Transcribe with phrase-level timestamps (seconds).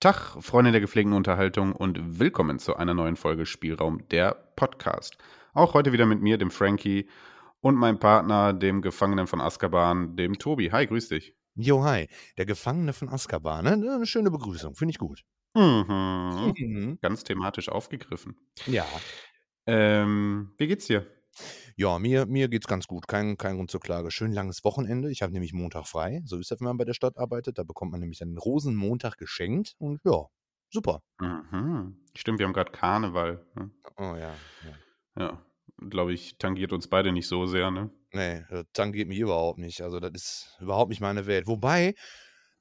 [0.00, 5.18] Tag, Freunde der gepflegten Unterhaltung und willkommen zu einer neuen Folge Spielraum der Podcast.
[5.52, 7.06] Auch heute wieder mit mir, dem Frankie
[7.60, 10.72] und meinem Partner, dem Gefangenen von Azkaban, dem Tobi.
[10.72, 11.34] Hi, grüß dich.
[11.54, 12.08] Jo, hi.
[12.38, 13.62] Der Gefangene von Azkaban.
[13.66, 13.72] Ne?
[13.72, 14.74] Eine schöne Begrüßung.
[14.74, 15.22] Finde ich gut.
[15.54, 16.54] Mhm.
[16.56, 16.98] Mhm.
[17.02, 18.38] Ganz thematisch aufgegriffen.
[18.64, 18.86] Ja.
[19.66, 21.06] Ähm, wie geht's dir?
[21.80, 23.08] Ja, mir, mir geht's ganz gut.
[23.08, 24.10] Kein, kein Grund zur Klage.
[24.10, 25.10] Schön langes Wochenende.
[25.10, 26.20] Ich habe nämlich Montag frei.
[26.26, 27.56] So ist das, wenn man bei der Stadt arbeitet.
[27.56, 29.76] Da bekommt man nämlich einen Rosenmontag geschenkt.
[29.78, 30.26] Und ja,
[30.68, 31.00] super.
[31.20, 31.96] Mhm.
[32.14, 33.46] Stimmt, wir haben gerade Karneval.
[33.54, 33.70] Ne?
[33.96, 34.34] Oh ja.
[35.16, 35.44] Ja, ja
[35.88, 37.88] glaube ich, tangiert uns beide nicht so sehr, ne?
[38.12, 39.80] Nee, das tangiert mich überhaupt nicht.
[39.80, 41.46] Also, das ist überhaupt nicht meine Welt.
[41.46, 41.94] Wobei,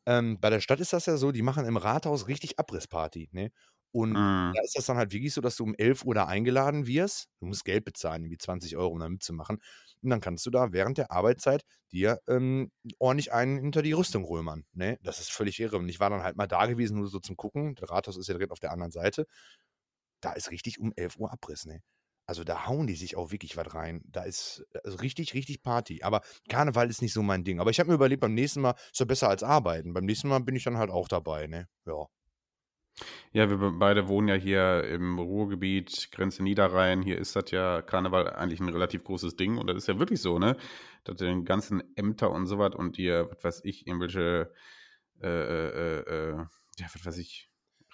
[0.06, 3.52] ähm, bei der Stadt ist das ja so, die machen im Rathaus richtig Abrissparty, ne?
[3.92, 4.54] Und Mhm.
[4.54, 7.28] da ist das dann halt wirklich so, dass du um 11 Uhr da eingeladen wirst.
[7.40, 9.60] Du musst Geld bezahlen, irgendwie 20 Euro, um da mitzumachen.
[10.02, 14.24] Und dann kannst du da während der Arbeitszeit dir ähm, ordentlich einen hinter die Rüstung
[14.26, 14.66] römern.
[14.74, 14.98] Ne?
[15.04, 15.78] Das ist völlig irre.
[15.78, 17.76] Und ich war dann halt mal da gewesen, nur so zum Gucken.
[17.76, 19.26] Das Rathaus ist ja direkt auf der anderen Seite.
[20.22, 21.66] Da ist richtig um 11 Uhr Abriss.
[21.66, 21.82] Ne?
[22.28, 24.02] Also da hauen die sich auch wirklich was rein.
[24.06, 26.04] Da ist also richtig, richtig Party.
[26.04, 27.60] Aber Karneval ist nicht so mein Ding.
[27.60, 29.94] Aber ich habe mir überlegt, beim nächsten Mal ist ja besser als arbeiten.
[29.94, 31.48] Beim nächsten Mal bin ich dann halt auch dabei.
[31.48, 31.68] Ne?
[31.86, 32.08] Ja.
[33.32, 37.02] Ja, wir be- beide wohnen ja hier im Ruhrgebiet, Grenze Niederrhein.
[37.02, 39.58] Hier ist das ja Karneval eigentlich ein relativ großes Ding.
[39.58, 40.58] Und das ist ja wirklich so, ne?
[41.04, 44.52] Dass den ganzen Ämter und sowas und ihr, was weiß ich, irgendwelche,
[45.22, 46.36] äh, äh, äh,
[46.78, 47.49] ja, was weiß ich,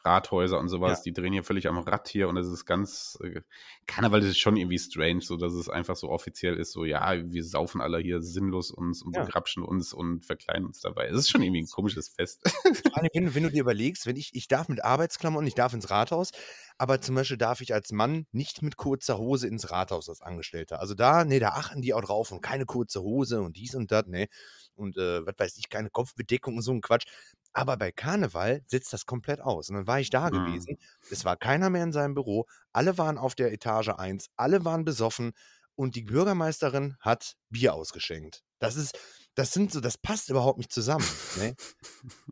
[0.06, 1.03] Rathäuser und sowas, Ja.
[1.03, 3.42] die drehen hier völlig am Rad hier und es ist ganz, äh,
[3.88, 7.44] Karneval ist schon irgendwie strange, so dass es einfach so offiziell ist, so, ja, wir
[7.44, 9.25] saufen alle hier sinnlos uns und Ja.
[9.25, 11.08] begrapschen uns und verkleiden uns dabei.
[11.08, 12.42] Es ist schon irgendwie ein komisches Fest.
[12.88, 15.73] Vor allem, wenn, wenn du dir überlegst, wenn ich, ich darf mit Arbeitsklamotten, ich darf
[15.73, 16.31] ins Rathaus,
[16.78, 20.80] aber zum Beispiel darf ich als Mann nicht mit kurzer Hose ins Rathaus als Angestellter.
[20.80, 23.91] Also da, nee, da achten die auch drauf und keine kurze Hose und dies und
[23.91, 24.28] das, ne?
[24.75, 27.06] Und äh, was weiß ich, keine Kopfbedeckung und so ein Quatsch.
[27.53, 29.69] Aber bei Karneval setzt das komplett aus.
[29.69, 30.46] Und dann war ich da Mhm.
[30.46, 30.78] gewesen.
[31.09, 32.46] Es war keiner mehr in seinem Büro.
[32.74, 34.28] Alle waren auf der Etage 1.
[34.36, 35.31] Alle waren besoffen.
[35.75, 38.44] Und die Bürgermeisterin hat Bier ausgeschenkt.
[38.59, 38.97] Das ist,
[39.36, 41.06] das sind so, das passt überhaupt nicht zusammen.
[41.38, 41.56] Ne?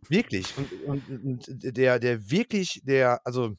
[0.07, 0.57] Wirklich.
[0.57, 3.55] Und, und, und der, der wirklich, der, also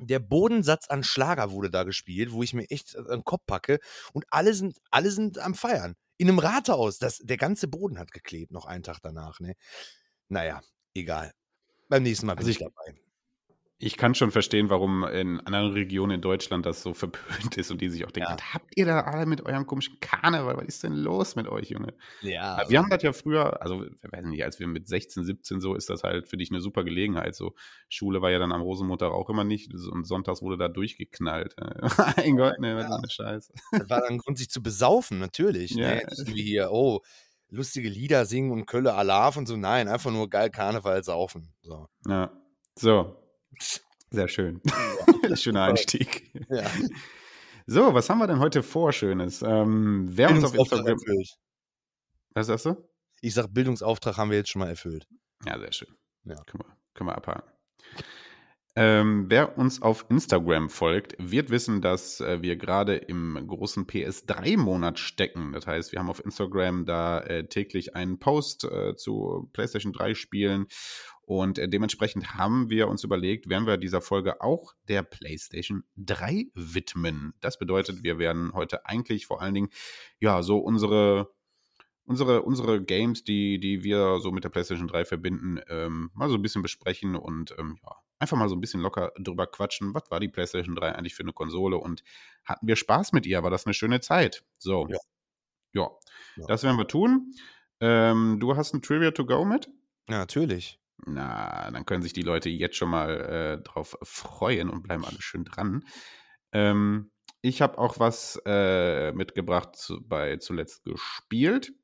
[0.00, 3.78] der Bodensatz an Schlager wurde da gespielt, wo ich mir echt an den Kopf packe.
[4.12, 5.94] Und alle sind, alle sind am Feiern.
[6.18, 6.98] In einem Rathaus.
[6.98, 9.40] Das, der ganze Boden hat geklebt, noch einen Tag danach.
[9.40, 9.54] Ne?
[10.28, 10.60] Naja,
[10.94, 11.32] egal.
[11.88, 12.94] Beim nächsten Mal bin Also ich ich- dabei.
[13.78, 17.80] Ich kann schon verstehen, warum in anderen Regionen in Deutschland das so verpönt ist und
[17.82, 18.36] die sich auch denken, Ja.
[18.38, 20.56] was habt ihr da alle mit eurem komischen Karneval?
[20.56, 21.92] Was ist denn los mit euch, Junge?
[22.22, 25.60] Ja, wir haben das ja früher, also wir weiß nicht, als wir mit 16, 17
[25.60, 27.34] so, ist das halt für dich eine super Gelegenheit.
[27.34, 27.54] So,
[27.90, 31.54] Schule war ja dann am Rosenmontag auch immer nicht und sonntags wurde da durchgeknallt.
[32.16, 32.96] mein Gott, ne, was Ja.
[32.96, 33.52] eine Scheiße.
[33.72, 35.72] Das war dann ein Grund, sich zu besaufen, natürlich.
[35.72, 35.96] Ja.
[35.96, 36.02] Ne?
[36.16, 37.02] Nicht wie hier, oh,
[37.50, 39.56] lustige Lieder singen und Kölle Alarv und so.
[39.58, 41.52] Nein, einfach nur geil Karneval saufen.
[41.62, 41.88] So.
[42.08, 42.30] Ja,
[42.74, 43.16] so,
[44.10, 44.60] sehr schön.
[45.34, 46.30] Schöner Einstieg.
[46.48, 46.70] Ja.
[47.66, 49.42] So, was haben wir denn heute vor, Schönes?
[49.42, 50.86] Ähm, wer uns auf Instagram.
[50.86, 51.36] erfüllt.
[52.34, 52.76] Was sagst du?
[53.20, 55.06] Ich sag, Bildungsauftrag haben wir jetzt schon mal erfüllt.
[55.44, 55.88] Ja, sehr schön.
[56.24, 56.36] Ja.
[56.44, 57.50] Können, wir, können wir abhaken.
[58.78, 64.98] Ähm, wer uns auf Instagram folgt, wird wissen, dass äh, wir gerade im großen PS3-Monat
[64.98, 65.52] stecken.
[65.54, 70.12] Das heißt, wir haben auf Instagram da äh, täglich einen Post äh, zu PlayStation 3
[70.14, 70.66] Spielen
[71.22, 76.48] und äh, dementsprechend haben wir uns überlegt, werden wir dieser Folge auch der PlayStation 3
[76.54, 77.32] widmen.
[77.40, 79.70] Das bedeutet, wir werden heute eigentlich vor allen Dingen
[80.20, 81.30] ja so unsere
[82.04, 86.36] unsere, unsere Games, die, die wir so mit der PlayStation 3 verbinden, ähm, mal so
[86.36, 89.94] ein bisschen besprechen und ähm, ja, einfach mal so ein bisschen locker drüber quatschen.
[89.94, 92.02] Was war die PlayStation 3 eigentlich für eine Konsole und
[92.44, 93.42] hatten wir Spaß mit ihr?
[93.42, 94.44] War das eine schöne Zeit?
[94.58, 94.86] So.
[94.88, 94.98] Ja.
[95.72, 95.90] Ja,
[96.36, 96.46] Ja.
[96.46, 97.32] das werden wir tun.
[97.80, 99.68] Ähm, du hast ein Trivia to go mit?
[100.08, 100.80] Ja, natürlich.
[101.04, 103.10] Na, dann können sich die Leute jetzt schon mal
[103.60, 105.84] äh, drauf freuen und bleiben alle schön dran.
[106.52, 107.10] Ähm,
[107.42, 111.74] ich habe auch was äh, mitgebracht zu, bei zuletzt gespielt.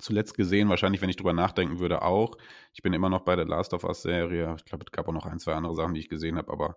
[0.00, 2.36] Zuletzt gesehen, wahrscheinlich, wenn ich drüber nachdenken würde, auch.
[2.72, 4.54] Ich bin immer noch bei der Last of Us-Serie.
[4.58, 6.76] Ich glaube, es gab auch noch ein, zwei andere Sachen, die ich gesehen habe, aber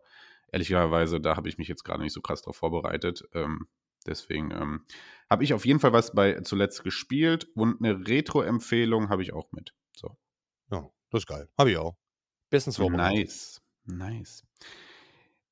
[0.51, 3.23] ehrlicherweise, da habe ich mich jetzt gerade nicht so krass drauf vorbereitet.
[3.33, 3.67] Ähm,
[4.05, 4.85] deswegen ähm,
[5.29, 9.51] habe ich auf jeden Fall was bei zuletzt gespielt und eine Retro-Empfehlung habe ich auch
[9.51, 9.73] mit.
[9.95, 10.17] So.
[10.71, 11.49] Ja, das ist geil.
[11.57, 11.97] Habe ich auch.
[12.49, 13.17] Bestens vorbereitet.
[13.17, 14.43] Nice, nice.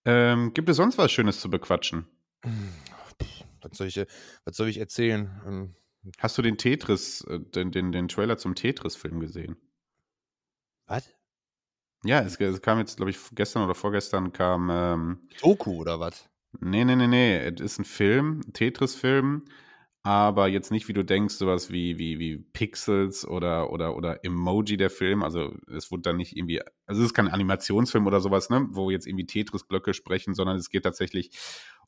[0.05, 2.07] Ähm, gibt es sonst was Schönes zu bequatschen?
[3.61, 3.97] Was soll ich,
[4.45, 5.75] was soll ich erzählen?
[6.19, 9.57] Hast du den Tetris, äh, den, den, den Trailer zum Tetris-Film gesehen?
[10.87, 11.11] Was?
[12.03, 16.29] Ja, es, es kam jetzt, glaube ich, gestern oder vorgestern kam, ähm, Doku oder was?
[16.59, 19.45] nee, nee, nee, nee, es ist ein Film, ein Tetris-Film,
[20.03, 24.77] aber jetzt nicht, wie du denkst, sowas wie, wie, wie Pixels oder, oder, oder Emoji
[24.77, 25.23] der Film.
[25.23, 28.91] Also es wurde dann nicht irgendwie, also es ist kein Animationsfilm oder sowas, ne, wo
[28.91, 31.31] jetzt irgendwie Tetris-Blöcke sprechen, sondern es geht tatsächlich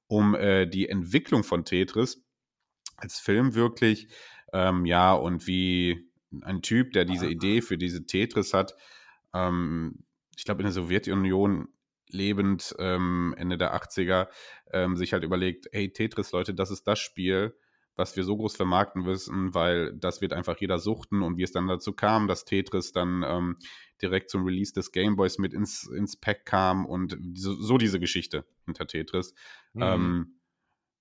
[0.07, 2.26] um äh, die Entwicklung von Tetris
[2.97, 4.09] als Film wirklich.
[4.53, 6.09] Ähm, ja, und wie
[6.41, 8.75] ein Typ, der diese Idee für diese Tetris hat,
[9.33, 10.03] ähm,
[10.35, 11.69] ich glaube in der Sowjetunion
[12.09, 14.27] lebend, ähm, Ende der 80er,
[14.71, 17.55] ähm, sich halt überlegt, hey Tetris, Leute, das ist das Spiel,
[17.95, 21.51] was wir so groß vermarkten müssen, weil das wird einfach jeder suchten und wie es
[21.51, 23.57] dann dazu kam, dass Tetris dann ähm,
[24.01, 28.45] direkt zum Release des Gameboys mit ins, ins Pack kam und so, so diese Geschichte
[28.65, 29.33] hinter Tetris.
[29.73, 29.81] Mhm.
[29.81, 30.39] Ähm,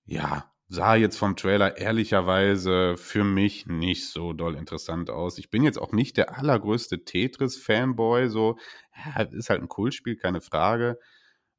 [0.06, 5.38] ja, sah jetzt vom Trailer ehrlicherweise für mich nicht so doll interessant aus.
[5.38, 8.58] Ich bin jetzt auch nicht der allergrößte Tetris-Fanboy, so,
[8.94, 10.98] ja, ist halt ein Kultspiel, keine Frage.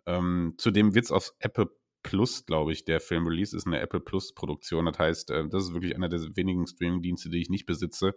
[0.06, 1.70] Ähm, zudem wird es auf Apple
[2.04, 4.86] Plus, glaube ich, der Film Release ist eine Apple Plus Produktion.
[4.86, 8.14] Das heißt, äh, das ist wirklich einer der wenigen Streaming-Dienste, die ich nicht besitze.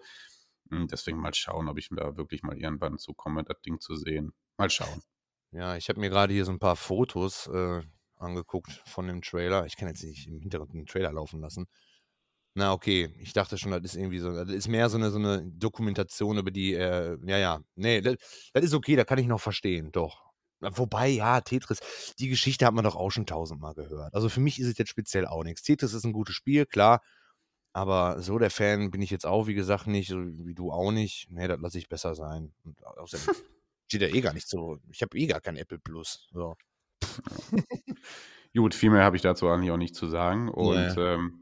[0.70, 4.32] Hm, deswegen mal schauen, ob ich da wirklich mal irgendwann zukomme, das Ding zu sehen.
[4.58, 5.02] Mal schauen.
[5.52, 7.82] Ja, ich habe mir gerade hier so ein paar Fotos äh,
[8.20, 9.67] angeguckt von dem Trailer.
[9.67, 11.67] Ich kann jetzt nicht im Hintergrund den Trailer laufen lassen.
[12.55, 13.14] Na, okay.
[13.19, 16.38] Ich dachte schon, das ist irgendwie so, das ist mehr so eine, so eine Dokumentation
[16.38, 17.61] über die, äh, ja, ja.
[17.76, 18.17] Nee, das,
[18.52, 20.31] das ist okay, da kann ich noch verstehen, doch.
[20.61, 21.81] Wobei, ja, Tetris,
[22.19, 24.14] die Geschichte hat man doch auch schon tausendmal gehört.
[24.14, 25.62] Also für mich ist es jetzt speziell auch nichts.
[25.62, 27.00] Tetris ist ein gutes Spiel, klar.
[27.73, 30.90] Aber so der Fan bin ich jetzt auch, wie gesagt, nicht, so wie du auch
[30.93, 31.28] nicht.
[31.31, 32.52] Nee, das lasse ich besser sein.
[32.64, 33.34] Und außerdem
[33.88, 34.78] steht ja eh gar nicht so.
[34.90, 36.28] Ich habe eh gar kein Apple Plus.
[36.32, 36.56] So.
[38.55, 40.49] Gut, viel mehr habe ich dazu eigentlich auch nicht zu sagen.
[40.49, 41.14] Und ja.
[41.14, 41.41] ähm,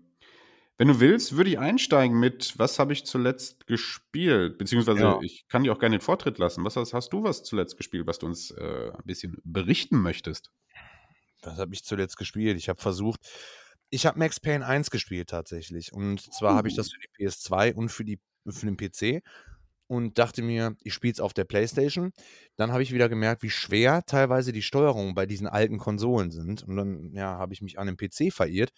[0.76, 4.58] wenn du willst, würde ich einsteigen mit, was habe ich zuletzt gespielt?
[4.58, 5.18] Beziehungsweise ja.
[5.22, 6.64] ich kann dir auch gerne den Vortritt lassen.
[6.64, 10.52] Was hast, hast du was zuletzt gespielt, was du uns äh, ein bisschen berichten möchtest?
[11.42, 12.58] Was habe ich zuletzt gespielt?
[12.58, 13.20] Ich habe versucht,
[13.90, 15.92] ich habe Max Payne 1 gespielt tatsächlich.
[15.92, 16.56] Und zwar uh.
[16.56, 19.24] habe ich das für die PS2 und für, die, für den PC
[19.88, 22.12] und dachte mir, ich spiele es auf der Playstation.
[22.56, 26.62] Dann habe ich wieder gemerkt, wie schwer teilweise die Steuerungen bei diesen alten Konsolen sind.
[26.62, 28.72] Und dann ja, habe ich mich an den PC verirrt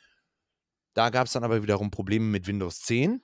[0.95, 3.23] da gab es dann aber wiederum Probleme mit Windows 10.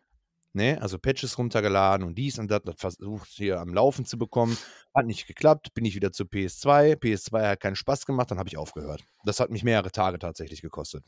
[0.53, 0.81] Ne?
[0.81, 4.57] Also Patches runtergeladen und dies und das, das versucht hier am Laufen zu bekommen.
[4.95, 6.95] Hat nicht geklappt, bin ich wieder zu PS2.
[6.97, 9.05] PS2 hat keinen Spaß gemacht, dann habe ich aufgehört.
[9.25, 11.05] Das hat mich mehrere Tage tatsächlich gekostet.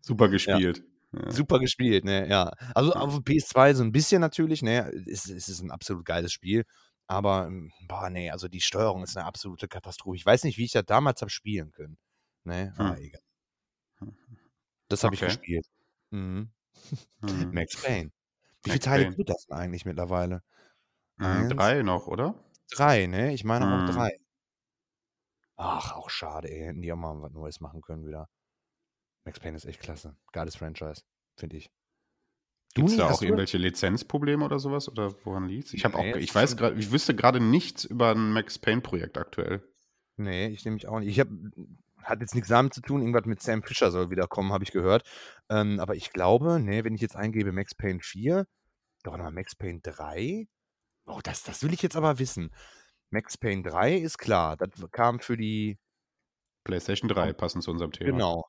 [0.00, 0.78] Super gespielt.
[0.78, 0.84] Ja.
[1.12, 1.30] Ja.
[1.30, 2.52] Super gespielt, ne, ja.
[2.74, 6.64] Also auf PS2 so ein bisschen natürlich, ne, es, es ist ein absolut geiles Spiel.
[7.06, 10.16] Aber, hm, boah, nee, also die Steuerung ist eine absolute Katastrophe.
[10.16, 11.98] Ich weiß nicht, wie ich das damals habe spielen können.
[12.44, 12.86] Ne, hm.
[12.86, 13.20] aber egal.
[14.88, 15.26] Das habe okay.
[15.26, 15.66] ich gespielt.
[16.10, 16.50] Mhm.
[17.20, 17.50] Mhm.
[17.54, 18.10] Max Payne.
[18.64, 20.42] Wie viele Teile gibt das denn eigentlich mittlerweile?
[21.16, 22.34] Mhm, drei noch, oder?
[22.70, 23.32] Drei, ne?
[23.32, 23.94] Ich meine auch hm.
[23.94, 24.18] drei.
[25.56, 26.66] Ach, auch schade, ey.
[26.66, 28.28] Hätten die auch mal was Neues machen können wieder.
[29.24, 30.16] Max Payne ist echt klasse.
[30.32, 31.02] Geiles Franchise,
[31.36, 31.70] finde ich.
[32.74, 34.88] Gibt es da auch irgendwelche Lizenzprobleme oder sowas?
[34.88, 35.74] Oder woran liegt es?
[35.74, 39.18] Ich habe nee, auch, ich weiß gerade, ich wüsste gerade nichts über ein Max Payne-Projekt
[39.18, 39.62] aktuell.
[40.16, 41.08] Nee, ich nehme mich auch nicht.
[41.08, 41.30] Ich habe
[42.02, 45.02] hat jetzt nichts damit zu tun, irgendwas mit Sam Fisher soll wiederkommen, habe ich gehört.
[45.48, 48.46] Ähm, aber ich glaube, nee, wenn ich jetzt eingebe Max Payne 4,
[49.02, 50.46] doch mal Max Payne 3.
[51.06, 52.54] Oh, das, das will ich jetzt aber wissen.
[53.10, 55.78] Max Payne 3 ist klar, das kam für die
[56.64, 58.12] PlayStation 3, passend zu unserem Thema.
[58.12, 58.44] Genau,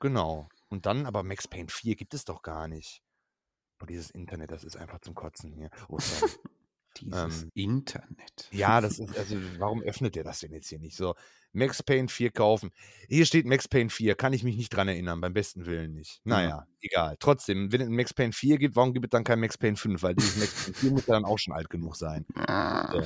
[0.00, 0.48] genau.
[0.68, 3.02] Und dann aber Max Payne 4 gibt es doch gar nicht.
[3.82, 5.70] Oh, dieses Internet, das ist einfach zum Kotzen hier.
[5.88, 5.98] Oh,
[7.00, 8.48] dieses ähm, Internet.
[8.50, 10.96] Ja, das ist, also warum öffnet der das denn jetzt hier nicht?
[10.96, 11.14] So,
[11.52, 12.70] Max Payne 4 kaufen.
[13.08, 16.20] Hier steht Max Payne 4, kann ich mich nicht dran erinnern, beim besten Willen nicht.
[16.24, 16.66] Naja, ja.
[16.80, 17.16] egal.
[17.18, 19.76] Trotzdem, wenn es ein Max Payne 4 gibt, warum gibt es dann kein Max Payne
[19.76, 20.02] 5?
[20.02, 22.26] Weil dieses Max Payne 4 muss ja dann auch schon alt genug sein.
[22.92, 23.02] So.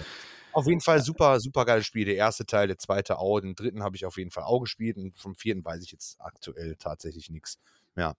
[0.54, 2.04] Auf jeden Fall super, super geiles Spiel.
[2.04, 4.96] Der erste Teil, der zweite auch, den dritten habe ich auf jeden Fall auch gespielt
[4.96, 7.58] und vom vierten weiß ich jetzt aktuell tatsächlich nichts.
[7.96, 8.14] Ja.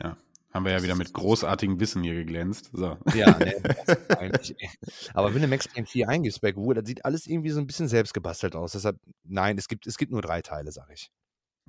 [0.00, 0.16] Ja,
[0.52, 2.70] haben wir ja wieder mit großartigem Wissen hier geglänzt.
[2.72, 2.96] So.
[3.14, 3.54] Ja, ne,
[5.14, 7.66] aber wenn du Max Payne 4 eingibst bei Google, das sieht alles irgendwie so ein
[7.66, 8.72] bisschen selbst gebastelt aus.
[8.72, 11.10] Deshalb, nein, es gibt, es gibt nur drei Teile, sag ich.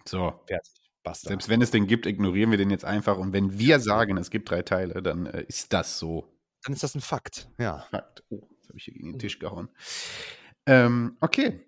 [0.06, 0.34] So.
[0.48, 0.84] Fertig.
[1.04, 1.28] Basta.
[1.28, 3.18] Selbst wenn es den gibt, ignorieren wir den jetzt einfach.
[3.18, 6.34] Und wenn wir sagen, es gibt drei Teile, dann äh, ist das so.
[6.64, 7.86] Dann ist das ein Fakt, ja.
[7.92, 8.24] Fakt.
[8.30, 9.70] Oh, jetzt habe ich hier gegen den Tisch gehauen.
[10.66, 11.60] Ähm, okay.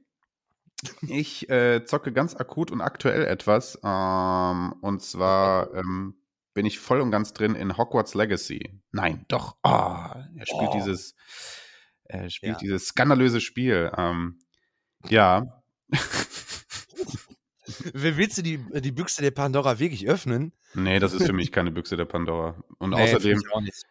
[1.08, 3.80] Ich äh, zocke ganz akut und aktuell etwas.
[3.84, 6.16] Ähm, und zwar ähm,
[6.54, 8.82] bin ich voll und ganz drin in Hogwarts Legacy.
[8.92, 9.58] Nein, doch.
[9.64, 10.74] Oh, er spielt oh.
[10.74, 11.16] dieses,
[12.04, 12.60] er spielt ja.
[12.60, 13.92] dieses skandalöse Spiel.
[13.98, 14.40] Ähm,
[15.10, 15.64] ja.
[17.94, 20.54] Willst du die, die Büchse der Pandora wirklich öffnen?
[20.76, 22.64] Nee, das ist für mich keine Büchse der Pandora.
[22.78, 23.42] Und nee, außerdem.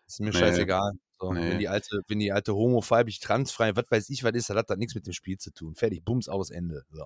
[0.06, 0.92] Ist mir nee, scheißegal.
[1.21, 1.50] So, nee.
[1.50, 4.71] wenn, die alte, wenn die alte homophobisch, transfrei, was weiß ich, was ist, dann hat
[4.71, 5.75] das nichts mit dem Spiel zu tun.
[5.75, 6.85] Fertig, Bums aus, Ende.
[6.90, 7.04] So.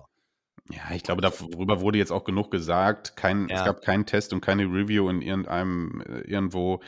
[0.71, 3.15] Ja, ich glaube, darüber wurde jetzt auch genug gesagt.
[3.15, 3.57] Kein, ja.
[3.57, 6.81] Es gab keinen Test und keine Review in irgendeinem, äh, irgendwo,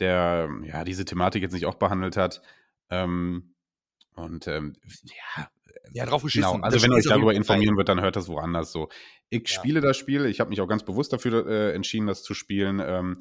[0.00, 2.42] der ja diese Thematik jetzt nicht auch behandelt hat.
[2.90, 3.54] Ähm,
[4.14, 4.76] und ähm,
[5.36, 5.48] ja,
[5.92, 6.50] ja, drauf geschissen.
[6.50, 6.64] Genau.
[6.64, 8.88] Also das wenn ihr euch darüber informieren wird, dann hört das woanders so.
[9.28, 9.54] Ich ja.
[9.54, 10.26] spiele das Spiel.
[10.26, 13.18] Ich habe mich auch ganz bewusst dafür äh, entschieden, das zu spielen, ähm,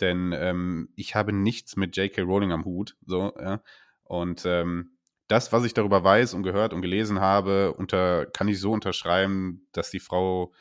[0.00, 2.22] denn ähm, ich habe nichts mit J.K.
[2.22, 2.96] Rowling am Hut.
[3.06, 3.62] So, ja.
[4.04, 4.96] Und ähm,
[5.28, 9.66] das, was ich darüber weiß und gehört und gelesen habe, unter, kann ich so unterschreiben,
[9.72, 10.52] dass die Frau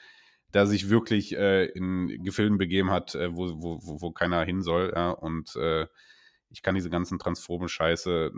[0.51, 4.94] da sich wirklich äh, in Gefilden begeben hat, äh, wo, wo, wo keiner hin soll.
[4.96, 5.12] Ja?
[5.12, 5.86] Und äh,
[6.50, 8.32] ich kann diese ganzen transphoben Scheiße,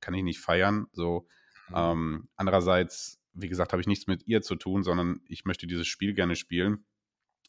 [0.00, 0.86] kann ich nicht feiern.
[0.92, 1.26] So.
[1.68, 1.74] Mhm.
[1.76, 5.86] Ähm, andererseits, wie gesagt, habe ich nichts mit ihr zu tun, sondern ich möchte dieses
[5.86, 6.84] Spiel gerne spielen.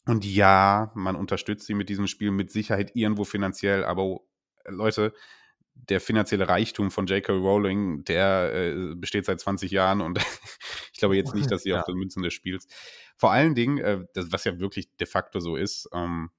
[0.06, 4.20] Und ja, man unterstützt sie mit diesem Spiel mit Sicherheit irgendwo finanziell, aber
[4.66, 5.14] Leute,
[5.74, 7.32] der finanzielle Reichtum von J.K.
[7.32, 10.18] Rowling, der äh, besteht seit 20 Jahren und
[10.92, 11.80] ich glaube jetzt nicht, dass sie ja.
[11.80, 12.66] auf den Münzen des Spiels.
[13.16, 16.30] Vor allen Dingen, äh, das, was ja wirklich de facto so ist, ähm,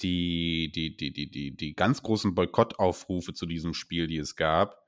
[0.00, 4.84] die, die, die, die, die, die ganz großen Boykottaufrufe zu diesem Spiel, die es gab,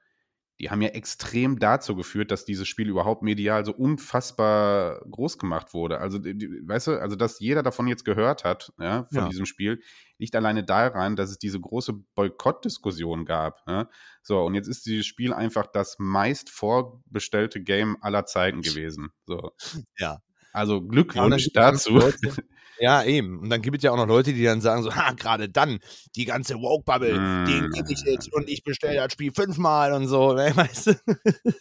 [0.61, 5.73] die haben ja extrem dazu geführt, dass dieses Spiel überhaupt medial so unfassbar groß gemacht
[5.73, 5.99] wurde.
[5.99, 9.29] Also, die, weißt du, also dass jeder davon jetzt gehört hat, ja, von ja.
[9.29, 9.81] diesem Spiel,
[10.19, 13.63] liegt alleine daran, dass es diese große Boykott-Diskussion gab.
[13.67, 13.89] Ja?
[14.23, 19.09] So, und jetzt ist dieses Spiel einfach das meist vorbestellte Game aller Zeiten gewesen.
[19.25, 19.53] So.
[19.97, 20.19] Ja.
[20.53, 21.95] Also Glückwunsch dazu.
[21.95, 22.45] Leute,
[22.81, 23.39] ja, eben.
[23.41, 25.79] Und dann gibt es ja auch noch Leute, die dann sagen so, ha, gerade dann,
[26.17, 27.45] die ganze Woke-Bubble, mm.
[27.45, 30.95] die nehme ich jetzt und ich bestelle das Spiel fünfmal und so, ne, weißt du?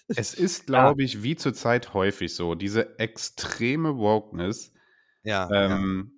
[0.07, 4.71] Es ist, glaube ich, wie zurzeit häufig so, diese extreme Wokeness
[5.23, 6.11] ja, ähm,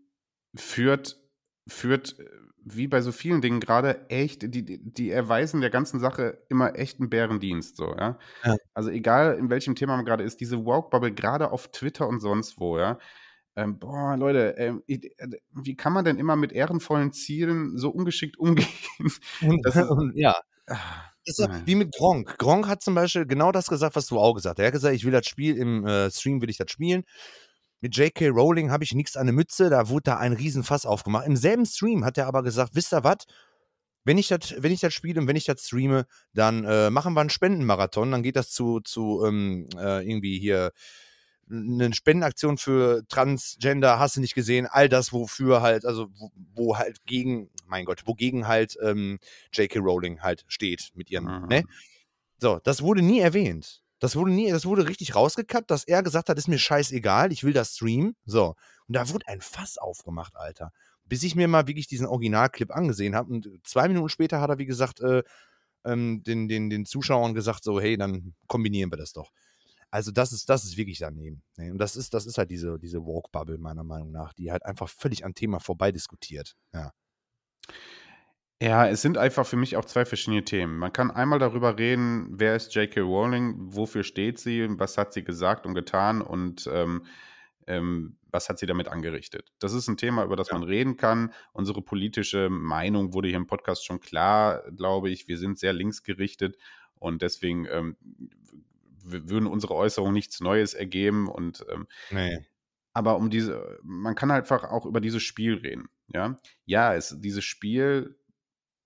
[0.54, 0.62] ja.
[0.62, 1.20] führt,
[1.68, 2.16] führt
[2.64, 7.00] wie bei so vielen Dingen gerade echt, die, die erweisen der ganzen Sache immer echt
[7.00, 8.20] einen Bärendienst, so, ja?
[8.44, 8.56] ja.
[8.74, 12.60] Also egal in welchem Thema man gerade ist, diese Woke-Bubble, gerade auf Twitter und sonst
[12.60, 13.00] wo, ja,
[13.56, 15.00] ähm, boah, Leute, ähm, äh,
[15.52, 18.68] wie kann man denn immer mit ehrenvollen Zielen so ungeschickt umgehen?
[19.64, 20.36] Das ist, ja.
[20.68, 20.78] Ah,
[21.26, 22.38] das ist wie mit Gronk.
[22.38, 24.64] Gronk hat zum Beispiel genau das gesagt, was du auch gesagt hast.
[24.64, 27.04] Er hat gesagt, ich will das Spiel im äh, Stream, will ich das spielen.
[27.82, 28.30] Mit J.K.
[28.30, 31.26] Rowling habe ich nichts an der Mütze, da wurde da ein Riesenfass aufgemacht.
[31.26, 33.26] Im selben Stream hat er aber gesagt, wisst ihr was?
[34.04, 37.14] Wenn ich das, wenn ich das spiele und wenn ich das streame, dann äh, machen
[37.14, 38.12] wir einen Spendenmarathon.
[38.12, 40.72] Dann geht das zu, zu ähm, äh, irgendwie hier
[41.52, 46.78] eine Spendenaktion für Transgender, hast du nicht gesehen, all das, wofür halt, also wo, wo
[46.78, 49.20] halt gegen, mein Gott, wogegen halt ähm,
[49.52, 49.80] J.K.
[49.80, 51.48] Rowling halt steht mit ihren, mhm.
[51.48, 51.64] ne?
[52.38, 53.84] So, das wurde nie erwähnt.
[54.00, 57.44] Das wurde nie, das wurde richtig rausgekappt, dass er gesagt hat, ist mir scheißegal, ich
[57.44, 58.16] will das streamen.
[58.26, 58.56] So.
[58.88, 60.72] Und da wurde ein Fass aufgemacht, Alter.
[61.06, 63.32] Bis ich mir mal wirklich diesen Originalclip angesehen habe.
[63.32, 65.22] Und zwei Minuten später hat er, wie gesagt, äh,
[65.86, 69.32] ähm, den, den, den Zuschauern gesagt, so, hey, dann kombinieren wir das doch.
[69.92, 71.44] Also das ist, das ist wirklich daneben.
[71.58, 71.72] Ne?
[71.72, 74.90] Und das ist, das ist halt diese, diese Woke-Bubble, meiner Meinung nach, die halt einfach
[74.90, 76.56] völlig am Thema vorbei diskutiert.
[76.74, 76.94] Ja.
[78.62, 80.78] Ja, es sind einfach für mich auch zwei verschiedene Themen.
[80.78, 83.02] Man kann einmal darüber reden, wer ist J.K.
[83.02, 87.06] Rowling, wofür steht sie, was hat sie gesagt und getan und ähm,
[87.66, 89.52] ähm, was hat sie damit angerichtet.
[89.60, 90.58] Das ist ein Thema, über das ja.
[90.58, 91.34] man reden kann.
[91.54, 95.28] Unsere politische Meinung wurde hier im Podcast schon klar, glaube ich.
[95.28, 96.56] Wir sind sehr linksgerichtet
[96.94, 97.98] und deswegen ähm,
[99.04, 102.46] würden unsere Äußerungen nichts Neues ergeben und ähm, nee.
[102.94, 105.90] aber um diese, man kann halt einfach auch über dieses Spiel reden.
[106.08, 108.18] Ja, ja, es, dieses Spiel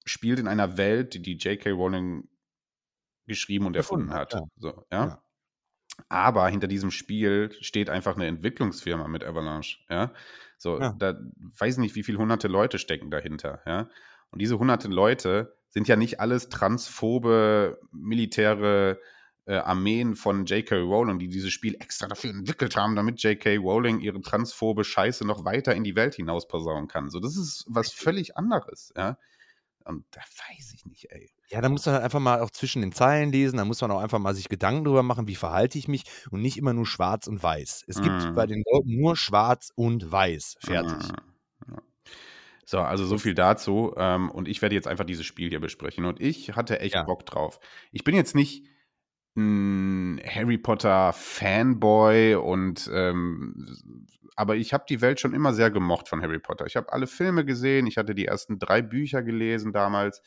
[0.06, 1.72] spielt in einer Welt, die die J.K.
[1.72, 2.28] Rowling
[3.26, 4.34] geschrieben und erfunden hat.
[4.34, 4.42] Ja.
[4.58, 5.06] So, ja?
[5.06, 5.22] ja.
[6.10, 9.80] Aber hinter diesem Spiel steht einfach eine Entwicklungsfirma mit Avalanche.
[9.90, 10.14] Ja,
[10.58, 10.94] so, ja.
[10.98, 11.20] da
[11.60, 13.62] weiß nicht, wie viele hunderte Leute stecken dahinter.
[13.66, 13.90] Ja,
[14.30, 19.00] und diese hunderte Leute sind ja nicht alles transphobe militäre
[19.46, 20.75] äh, Armeen von J.K.
[20.78, 23.58] Rowling, die dieses Spiel extra dafür entwickelt haben, damit J.K.
[23.58, 27.10] Rowling ihre transphobe Scheiße noch weiter in die Welt hinaus posaunen kann.
[27.10, 29.18] So, das ist was völlig anderes, ja.
[29.86, 31.30] Und da weiß ich nicht, ey.
[31.48, 33.92] Ja, da muss man halt einfach mal auch zwischen den Zeilen lesen, da muss man
[33.92, 36.88] auch einfach mal sich Gedanken drüber machen, wie verhalte ich mich und nicht immer nur
[36.88, 37.84] schwarz und weiß.
[37.88, 38.34] Es gibt mm.
[38.34, 40.56] bei den Leuten nur schwarz und weiß.
[40.60, 41.12] Fertig.
[41.68, 41.75] Mm.
[42.66, 43.94] So, also so viel dazu.
[43.96, 46.06] Ähm, und ich werde jetzt einfach dieses Spiel hier besprechen.
[46.06, 47.04] Und ich hatte echt ja.
[47.04, 47.60] Bock drauf.
[47.92, 48.66] Ich bin jetzt nicht
[49.36, 53.75] ein Harry Potter Fanboy und ähm,
[54.36, 56.65] aber ich habe die Welt schon immer sehr gemocht von Harry Potter.
[56.65, 60.22] Ich habe alle Filme gesehen, ich hatte die ersten drei Bücher gelesen damals.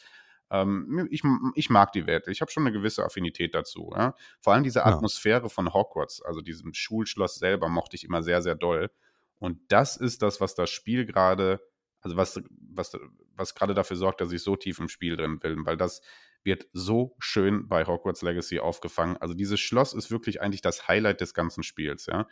[0.50, 1.22] Ähm, ich,
[1.54, 2.26] ich, mag die Welt.
[2.28, 3.92] Ich habe schon eine gewisse Affinität dazu.
[3.94, 4.14] Ja?
[4.40, 5.48] Vor allem diese Atmosphäre ja.
[5.48, 8.90] von Hogwarts, also diesem Schulschloss selber, mochte ich immer sehr, sehr doll.
[9.38, 11.60] Und das ist das, was das Spiel gerade,
[12.00, 12.92] also was, was,
[13.34, 16.00] was gerade dafür sorgt, dass ich so tief im Spiel drin bin, weil das
[16.48, 19.18] wird so schön bei Hogwarts Legacy aufgefangen.
[19.18, 22.26] Also dieses Schloss ist wirklich eigentlich das Highlight des ganzen Spiels, ja.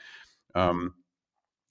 [0.55, 0.95] Ähm,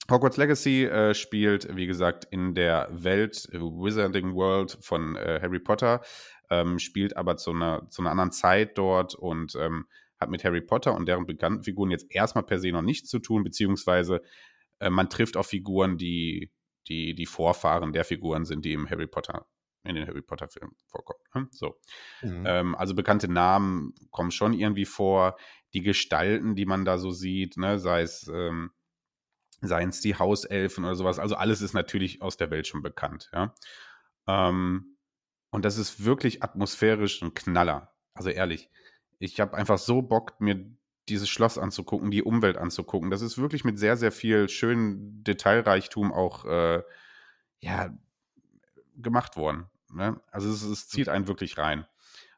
[0.08, 5.58] Hogwarts Legacy äh, spielt, wie gesagt, in der Welt, äh, Wizarding World von äh, Harry
[5.58, 6.00] Potter,
[6.48, 9.86] ähm, spielt aber zu einer, zu einer anderen Zeit dort und ähm,
[10.20, 13.18] hat mit Harry Potter und deren bekannten Figuren jetzt erstmal per se noch nichts zu
[13.18, 14.22] tun, beziehungsweise
[14.78, 16.52] äh, man trifft auf Figuren, die,
[16.86, 19.46] die die Vorfahren der Figuren sind, die im Harry Potter,
[19.86, 21.20] in den Harry Potter-Filmen vorkommen.
[21.34, 21.48] Ne?
[21.50, 21.76] So.
[22.22, 22.44] Mhm.
[22.46, 25.36] Ähm, also bekannte Namen kommen schon irgendwie vor.
[25.72, 28.70] Die Gestalten, die man da so sieht, ne, sei es ähm,
[29.60, 31.18] seien es die Hauselfen oder sowas.
[31.18, 33.54] Also alles ist natürlich aus der Welt schon bekannt, ja.
[34.26, 34.96] Ähm,
[35.50, 37.94] und das ist wirklich atmosphärisch ein Knaller.
[38.14, 38.70] Also ehrlich,
[39.18, 40.66] ich habe einfach so Bock, mir
[41.08, 43.10] dieses Schloss anzugucken, die Umwelt anzugucken.
[43.10, 46.82] Das ist wirklich mit sehr, sehr viel schönen Detailreichtum auch äh,
[47.60, 47.96] ja,
[48.96, 49.66] gemacht worden.
[49.92, 50.20] Ne?
[50.30, 51.86] Also es, es, zieht einen wirklich rein.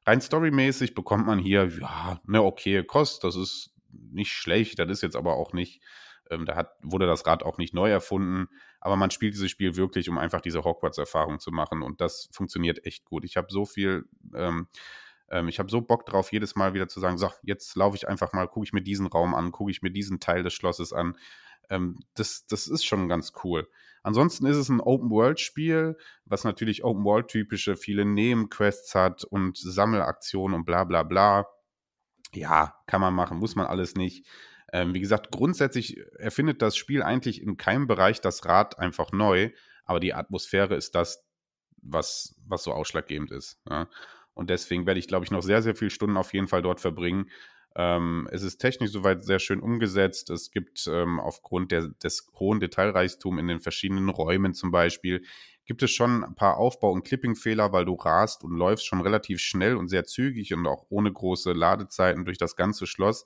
[0.07, 3.25] Rein storymäßig bekommt man hier, ja, eine okay Kost.
[3.25, 4.79] Das ist nicht schlecht.
[4.79, 5.83] Das ist jetzt aber auch nicht
[6.31, 8.49] ähm, da hat, wurde das Rad auch nicht neu erfunden,
[8.81, 12.85] aber man spielt dieses Spiel wirklich, um einfach diese Hogwarts-Erfahrung zu machen und das funktioniert
[12.87, 13.25] echt gut.
[13.25, 14.69] Ich habe so viel, ähm,
[15.31, 18.09] ähm, ich habe so Bock drauf, jedes Mal wieder zu sagen, so, jetzt laufe ich
[18.09, 20.93] einfach mal, gucke ich mir diesen Raum an, gucke ich mir diesen Teil des Schlosses
[20.93, 21.17] an.
[21.71, 23.69] Ähm, das, das ist schon ganz cool.
[24.03, 30.85] Ansonsten ist es ein Open-World-Spiel, was natürlich Open-World-typische viele Nebenquests hat und Sammelaktionen und bla
[30.85, 31.47] bla bla.
[32.33, 34.27] Ja, kann man machen, muss man alles nicht.
[34.73, 39.51] Ähm, wie gesagt, grundsätzlich erfindet das Spiel eigentlich in keinem Bereich das Rad einfach neu,
[39.85, 41.25] aber die Atmosphäre ist das,
[41.83, 43.61] was, was so ausschlaggebend ist.
[43.69, 43.89] Ja.
[44.35, 46.81] Und deswegen werde ich, glaube ich, noch sehr, sehr viele Stunden auf jeden Fall dort
[46.81, 47.31] verbringen.
[47.79, 50.29] Ähm, es ist technisch soweit sehr schön umgesetzt.
[50.31, 55.23] Es gibt ähm, aufgrund der, des hohen Detailreichtums in den verschiedenen Räumen zum Beispiel,
[55.65, 59.39] gibt es schon ein paar Aufbau- und Clipping-Fehler, weil du rast und läufst schon relativ
[59.41, 63.25] schnell und sehr zügig und auch ohne große Ladezeiten durch das ganze Schloss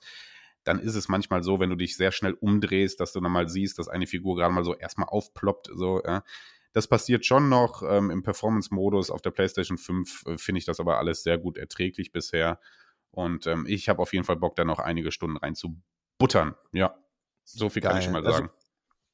[0.63, 3.49] dann ist es manchmal so, wenn du dich sehr schnell umdrehst, dass du dann mal
[3.49, 5.69] siehst, dass eine Figur gerade mal so erstmal aufploppt.
[5.73, 6.23] So, ja.
[6.71, 9.11] Das passiert schon noch ähm, im Performance-Modus.
[9.11, 12.59] Auf der PlayStation 5 äh, finde ich das aber alles sehr gut erträglich bisher.
[13.13, 15.79] Und ähm, ich habe auf jeden Fall Bock, da noch einige Stunden rein zu
[16.17, 16.55] buttern.
[16.71, 16.95] Ja,
[17.43, 17.91] so viel Geil.
[17.91, 18.49] kann ich schon mal also sagen.
[18.49, 18.67] Also,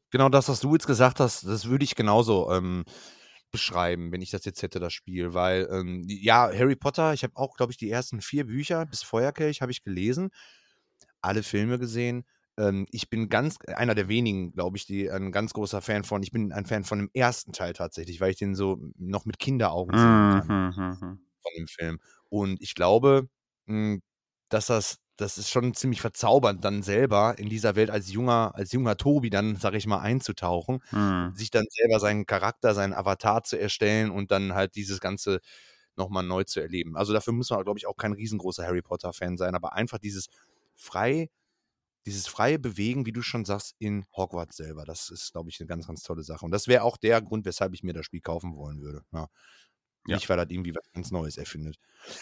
[0.09, 2.85] genau das, was du jetzt gesagt hast, das würde ich genauso ähm,
[3.51, 5.33] beschreiben, wenn ich das jetzt hätte, das Spiel.
[5.33, 9.03] Weil, ähm, ja, Harry Potter, ich habe auch, glaube ich, die ersten vier Bücher bis
[9.03, 10.31] Feuerkelch habe ich gelesen
[11.21, 12.25] alle Filme gesehen.
[12.57, 16.23] Ähm, ich bin ganz, einer der wenigen, glaube ich, die ein ganz großer Fan von,
[16.23, 19.39] ich bin ein Fan von dem ersten Teil tatsächlich, weil ich den so noch mit
[19.39, 21.19] Kinderaugen sehen kann mhm, mhm, mhm.
[21.41, 21.99] von dem Film.
[22.29, 23.29] Und ich glaube,
[24.49, 28.71] dass das, das ist schon ziemlich verzaubernd, dann selber in dieser Welt als junger, als
[28.71, 31.33] junger Tobi dann, sag ich mal, einzutauchen, mhm.
[31.35, 35.39] sich dann selber seinen Charakter, seinen Avatar zu erstellen und dann halt dieses ganze
[35.97, 36.97] nochmal neu zu erleben.
[36.97, 40.27] Also dafür muss man, glaube ich, auch kein riesengroßer Harry Potter-Fan sein, aber einfach dieses
[40.75, 41.29] frei,
[42.05, 44.85] dieses freie Bewegen, wie du schon sagst, in Hogwarts selber.
[44.85, 46.45] Das ist, glaube ich, eine ganz, ganz tolle Sache.
[46.45, 49.03] Und das wäre auch der Grund, weshalb ich mir das Spiel kaufen wollen würde.
[49.11, 49.27] Ja.
[50.07, 50.15] Ja.
[50.15, 51.77] Nicht, weil das irgendwie was ganz Neues erfindet.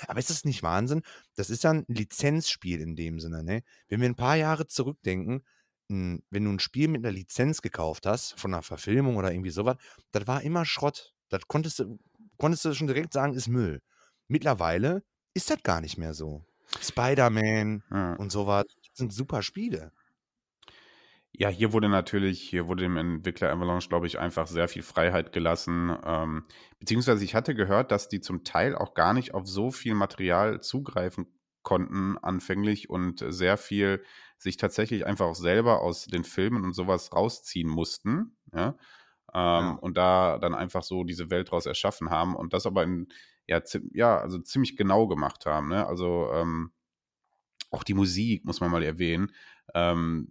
[0.08, 1.04] Aber ist das nicht Wahnsinn?
[1.36, 3.64] Das ist ja ein Lizenzspiel in dem Sinne, ne?
[3.88, 5.44] Wenn wir ein paar Jahre zurückdenken,
[5.88, 9.78] wenn du ein Spiel mit einer Lizenz gekauft hast, von einer Verfilmung oder irgendwie sowas,
[10.12, 11.14] das war immer Schrott.
[11.30, 11.98] Das konntest du,
[12.38, 13.82] konntest du schon direkt sagen, ist Müll.
[14.28, 16.44] Mittlerweile ist das gar nicht mehr so.
[16.82, 18.14] Spider-Man ja.
[18.16, 18.66] und sowas.
[18.94, 19.94] Sind super Spiele.
[21.40, 25.32] Ja, hier wurde natürlich, hier wurde dem Entwickler Avalanche, glaube ich, einfach sehr viel Freiheit
[25.32, 25.96] gelassen.
[26.04, 26.46] Ähm,
[26.80, 30.62] beziehungsweise ich hatte gehört, dass die zum Teil auch gar nicht auf so viel Material
[30.62, 31.28] zugreifen
[31.62, 34.04] konnten anfänglich und sehr viel
[34.40, 38.36] sich tatsächlich einfach auch selber aus den Filmen und sowas rausziehen mussten.
[38.52, 38.70] Ja?
[38.70, 38.76] Ähm,
[39.34, 39.78] ja.
[39.80, 43.10] Und da dann einfach so diese Welt draus erschaffen haben und das aber in
[43.46, 43.62] ja,
[43.94, 45.70] ja, also ziemlich genau gemacht haben.
[45.70, 45.86] Ne?
[45.86, 46.72] Also ähm,
[47.70, 49.32] auch die Musik muss man mal erwähnen.
[49.76, 50.30] Ähm,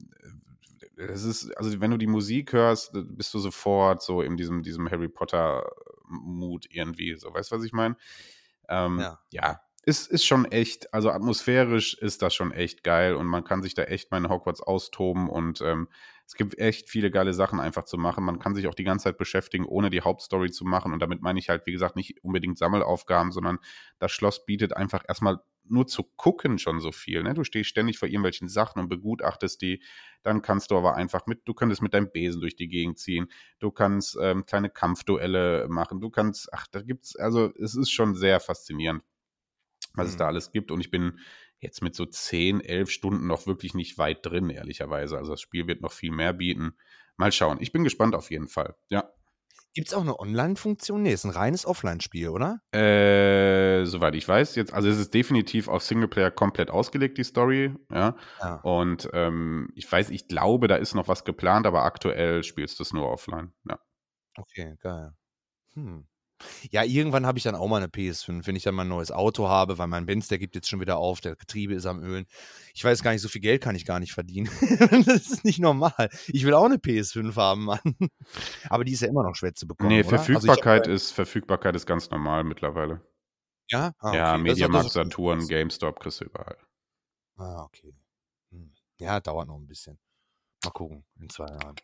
[0.97, 4.91] es ist, also wenn du die Musik hörst, bist du sofort so in diesem, diesem
[4.91, 7.15] Harry Potter-Mut irgendwie.
[7.17, 7.97] So, weißt du, was ich meine?
[8.69, 9.19] Ähm, ja.
[9.31, 13.63] ja, ist, ist schon echt, also atmosphärisch ist das schon echt geil und man kann
[13.63, 15.89] sich da echt meine Hogwarts austoben und ähm,
[16.27, 18.25] es gibt echt viele geile Sachen einfach zu machen.
[18.25, 20.93] Man kann sich auch die ganze Zeit beschäftigen, ohne die Hauptstory zu machen.
[20.93, 23.61] Und damit meine ich halt, wie gesagt, nicht unbedingt Sammelaufgaben, sondern
[24.01, 27.23] das Schloss bietet einfach erstmal nur zu gucken schon so viel.
[27.23, 27.35] Ne?
[27.35, 29.83] Du stehst ständig vor irgendwelchen Sachen und begutachtest die.
[30.23, 33.29] Dann kannst du aber einfach mit, du könntest mit deinem Besen durch die Gegend ziehen.
[33.59, 36.01] Du kannst ähm, kleine Kampfduelle machen.
[36.01, 39.03] Du kannst, ach, da gibt's, also es ist schon sehr faszinierend,
[39.95, 40.11] was mhm.
[40.11, 40.71] es da alles gibt.
[40.71, 41.19] Und ich bin
[41.59, 45.17] jetzt mit so 10, 11 Stunden noch wirklich nicht weit drin, ehrlicherweise.
[45.17, 46.77] Also das Spiel wird noch viel mehr bieten.
[47.17, 47.59] Mal schauen.
[47.61, 48.77] Ich bin gespannt auf jeden Fall.
[48.89, 49.11] Ja.
[49.77, 51.03] Gibt es auch eine Online-Funktion?
[51.03, 52.63] Nee, ist ein reines Offline-Spiel, oder?
[52.73, 57.75] Äh, soweit ich weiß, jetzt, also es ist definitiv auf Singleplayer komplett ausgelegt, die Story,
[57.93, 58.17] ja.
[58.41, 58.55] Ja.
[58.63, 62.85] Und ähm, ich weiß, ich glaube, da ist noch was geplant, aber aktuell spielst du
[62.85, 63.79] es nur offline, ja.
[64.39, 65.11] Okay, geil.
[65.75, 66.07] Hm.
[66.71, 69.11] Ja, irgendwann habe ich dann auch mal eine PS5, wenn ich dann mal ein neues
[69.11, 72.03] Auto habe, weil mein Benz, der gibt jetzt schon wieder auf, der Getriebe ist am
[72.03, 72.27] Ölen.
[72.75, 74.51] Ich weiß gar nicht, so viel Geld kann ich gar nicht verdienen.
[75.07, 76.11] das ist nicht normal.
[76.27, 77.81] Ich will auch eine PS5 haben, Mann.
[78.69, 79.89] Aber die ist ja immer noch schwer zu bekommen.
[79.89, 80.13] Nee, oder?
[80.19, 83.01] Also Verfügbarkeit bei- ist, Verfügbarkeit ist ganz normal mittlerweile.
[83.71, 84.37] Ja, ah, ja, okay.
[84.37, 86.57] Doch- Mediamarkt, doch- Saturn, GameStop kriegst du überall.
[87.37, 87.95] Ah, okay.
[88.51, 88.73] Hm.
[89.01, 89.99] Ja, dauert noch ein bisschen.
[90.65, 91.77] Mal gucken, in zwei Jahren.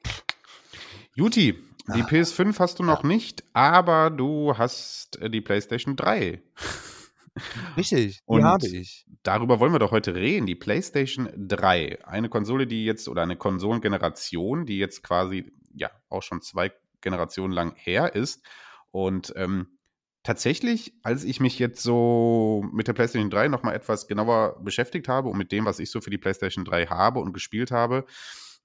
[1.15, 1.55] Juti,
[1.95, 2.07] die Ah.
[2.07, 6.41] PS5 hast du noch nicht, aber du hast äh, die PlayStation 3.
[7.77, 9.07] Richtig, die Und habe ich.
[9.23, 10.47] Darüber wollen wir doch heute reden.
[10.47, 12.05] Die PlayStation 3.
[12.05, 17.53] Eine Konsole, die jetzt, oder eine Konsolengeneration, die jetzt quasi, ja, auch schon zwei Generationen
[17.53, 18.43] lang her ist.
[18.91, 19.79] Und ähm,
[20.23, 25.31] tatsächlich, als ich mich jetzt so mit der PlayStation 3 nochmal etwas genauer beschäftigt habe
[25.31, 28.05] und mit dem, was ich so für die PlayStation 3 habe und gespielt habe,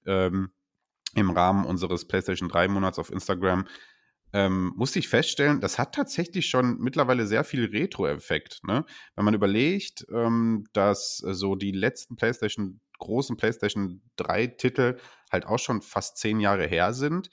[0.06, 0.50] ähm,
[1.20, 3.66] im Rahmen unseres PlayStation 3 Monats auf Instagram,
[4.32, 8.60] ähm, musste ich feststellen, das hat tatsächlich schon mittlerweile sehr viel Retro-Effekt.
[8.62, 8.84] Ne?
[9.16, 14.98] Wenn man überlegt, ähm, dass äh, so die letzten PlayStation, großen PlayStation 3-Titel
[15.32, 17.30] halt auch schon fast zehn Jahre her sind,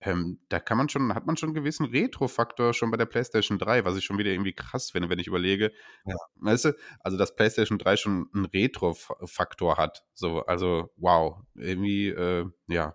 [0.00, 3.58] ähm, da kann man schon, hat man schon einen gewissen Retro-Faktor schon bei der PlayStation
[3.58, 5.72] 3, was ich schon wieder irgendwie krass finde, wenn ich überlege,
[6.04, 6.14] Ja.
[6.36, 10.04] weißt du, also dass PlayStation 3 schon einen Retro-Faktor hat.
[10.14, 12.94] So, also wow, irgendwie, äh, ja,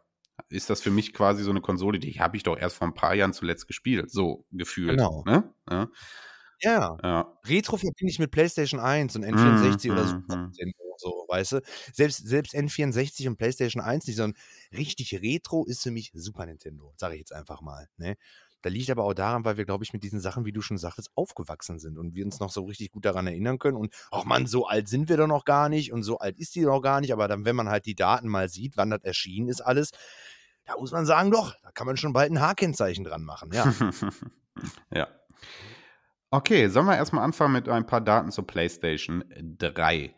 [0.52, 2.94] ist das für mich quasi so eine Konsole, die habe ich doch erst vor ein
[2.94, 4.98] paar Jahren zuletzt gespielt, so gefühlt.
[4.98, 5.24] Genau.
[5.26, 5.54] Ne?
[5.70, 5.90] Ja,
[6.62, 7.40] Ja, ja.
[7.46, 10.44] Retro verbinde ich mit PlayStation 1 und N64 oder Mhm, Super mhm.
[10.44, 11.62] Nintendo, so, weißt du?
[11.94, 14.40] Selbst, selbst N64 und PlayStation 1 nicht, sondern
[14.72, 17.88] richtig Retro ist für mich Super Nintendo, sage ich jetzt einfach mal.
[17.98, 18.16] Ne?
[18.62, 20.78] Da liegt aber auch daran, weil wir, glaube ich, mit diesen Sachen, wie du schon
[20.78, 23.78] sagtest, aufgewachsen sind und wir uns noch so richtig gut daran erinnern können.
[23.78, 26.56] Und, ach man, so alt sind wir doch noch gar nicht und so alt ist
[26.56, 27.12] die doch gar nicht.
[27.12, 29.92] Aber dann, wenn man halt die Daten mal sieht, wann das erschienen ist, alles,
[30.65, 33.52] da muss man sagen, doch, da kann man schon bald ein H-Kennzeichen dran machen.
[33.54, 33.74] Ja,
[34.93, 35.08] ja.
[36.30, 39.24] Okay, sollen wir erstmal anfangen mit ein paar Daten zur PlayStation
[39.58, 40.15] 3.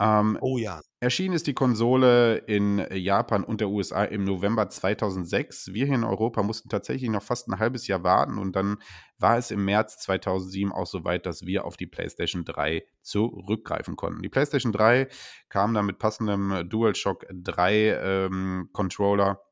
[0.00, 0.80] Ähm, oh ja.
[1.00, 5.74] Erschienen ist die Konsole in Japan und der USA im November 2006.
[5.74, 8.78] Wir hier in Europa mussten tatsächlich noch fast ein halbes Jahr warten und dann
[9.18, 14.22] war es im März 2007 auch soweit, dass wir auf die PlayStation 3 zurückgreifen konnten.
[14.22, 15.08] Die PlayStation 3
[15.50, 19.42] kam dann mit passendem DualShock 3 ähm, Controller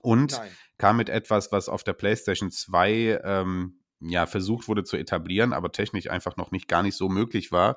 [0.00, 0.50] und Nein.
[0.78, 5.72] kam mit etwas, was auf der PlayStation 2 ähm, ja, versucht wurde zu etablieren, aber
[5.72, 7.76] technisch einfach noch nicht gar nicht so möglich war.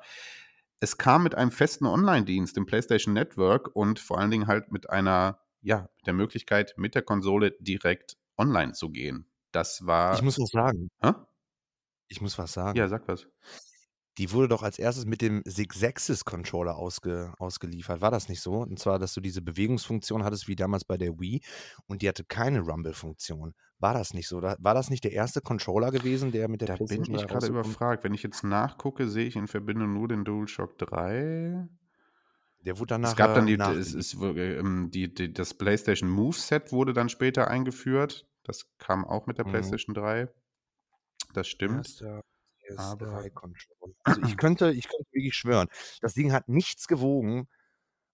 [0.80, 4.90] Es kam mit einem festen Online-Dienst, dem PlayStation Network und vor allen Dingen halt mit
[4.90, 9.26] einer, ja, mit der Möglichkeit, mit der Konsole direkt online zu gehen.
[9.52, 10.14] Das war.
[10.14, 10.88] Ich muss was sagen.
[11.02, 11.12] Hä?
[12.08, 12.78] Ich muss was sagen.
[12.78, 13.26] Ja, sag was.
[14.18, 18.00] Die wurde doch als erstes mit dem Six-Axis-Controller ausge, ausgeliefert.
[18.00, 18.54] War das nicht so?
[18.54, 21.40] Und zwar, dass du diese Bewegungsfunktion hattest wie damals bei der Wii
[21.86, 23.54] und die hatte keine Rumble-Funktion.
[23.78, 24.42] War das nicht so?
[24.42, 27.46] War das nicht der erste Controller gewesen, der mit der Da bin ich 3 gerade
[27.46, 28.02] überfragt.
[28.02, 31.68] Wenn ich jetzt nachgucke, sehe ich in Verbindung nur den DualShock 3.
[32.64, 33.10] Der wurde danach.
[33.10, 36.92] es gab dann die, äh, es ist, ähm, die, die, das PlayStation Move Set wurde
[36.92, 38.26] dann später eingeführt.
[38.42, 39.50] Das kam auch mit der Mhm.
[39.50, 40.28] PlayStation 3.
[41.34, 41.86] Das stimmt.
[41.86, 42.22] Erster
[42.76, 43.94] Aber- PS3-Controller.
[44.04, 45.68] Also ich könnte, ich könnte wirklich schwören,
[46.00, 47.48] das Ding hat nichts gewogen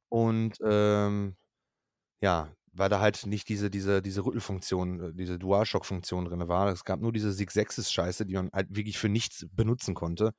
[0.09, 1.37] und ähm,
[2.21, 6.69] ja, weil da halt nicht diese, diese, diese Rüttelfunktion, äh, diese DualShock-Funktion drin war.
[6.69, 10.35] Es gab nur diese Six-Axis-Scheiße, die man halt wirklich für nichts benutzen konnte.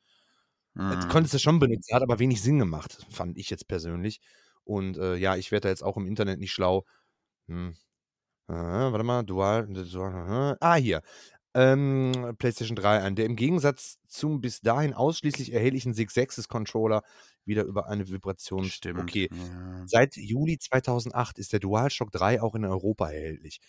[0.74, 1.00] Mhm.
[1.02, 4.20] Du konntest es schon benutzen, hat aber wenig Sinn gemacht, fand ich jetzt persönlich.
[4.66, 6.86] Und äh, ja, ich werde da jetzt auch im Internet nicht schlau.
[7.48, 7.76] Hm.
[8.48, 9.68] Äh, warte mal, Dual.
[9.68, 11.02] Dual äh, ah, hier.
[11.56, 17.02] Ähm, PlayStation 3 ein, der im Gegensatz zum bis dahin ausschließlich erhältlichen Six-Axis-Controller
[17.46, 18.66] wieder über eine Vibration.
[18.66, 19.00] Stimmt.
[19.00, 19.30] Okay.
[19.32, 19.84] Ja.
[19.88, 23.62] Seit Juli 2008 ist der DualShock 3 auch in Europa erhältlich.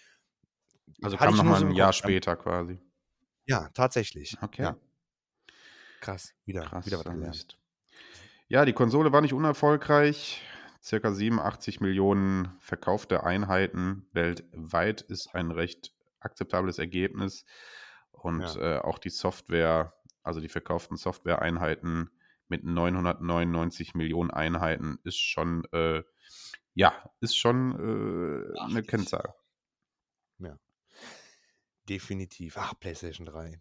[1.00, 2.80] Also Hatte kam nochmal so ein Jahr Kopf, später quasi.
[3.46, 4.36] Ja, tatsächlich.
[4.42, 4.62] Okay.
[4.62, 4.76] Ja,
[6.00, 6.34] krass.
[6.44, 6.86] Wieder, Krass.
[6.86, 7.58] wieder was gelernt.
[8.48, 10.42] Ja, die Konsole war nicht unerfolgreich.
[10.82, 15.92] Circa 87 Millionen verkaufte Einheiten weltweit ist ein recht
[16.26, 17.44] akzeptables Ergebnis.
[18.10, 18.76] Und Ja.
[18.76, 22.10] äh, auch die Software, also die verkauften Software-Einheiten
[22.48, 26.02] mit 999 Millionen Einheiten ist schon, äh,
[26.74, 27.72] ja, ist schon
[28.54, 28.82] äh, eine.
[28.82, 29.34] Kennzahl.
[31.88, 32.56] Definitiv.
[32.58, 33.60] Ach, PlayStation 3.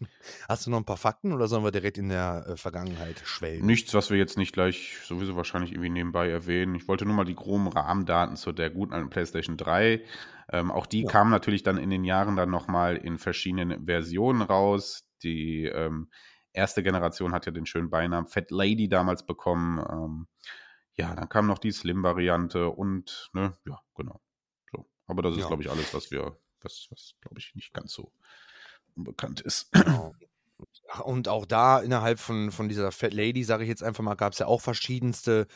[0.48, 3.64] Hast du noch ein paar Fakten oder sollen wir direkt in der äh, Vergangenheit schwelgen?
[3.64, 6.74] Nichts, was wir jetzt nicht gleich sowieso wahrscheinlich irgendwie nebenbei erwähnen.
[6.74, 10.04] Ich wollte nur mal die groben Rahmendaten zu der guten alten PlayStation 3.
[10.52, 11.10] Ähm, auch die Ja.
[11.10, 15.06] kamen natürlich dann in den Jahren dann nochmal in verschiedenen Versionen raus.
[15.22, 16.10] Die ähm,
[16.52, 19.78] erste Generation hat ja den schönen Beinamen Fat Lady damals bekommen.
[19.78, 20.28] Ähm,
[20.94, 24.20] ja, dann kam noch die Slim-Variante und, ne, ja, genau.
[24.70, 24.86] So.
[25.06, 25.48] Aber das ist, Ja.
[25.48, 28.12] glaube ich, alles, was wir, was, was glaube ich, nicht ganz so
[28.94, 29.72] unbekannt ist.
[29.72, 30.14] Genau.
[31.02, 34.32] Und auch da innerhalb von, von dieser Fat Lady, sage ich jetzt einfach mal, gab
[34.34, 35.48] es ja auch verschiedenste,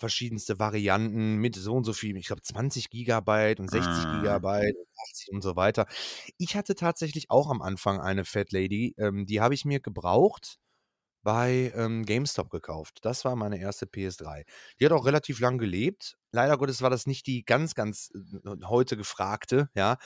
[0.00, 4.10] verschiedenste Varianten mit so und so viel, ich glaube 20 Gigabyte und 60 Mm.
[4.10, 5.86] Gigabyte und 80 und so weiter.
[6.38, 10.58] Ich hatte tatsächlich auch am Anfang eine Fat Lady, ähm, die habe ich mir gebraucht
[11.22, 12.98] bei ähm, GameStop gekauft.
[13.02, 14.44] Das war meine erste PS3.
[14.80, 16.16] Die hat auch relativ lang gelebt.
[16.32, 19.98] Leider Gottes war das nicht die ganz, ganz äh, heute gefragte, ja,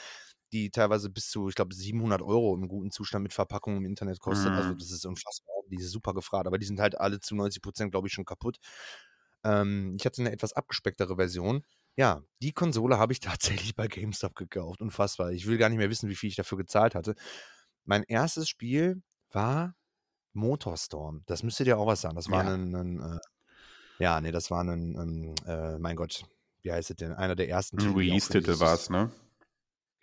[0.53, 4.19] die teilweise bis zu, ich glaube, 700 Euro im guten Zustand mit Verpackung im Internet
[4.19, 4.55] kostet.
[4.55, 4.77] Also Mm.
[4.77, 5.55] das ist unfassbar.
[5.71, 8.25] Die ist super gefragt, aber die sind halt alle zu 90 Prozent, glaube ich, schon
[8.25, 8.57] kaputt.
[9.45, 11.63] Ähm, ich hatte eine etwas abgespecktere Version.
[11.95, 14.81] Ja, die Konsole habe ich tatsächlich bei GameStop gekauft.
[14.81, 15.31] Unfassbar.
[15.31, 17.15] Ich will gar nicht mehr wissen, wie viel ich dafür gezahlt hatte.
[17.85, 19.75] Mein erstes Spiel war
[20.33, 21.23] Motorstorm.
[21.27, 22.15] Das müsste dir auch was sagen.
[22.15, 22.53] Das war Ja.
[22.53, 23.19] ein, ein äh,
[23.99, 26.23] ja, nee, das war ein, ähm, äh, mein Gott,
[26.63, 27.13] wie heißt es denn?
[27.13, 29.11] Einer der ersten Ein Release-Titel war es, ne?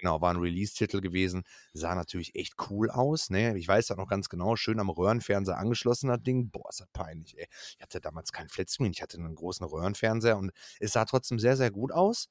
[0.03, 1.45] Genau, war ein Release-Titel gewesen.
[1.75, 3.31] Sah natürlich echt cool aus.
[3.31, 3.57] Ne?
[3.57, 4.57] Ich weiß das noch ganz genau.
[4.57, 6.51] Schön am Röhrenfernseher angeschlossen, das Ding.
[6.51, 7.47] Boah, ist das peinlich, ey.
[7.77, 8.91] Ich hatte damals keinen Flatscreen.
[8.91, 12.29] Ich hatte einen großen Röhrenfernseher und es sah trotzdem sehr, sehr gut aus.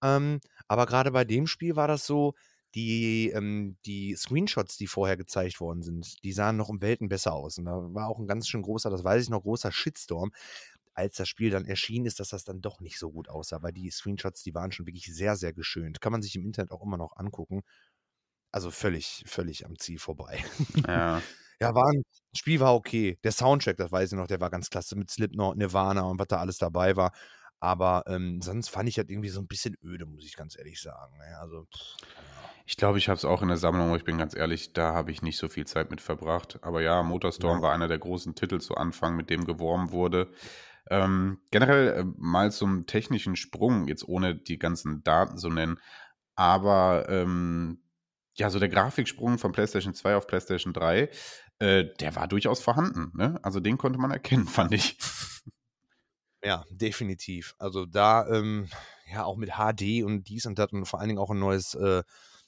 [0.00, 2.34] Ähm, aber gerade bei dem Spiel war das so,
[2.76, 7.32] die, ähm, die Screenshots, die vorher gezeigt worden sind, die sahen noch um Welten besser
[7.32, 7.58] aus.
[7.58, 10.30] Und da war auch ein ganz schön großer, das weiß ich noch, großer Shitstorm,
[10.98, 13.72] als das Spiel dann erschienen ist, dass das dann doch nicht so gut aussah, weil
[13.72, 16.00] die Screenshots, die waren schon wirklich sehr, sehr geschönt.
[16.02, 17.62] Kann man sich im Internet auch immer noch angucken.
[18.52, 20.42] Also völlig, völlig am Ziel vorbei.
[20.86, 21.22] Ja.
[21.60, 23.18] Ja, war ein das Spiel war okay.
[23.24, 26.28] Der Soundtrack, das weiß ich noch, der war ganz klasse mit Slipknot, Nirvana und was
[26.28, 27.12] da alles dabei war.
[27.60, 30.80] Aber ähm, sonst fand ich das irgendwie so ein bisschen öde, muss ich ganz ehrlich
[30.80, 31.18] sagen.
[31.18, 31.36] Ne?
[31.40, 32.54] Also, pff, ja.
[32.66, 34.92] Ich glaube, ich habe es auch in der Sammlung, aber ich bin ganz ehrlich, da
[34.92, 36.58] habe ich nicht so viel Zeit mit verbracht.
[36.62, 37.62] Aber ja, Motorstorm Ja.
[37.62, 40.30] war einer der großen Titel zu Anfang, mit dem geworben wurde.
[40.90, 45.78] Ähm, generell äh, mal zum technischen Sprung, jetzt ohne die ganzen Daten zu nennen,
[46.34, 47.82] aber ähm,
[48.38, 51.10] ja, so der Grafiksprung von PlayStation 2 auf PlayStation 3,
[51.58, 53.10] äh, der war durchaus vorhanden.
[53.16, 53.38] Ne?
[53.42, 54.96] Also den konnte man erkennen, fand ich.
[56.42, 57.54] Ja, definitiv.
[57.58, 58.68] Also da, ähm,
[59.12, 61.74] ja, auch mit HD und dies und das und vor allen Dingen auch ein neues,
[61.74, 62.04] äh,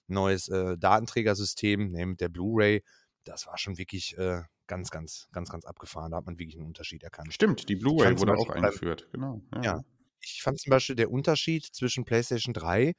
[0.07, 2.85] neues äh, Datenträgersystem, ne, mit der Blu-ray,
[3.24, 6.12] das war schon wirklich äh, ganz, ganz, ganz, ganz abgefahren.
[6.12, 7.35] Da hat man wirklich einen Unterschied erkannt.
[7.35, 9.42] Stimmt, die Blu-ray wurde auch Beispiel beim, eingeführt, genau.
[9.56, 9.62] Ja.
[9.62, 9.80] ja,
[10.20, 12.94] ich fand zum Beispiel der Unterschied zwischen PlayStation 3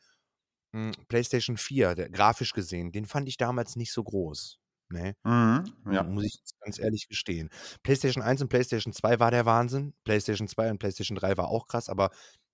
[0.74, 4.60] und PlayStation 4, der, grafisch gesehen, den fand ich damals nicht so groß.
[4.90, 5.16] Ne?
[5.24, 6.04] Mhm, ja.
[6.04, 7.50] Muss ich jetzt ganz ehrlich gestehen.
[7.84, 9.94] PlayStation 1 und PlayStation 2 war der Wahnsinn.
[10.04, 12.10] PlayStation 2 und PlayStation 3 war auch krass, aber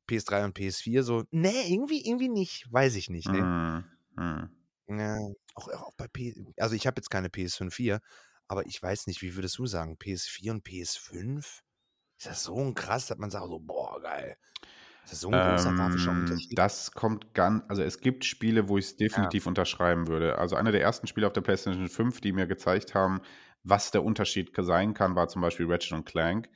[0.08, 2.72] PS3 und PS4 so, ne, irgendwie, irgendwie nicht.
[2.72, 3.42] Weiß ich nicht, ne?
[4.16, 4.50] Mhm, mhm.
[5.00, 5.18] Ja,
[5.56, 8.00] auch, auch bei P also ich habe jetzt keine PS5 hier,
[8.48, 11.64] aber ich weiß nicht, wie würdest du sagen, PS4 und PS5?
[12.20, 14.38] Ist das so ein krass, dass man sagt so, boah, geil.
[15.04, 16.56] Ist das so ein großer grafischer Ähm, Unterschied?
[16.56, 20.38] das kommt ganz, also es gibt Spiele, wo ich es Ja, definitiv unterschreiben würde.
[20.38, 23.22] Also einer der ersten Spiele auf der PlayStation 5, die mir gezeigt haben,
[23.64, 26.50] was der Unterschied sein kann, war zum Beispiel Ratchet und Clank.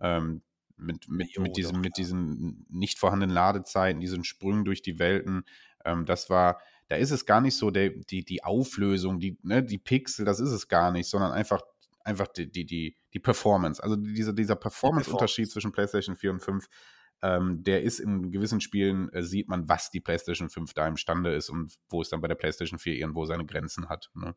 [0.00, 0.42] Ähm,
[0.76, 1.98] mit, mit, jo, mit, doch, diesen, mit klar.
[1.98, 5.44] diesen nicht vorhandenen Ladezeiten, diesen Sprüngen durch die Welten.
[5.84, 9.62] Ähm, das war, da ist es gar nicht so der, die, die Auflösung, die, ne,
[9.62, 11.62] die Pixel, das ist es gar nicht, sondern einfach,
[12.04, 13.82] einfach die, die, die, die Performance.
[13.82, 15.52] Also dieser, dieser Die Performance-Unterschied Performance.
[15.52, 16.68] zwischen PlayStation 4 und 5
[17.22, 21.34] ähm, der ist in gewissen Spielen, äh, sieht man, was die PlayStation 5 da imstande
[21.34, 24.10] ist und wo es dann bei der PlayStation 4 irgendwo seine Grenzen hat.
[24.14, 24.34] Ne?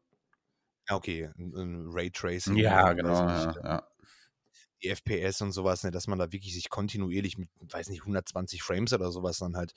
[0.89, 3.88] Okay, ein, Raytracing Ja, oder genau, ja, nicht, ja.
[4.81, 8.63] die FPS und sowas, ne, dass man da wirklich sich kontinuierlich mit, weiß nicht, 120
[8.63, 9.73] Frames oder sowas dann halt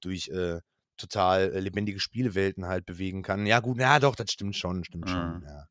[0.00, 0.60] durch äh,
[0.96, 3.46] total äh, lebendige Spielewelten halt bewegen kann.
[3.46, 5.44] Ja, gut, na doch, das stimmt schon, stimmt schon, Mhm.
[5.44, 5.68] ja.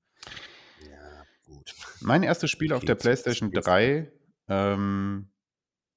[0.89, 1.73] Ja, gut.
[2.01, 4.11] Mein erstes Spiel auf Okay, der jetzt, PlayStation jetzt, 3
[4.47, 5.31] ähm,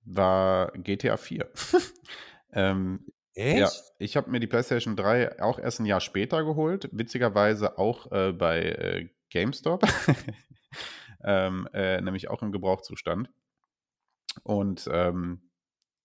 [0.05, 1.51] war GTA 4.
[2.53, 3.83] ähm, ja, echt?
[3.99, 8.33] ich habe mir die PlayStation 3 auch erst ein Jahr später geholt, witzigerweise auch äh,
[8.33, 9.83] bei äh, GameStop,
[11.25, 13.29] ähm, äh, nämlich auch im Gebrauchszustand.
[14.45, 15.51] Und ähm,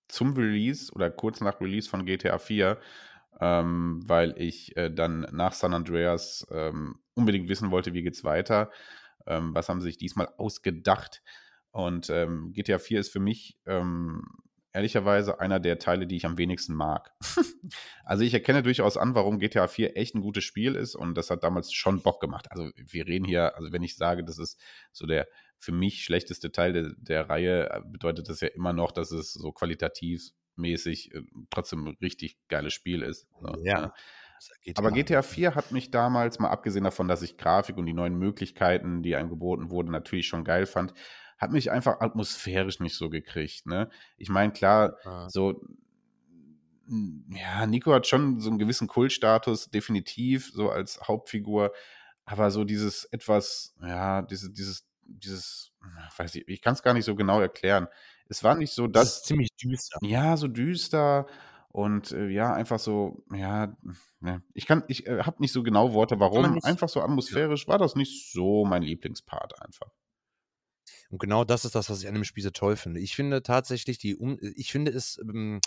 [0.07, 2.79] zum Release oder kurz nach Release von GTA 4,
[3.39, 8.71] ähm, weil ich äh, dann nach San Andreas ähm, unbedingt wissen wollte, wie geht's weiter.
[9.27, 11.21] Ähm, was haben sie sich diesmal ausgedacht?
[11.71, 14.23] Und ähm, GTA 4 ist für mich ähm,
[14.73, 17.11] ehrlicherweise einer der Teile, die ich am wenigsten mag.
[18.05, 21.29] also ich erkenne durchaus an, warum GTA 4 echt ein gutes Spiel ist und das
[21.29, 22.47] hat damals schon Bock gemacht.
[22.51, 24.59] Also wir reden hier, also wenn ich sage, das ist
[24.91, 29.11] so der für mich schlechteste Teil der, der Reihe, bedeutet das ja immer noch, dass
[29.11, 33.27] es so qualitativ mäßig äh, trotzdem ein richtig geiles Spiel ist.
[33.41, 33.81] So, Ja.
[33.81, 33.93] ne?
[34.75, 38.17] Aber GTA 4 hat mich damals, mal abgesehen davon, dass ich Grafik und die neuen
[38.17, 40.93] Möglichkeiten, die einem geboten wurden, natürlich schon geil fand,
[41.37, 43.65] hat mich einfach atmosphärisch nicht so gekriegt.
[43.65, 43.89] Ne?
[44.17, 45.27] Ich meine, klar, ah.
[45.29, 45.61] so
[47.29, 51.71] ja, Nico hat schon so einen gewissen Kultstatus, definitiv, so als Hauptfigur.
[52.25, 55.71] Aber so dieses etwas, ja, dieses, dieses, dieses,
[56.17, 57.87] weiß ich, ich kann es gar nicht so genau erklären.
[58.29, 59.07] Es war nicht so, dass.
[59.07, 59.99] Das ist ziemlich düster.
[60.01, 61.25] Ja, so düster
[61.71, 63.75] und äh, ja, einfach so, ja,
[64.19, 64.43] ne.
[64.53, 66.53] ich kann, ich äh, habe nicht so genau Worte, warum.
[66.53, 69.91] Nicht, einfach so atmosphärisch war das nicht so mein Lieblingspart einfach.
[71.09, 72.99] Und genau das ist das, was ich an dem Spiel so toll finde.
[72.99, 74.17] Ich finde tatsächlich die,
[74.55, 75.59] ich finde es, ähm,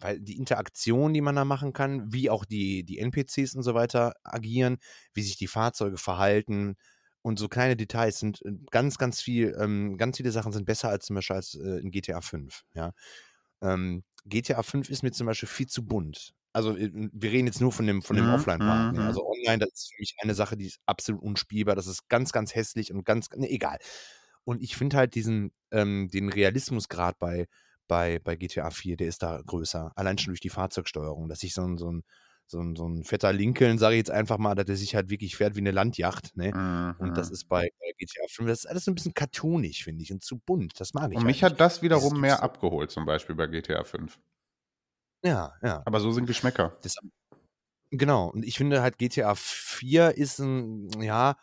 [0.00, 3.74] weil die Interaktion, die man da machen kann, wie auch die, die NPCs und so
[3.74, 4.78] weiter agieren,
[5.12, 6.76] wie sich die Fahrzeuge verhalten
[7.28, 10.88] und so kleine Details sind äh, ganz, ganz viel, ähm, ganz viele Sachen sind besser
[10.88, 12.92] als zum Beispiel als äh, in GTA 5, ja.
[13.60, 16.32] Ähm, GTA 5 ist mir zum Beispiel viel zu bunt.
[16.54, 18.94] Also äh, wir reden jetzt nur von dem, von dem mhm, Offline-Part.
[18.94, 19.00] Ne?
[19.00, 19.06] Mhm.
[19.06, 21.76] Also online, das ist für mich eine Sache, die ist absolut unspielbar.
[21.76, 23.78] Das ist ganz, ganz hässlich und ganz, ne, egal.
[24.44, 27.46] Und ich finde halt diesen, ähm, den Realismusgrad bei,
[27.88, 29.92] bei, bei GTA 4, der ist da größer.
[29.96, 32.04] Allein schon durch die Fahrzeugsteuerung, dass ich so so ein,
[32.50, 35.10] so ein, so ein fetter Lincoln, sage ich jetzt einfach mal, dass der sich halt
[35.10, 36.36] wirklich fährt wie eine Landjacht.
[36.36, 36.52] Ne?
[36.54, 36.94] Mhm.
[36.98, 37.34] Und das mhm.
[37.34, 40.38] ist bei, GTA 5, das ist alles so ein bisschen cartoonig, finde ich, und zu
[40.38, 40.80] bunt.
[40.80, 41.18] Das mag ich.
[41.18, 42.42] Und mich halt hat das wiederum mehr so.
[42.42, 44.18] abgeholt, zum Beispiel bei GTA 5.
[45.24, 45.82] Ja, ja.
[45.84, 46.78] Aber so sind Geschmäcker.
[46.82, 46.96] Das,
[47.90, 48.28] genau.
[48.28, 51.36] Und ich finde halt GTA 4 ist ein, ja,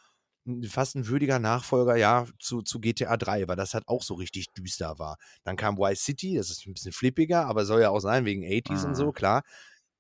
[0.67, 4.47] fast ein würdiger Nachfolger, ja, zu, zu GTA 3, weil das halt auch so richtig
[4.53, 5.17] düster war.
[5.43, 8.43] Dann kam Vice City, das ist ein bisschen flippiger, aber soll ja auch sein, wegen
[8.43, 8.85] 80s mhm.
[8.85, 9.13] und so, mhm.
[9.13, 9.43] klar.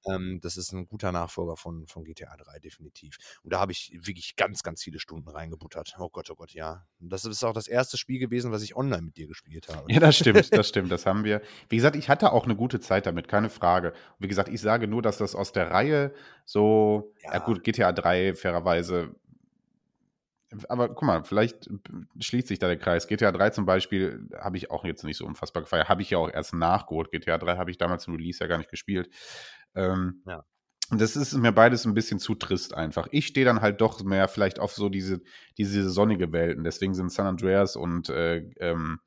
[0.07, 3.17] Ähm, das ist ein guter Nachfolger von, von GTA 3, definitiv.
[3.43, 5.95] Und da habe ich wirklich ganz, ganz viele Stunden reingebuttert.
[5.99, 6.85] Oh Gott, oh Gott, ja.
[6.99, 9.91] Und das ist auch das erste Spiel gewesen, was ich online mit dir gespielt habe.
[9.91, 10.91] Ja, das stimmt, das stimmt.
[10.91, 11.41] Das haben wir.
[11.69, 13.93] Wie gesagt, ich hatte auch eine gute Zeit damit, keine Frage.
[14.19, 16.13] wie gesagt, ich sage nur, dass das aus der Reihe
[16.45, 19.15] so, ja, ja gut, GTA 3 fairerweise
[20.69, 21.69] aber guck mal, vielleicht
[22.19, 23.07] schließt sich da der Kreis.
[23.07, 25.89] GTA 3 zum Beispiel habe ich auch jetzt nicht so unfassbar gefeiert.
[25.89, 27.11] Habe ich ja auch erst nachgeholt.
[27.11, 29.09] GTA 3 habe ich damals im Release ja gar nicht gespielt.
[29.75, 30.43] Ähm, ja.
[30.91, 33.07] Das ist mir beides ein bisschen zu trist einfach.
[33.11, 35.21] Ich stehe dann halt doch mehr vielleicht auf so diese,
[35.57, 36.63] diese sonnige Welten.
[36.63, 38.99] Deswegen sind San Andreas und äh, ähm,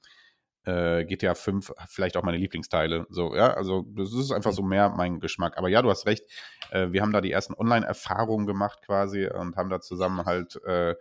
[0.64, 3.06] äh, GTA 5 vielleicht auch meine Lieblingsteile.
[3.10, 5.56] So, ja, also das ist einfach so mehr mein Geschmack.
[5.56, 6.24] Aber ja, du hast recht.
[6.70, 10.94] Äh, wir haben da die ersten Online-Erfahrungen gemacht quasi und haben da zusammen halt äh,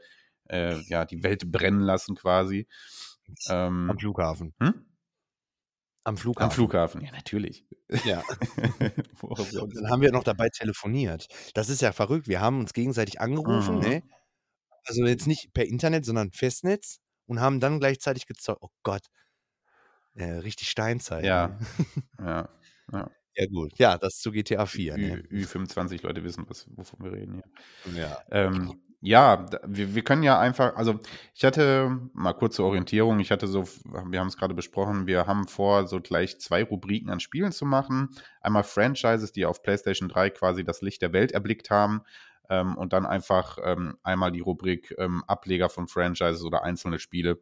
[0.50, 2.68] äh, ja, die Welt brennen lassen quasi.
[3.50, 4.54] Ähm, Am Flughafen.
[4.62, 4.86] Hm?
[6.08, 6.50] Am Flughafen.
[6.50, 7.66] Am Flughafen, ja, natürlich.
[8.06, 8.24] Ja.
[8.80, 11.28] dann haben wir noch dabei telefoniert.
[11.54, 12.30] Das ist ja verrückt.
[12.30, 13.82] Wir haben uns gegenseitig angerufen, mhm.
[13.82, 14.04] ne?
[14.86, 18.60] Also jetzt nicht per Internet, sondern Festnetz und haben dann gleichzeitig gezeugt.
[18.62, 19.02] Oh Gott.
[20.14, 21.26] Äh, richtig Steinzeit.
[21.26, 21.50] Ja.
[21.50, 21.60] Ne?
[22.20, 22.50] ja.
[22.94, 23.12] ja.
[23.36, 23.78] Ja, gut.
[23.78, 24.96] Ja, das zu GTA 4.
[24.96, 25.16] Ü, ne?
[25.30, 27.44] Ü25 Leute wissen, was, wovon wir reden
[27.84, 28.02] hier.
[28.02, 28.24] Ja.
[28.32, 31.00] Ähm, ja, wir, wir können ja einfach, also
[31.36, 35.48] ich hatte mal kurze Orientierung, ich hatte so, wir haben es gerade besprochen, wir haben
[35.48, 38.10] vor, so gleich zwei Rubriken an Spielen zu machen.
[38.42, 42.02] Einmal Franchises, die auf PlayStation 3 quasi das Licht der Welt erblickt haben.
[42.50, 47.40] Ähm, und dann einfach ähm, einmal die Rubrik ähm, Ableger von Franchises oder einzelne Spiele,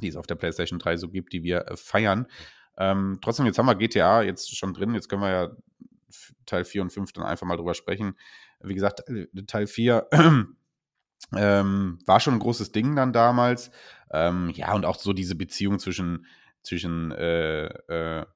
[0.00, 2.26] die es auf der PlayStation 3 so gibt, die wir äh, feiern.
[2.78, 5.50] Ähm, trotzdem, jetzt haben wir GTA jetzt schon drin, jetzt können wir ja
[6.46, 8.16] Teil 4 und 5 dann einfach mal drüber sprechen.
[8.60, 10.08] Wie gesagt, äh, Teil 4
[11.36, 13.70] ähm, war schon ein großes Ding dann damals.
[14.12, 16.26] Ähm, ja, und auch so diese Beziehung zwischen,
[16.62, 18.26] zwischen äh, äh,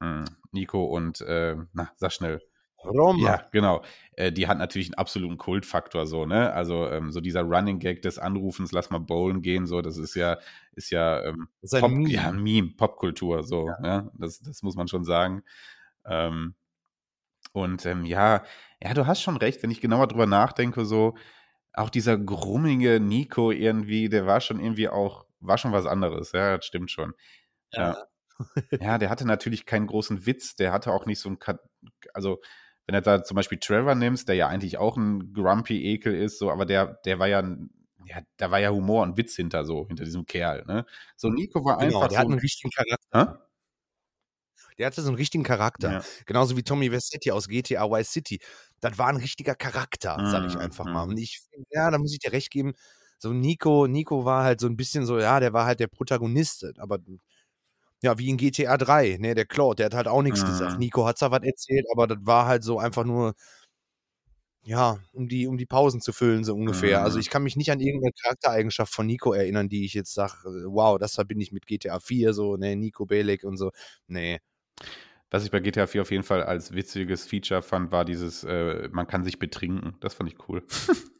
[0.00, 2.40] hm, Nico und, äh, na, sag schnell.
[2.84, 3.24] Roma.
[3.24, 3.82] Ja, genau.
[4.12, 6.52] Äh, die hat natürlich einen absoluten Kultfaktor, so, ne?
[6.52, 10.14] Also, ähm, so dieser Running Gag des Anrufens, lass mal bowlen gehen, so, das ist
[10.14, 10.38] ja,
[10.72, 12.10] ist ja, ähm, ist ein Pop, Meme.
[12.10, 13.78] ja, Meme, Popkultur, so, ja.
[13.84, 14.10] ja.
[14.14, 15.42] Das, das muss man schon sagen.
[16.04, 16.54] Ähm,
[17.52, 18.44] und ähm, ja,
[18.82, 21.16] ja, du hast schon recht, wenn ich genauer drüber nachdenke, so,
[21.76, 26.56] auch dieser grummige Nico irgendwie, der war schon irgendwie auch, war schon was anderes, ja,
[26.56, 27.12] das stimmt schon.
[27.72, 28.06] Ja.
[28.80, 31.38] ja, der hatte natürlich keinen großen Witz, der hatte auch nicht so ein,
[32.14, 32.40] also
[32.86, 36.38] wenn du da zum Beispiel Trevor nimmst, der ja eigentlich auch ein grumpy Ekel ist,
[36.38, 37.42] so, aber der, der war ja,
[38.06, 40.86] ja, da war ja Humor und Witz hinter so, hinter diesem Kerl, ne?
[41.16, 42.20] So Nico war genau, einfach der so.
[42.20, 43.32] hat einen richtigen Charakter.
[43.32, 43.46] Hä?
[44.78, 45.92] Der hatte so einen richtigen Charakter.
[45.92, 46.04] Ja.
[46.26, 48.40] Genauso wie Tommy Versetti aus GTA Vice City.
[48.80, 50.30] Das war ein richtiger Charakter, mhm.
[50.30, 51.02] sag ich einfach mal.
[51.04, 52.74] Und ich, ja, da muss ich dir recht geben.
[53.18, 56.66] So Nico, Nico war halt so ein bisschen so, ja, der war halt der Protagonist,
[56.78, 56.98] aber
[58.02, 60.46] ja, wie in GTA 3, ne, der Claude, der hat halt auch nichts mhm.
[60.48, 60.78] gesagt.
[60.78, 63.34] Nico hat zwar was erzählt, aber das war halt so einfach nur,
[64.64, 66.98] ja, um die, um die Pausen zu füllen, so ungefähr.
[66.98, 67.04] Also, mhm.
[67.06, 70.34] Also ich kann mich nicht an irgendeine Charaktereigenschaft von Nico erinnern, die ich jetzt sage,
[70.66, 73.70] wow, das verbinde ich mit GTA 4, so, ne, Nico Belek und so.
[74.08, 74.40] Nee.
[75.30, 78.88] Was ich bei GTA 4 auf jeden Fall als witziges Feature fand, war dieses, äh,
[78.92, 79.96] man kann sich betrinken.
[80.00, 80.64] Das fand ich cool.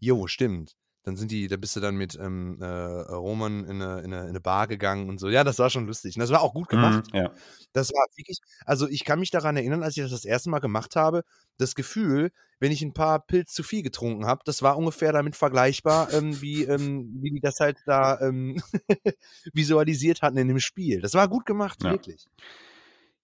[0.00, 0.76] Jo, stimmt.
[1.04, 4.22] Dann sind die, da bist du dann mit ähm, äh, Roman in eine, in, eine,
[4.22, 5.28] in eine Bar gegangen und so.
[5.28, 6.16] Ja, das war schon lustig.
[6.16, 7.04] Und das war auch gut gemacht.
[7.12, 7.30] Mhm, ja.
[7.74, 10.60] Das war wirklich, also ich kann mich daran erinnern, als ich das das erste Mal
[10.60, 11.22] gemacht habe,
[11.58, 15.36] das Gefühl, wenn ich ein paar Pilz zu viel getrunken habe, das war ungefähr damit
[15.36, 18.62] vergleichbar, ähm, wie, ähm, wie die das halt da ähm,
[19.52, 21.02] visualisiert hatten in dem Spiel.
[21.02, 21.90] Das war gut gemacht, Ja.
[21.90, 22.26] wirklich.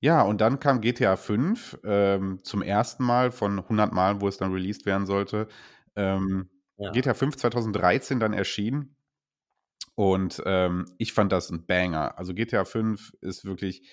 [0.00, 4.38] Ja, und dann kam GTA 5 ähm, zum ersten Mal von 100 Mal, wo es
[4.38, 5.46] dann released werden sollte.
[5.94, 6.48] Ähm,
[6.80, 6.90] Ja.
[6.92, 8.96] GTA 5 2013 dann erschienen.
[9.94, 12.18] Und ähm, ich fand das ein Banger.
[12.18, 13.88] Also GTA 5 ist wirklich,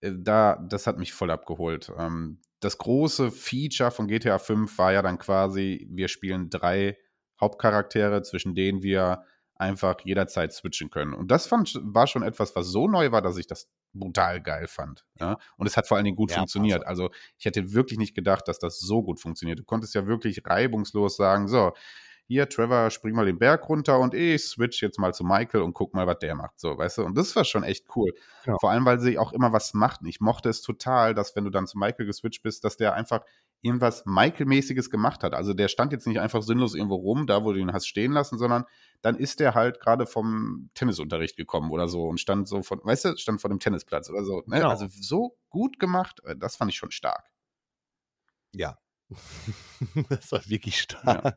[0.00, 1.92] äh, da, das hat mich voll abgeholt.
[1.98, 6.96] Ähm, das große Feature von GTA 5 war ja dann quasi, wir spielen drei
[7.40, 9.24] Hauptcharaktere, zwischen denen wir
[9.56, 11.12] einfach jederzeit switchen können.
[11.12, 14.66] Und das fand, war schon etwas, was so neu war, dass ich das brutal geil
[14.68, 15.04] fand.
[15.20, 15.38] Ja?
[15.56, 16.80] Und es hat vor allen Dingen gut Ja, funktioniert.
[16.80, 19.58] war's Also ich hätte wirklich nicht gedacht, dass das so gut funktioniert.
[19.58, 21.72] Du konntest ja wirklich reibungslos sagen, so,
[22.32, 25.74] hier, Trevor, spring mal den Berg runter und ich switch jetzt mal zu Michael und
[25.74, 26.58] guck mal, was der macht.
[26.58, 27.02] So, weißt du?
[27.04, 28.12] Und das war schon echt cool.
[28.46, 28.56] Ja.
[28.58, 30.06] Vor allem, weil sie auch immer was machten.
[30.06, 33.20] Ich mochte es total, dass wenn du dann zu Michael geswitcht bist, dass der einfach
[33.60, 35.34] irgendwas Michael-mäßiges gemacht hat.
[35.34, 38.12] Also der stand jetzt nicht einfach sinnlos irgendwo rum, da wo du ihn hast stehen
[38.12, 38.64] lassen, sondern
[39.02, 43.04] dann ist der halt gerade vom Tennisunterricht gekommen oder so und stand so von, weißt
[43.04, 44.42] du, stand vor dem Tennisplatz oder so.
[44.46, 44.56] Ne?
[44.56, 44.70] Genau.
[44.70, 47.30] Also so gut gemacht, äh, das fand ich schon stark.
[48.52, 48.78] Ja.
[50.08, 51.36] das war wirklich stark.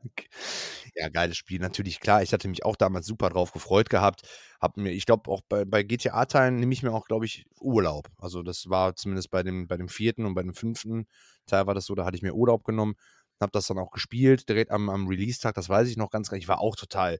[0.95, 1.09] Ja.
[1.09, 1.59] geiles Spiel.
[1.59, 4.21] Natürlich, klar, ich hatte mich auch damals super drauf gefreut gehabt.
[4.61, 8.09] Hab mir, ich glaube, auch bei, bei GTA-Teilen nehme ich mir auch, glaube ich, Urlaub.
[8.17, 11.07] Also das war zumindest bei dem, bei dem vierten und bei dem fünften
[11.45, 12.95] Teil war das so, da hatte ich mir Urlaub genommen,
[13.41, 16.39] habe das dann auch gespielt, direkt am, am Release-Tag, das weiß ich noch ganz genau.
[16.39, 17.19] Ich war auch total,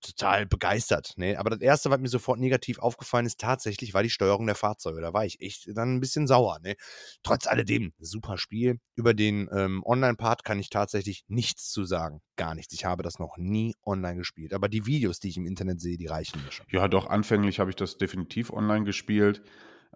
[0.00, 1.12] total begeistert.
[1.16, 1.38] Ne?
[1.38, 5.00] Aber das Erste, was mir sofort negativ aufgefallen ist, tatsächlich war die Steuerung der Fahrzeuge.
[5.00, 6.58] Da war ich echt dann ein bisschen sauer.
[6.62, 6.74] Ne?
[7.22, 8.78] Trotz alledem, super Spiel.
[8.94, 12.20] Über den ähm, Online-Part kann ich tatsächlich nichts zu sagen.
[12.36, 12.74] Gar nichts.
[12.74, 14.52] Ich habe das noch nie online gespielt.
[14.52, 16.66] Aber die Videos, die ich im Internet sehe, die reichen mir schon.
[16.70, 19.42] Ja, doch, anfänglich habe ich das definitiv online gespielt.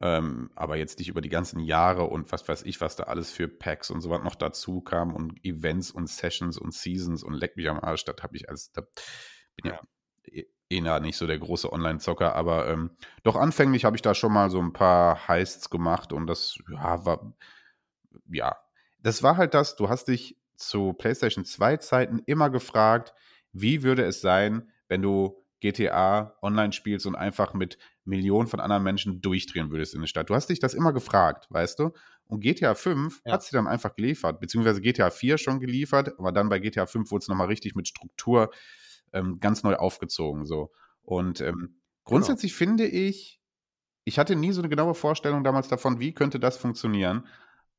[0.03, 3.31] Ähm, aber jetzt nicht über die ganzen Jahre und was weiß ich, was da alles
[3.31, 7.35] für Packs und so was noch dazu kam und Events und Sessions und Seasons und
[7.35, 8.83] leck mich am Arsch, das habe ich als, da
[9.63, 9.81] bin ja,
[10.25, 12.91] eh- eh nah nicht so der große Online-Zocker, aber ähm,
[13.23, 17.05] doch anfänglich habe ich da schon mal so ein paar Heists gemacht und das, ja,
[17.05, 17.35] war,
[18.31, 18.57] ja,
[19.03, 23.15] das war halt das, du hast dich zu PlayStation 2 Zeiten immer gefragt,
[23.53, 28.83] wie würde es sein, wenn du GTA online spielst und einfach mit Millionen von anderen
[28.83, 30.31] Menschen durchdrehen würdest in der Stadt.
[30.31, 31.93] Du hast dich das immer gefragt, weißt du?
[32.27, 33.33] Und GTA 5 Ja.
[33.33, 37.11] hat sie dann einfach geliefert, beziehungsweise GTA 4 schon geliefert, aber dann bei GTA 5
[37.11, 38.51] wurde es nochmal richtig mit Struktur
[39.13, 40.47] ähm, ganz neu aufgezogen.
[40.47, 40.71] So.
[41.03, 43.41] Und ähm, grundsätzlich finde ich,
[44.05, 47.27] ich hatte nie so eine genaue Vorstellung damals davon, wie könnte das funktionieren.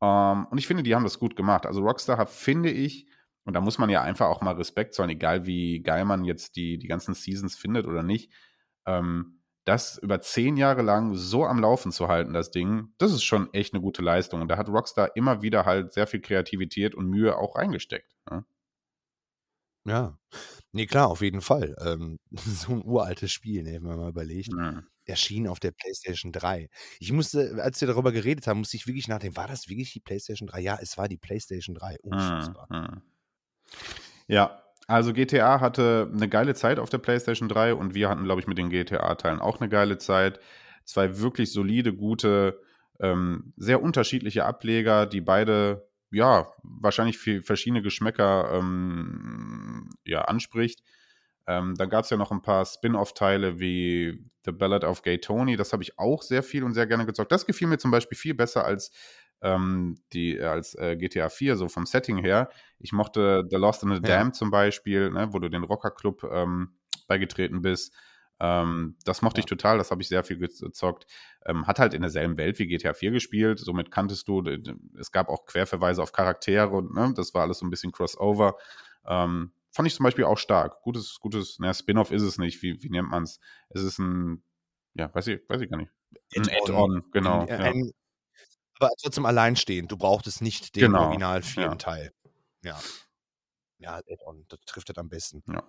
[0.02, 1.66] Ähm, und ich finde, die haben das gut gemacht.
[1.66, 3.08] Also Rockstar hat, finde ich,
[3.44, 6.56] und da muss man ja einfach auch mal Respekt zollen, egal wie geil man jetzt
[6.56, 8.32] die, die ganzen Seasons findet oder nicht,
[8.86, 13.24] ähm, das über zehn Jahre lang so am Laufen zu halten, das Ding, das ist
[13.24, 14.42] schon echt eine gute Leistung.
[14.42, 18.12] Und da hat Rockstar immer wieder halt sehr viel Kreativität und Mühe auch reingesteckt.
[18.30, 18.44] Ne?
[19.86, 20.18] Ja.
[20.72, 21.76] Nee, klar, auf jeden Fall.
[21.84, 24.54] Ähm, so ein uraltes Spiel, ne, wenn man mal überlegt.
[24.54, 24.84] Mhm.
[25.06, 26.70] Erschien auf der PlayStation 3.
[27.00, 30.00] Ich musste, als wir darüber geredet haben, musste ich wirklich nachdenken, war das wirklich die
[30.00, 30.62] PlayStation 3?
[30.62, 31.98] Ja, es war die PlayStation 3.
[32.02, 32.68] Unfassbar.
[32.70, 33.02] Mhm.
[34.28, 38.42] Ja, also GTA hatte eine geile Zeit auf der PlayStation 3 und wir hatten, glaube
[38.42, 40.40] ich, mit den GTA-Teilen auch eine geile Zeit.
[40.86, 42.60] Zwei wirklich solide, gute,
[43.00, 50.84] ähm, sehr unterschiedliche Ableger, die beide, ja, wahrscheinlich für verschiedene Geschmäcker ähm, ja, anspricht.
[51.48, 55.58] Ähm, dann gab es ja noch ein paar Spin-off-Teile wie The Ballad of Gay Tony.
[55.58, 57.32] Das habe ich auch sehr viel und sehr gerne gezockt.
[57.32, 58.92] Das gefiel mir zum Beispiel viel besser als,
[59.42, 62.50] ähm, die, als äh, GTA 4, so vom Setting her.
[62.78, 64.18] Ich mochte The Lost in the Ja.
[64.18, 66.76] Dam zum Beispiel, ne, wo du den Rocker-Club ähm,
[67.08, 67.94] beigetreten bist.
[68.44, 69.44] Ähm, das mochte Ja.
[69.44, 71.06] ich total, das habe ich sehr viel gezockt.
[71.46, 74.44] Ähm, hat halt in derselben Welt wie GTA 4 gespielt, somit kanntest du,
[75.00, 78.58] es gab auch Querverweise auf Charaktere und ne, das war alles so ein bisschen Crossover.
[79.06, 80.82] Ähm, fand ich zum Beispiel auch stark.
[80.82, 83.40] Gutes, gutes, naja, Spin-off ist es nicht, wie, wie nennt man es?
[83.70, 84.44] Es ist ein,
[84.96, 85.92] ja, weiß ich, weiß ich gar nicht.
[86.36, 87.04] Ein Add-on.
[87.12, 87.42] Genau.
[87.42, 87.58] Ein, ja.
[87.58, 87.92] ein,
[88.80, 89.92] aber trotzdem alleinstehend.
[89.92, 91.76] Du brauchtest nicht den Genau, original vierten ja.
[91.78, 92.12] Teil.
[92.64, 92.80] Ja.
[93.78, 95.44] Ja, Add-on, das trifft das am besten.
[95.48, 95.64] ja.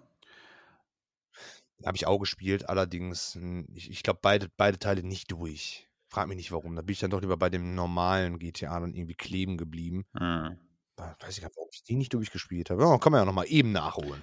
[1.84, 3.38] Habe ich auch gespielt, allerdings,
[3.74, 5.88] ich, ich glaube, beide, beide Teile nicht durch.
[6.08, 6.76] Frag mich nicht warum.
[6.76, 10.04] Da bin ich dann doch lieber bei dem normalen GTA dann irgendwie kleben geblieben.
[10.16, 10.58] Hm.
[10.96, 12.82] Weiß ich gar nicht, warum ich die nicht durchgespielt habe.
[12.82, 14.22] Ja, kann man ja nochmal eben nachholen.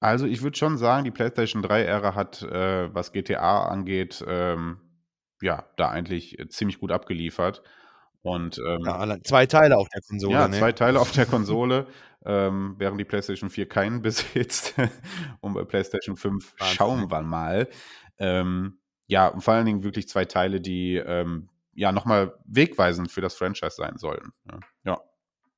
[0.00, 4.78] Also ich würde schon sagen, die PlayStation 3-Ära hat, äh, was GTA angeht, ähm,
[5.40, 7.62] ja, da eigentlich äh, ziemlich gut abgeliefert.
[8.22, 10.34] Und, ähm, ja, zwei Teile auf der Konsole.
[10.34, 10.58] Ja, ne?
[10.58, 11.86] zwei Teile auf der Konsole,
[12.28, 14.74] ähm, während die PlayStation 4 keinen besitzt.
[15.40, 16.76] und bei PlayStation 5 Wahnsinn.
[16.76, 17.68] schauen wir mal.
[18.18, 23.22] Ähm, ja, und vor allen Dingen wirklich zwei Teile, die ähm, ja nochmal wegweisend für
[23.22, 24.32] das Franchise sein sollen.
[24.44, 24.60] Ja.
[24.84, 25.00] ja.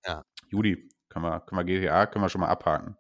[0.07, 0.25] ja.
[0.49, 2.97] Judy, können wir, können wir GTA, können wir schon mal abhaken.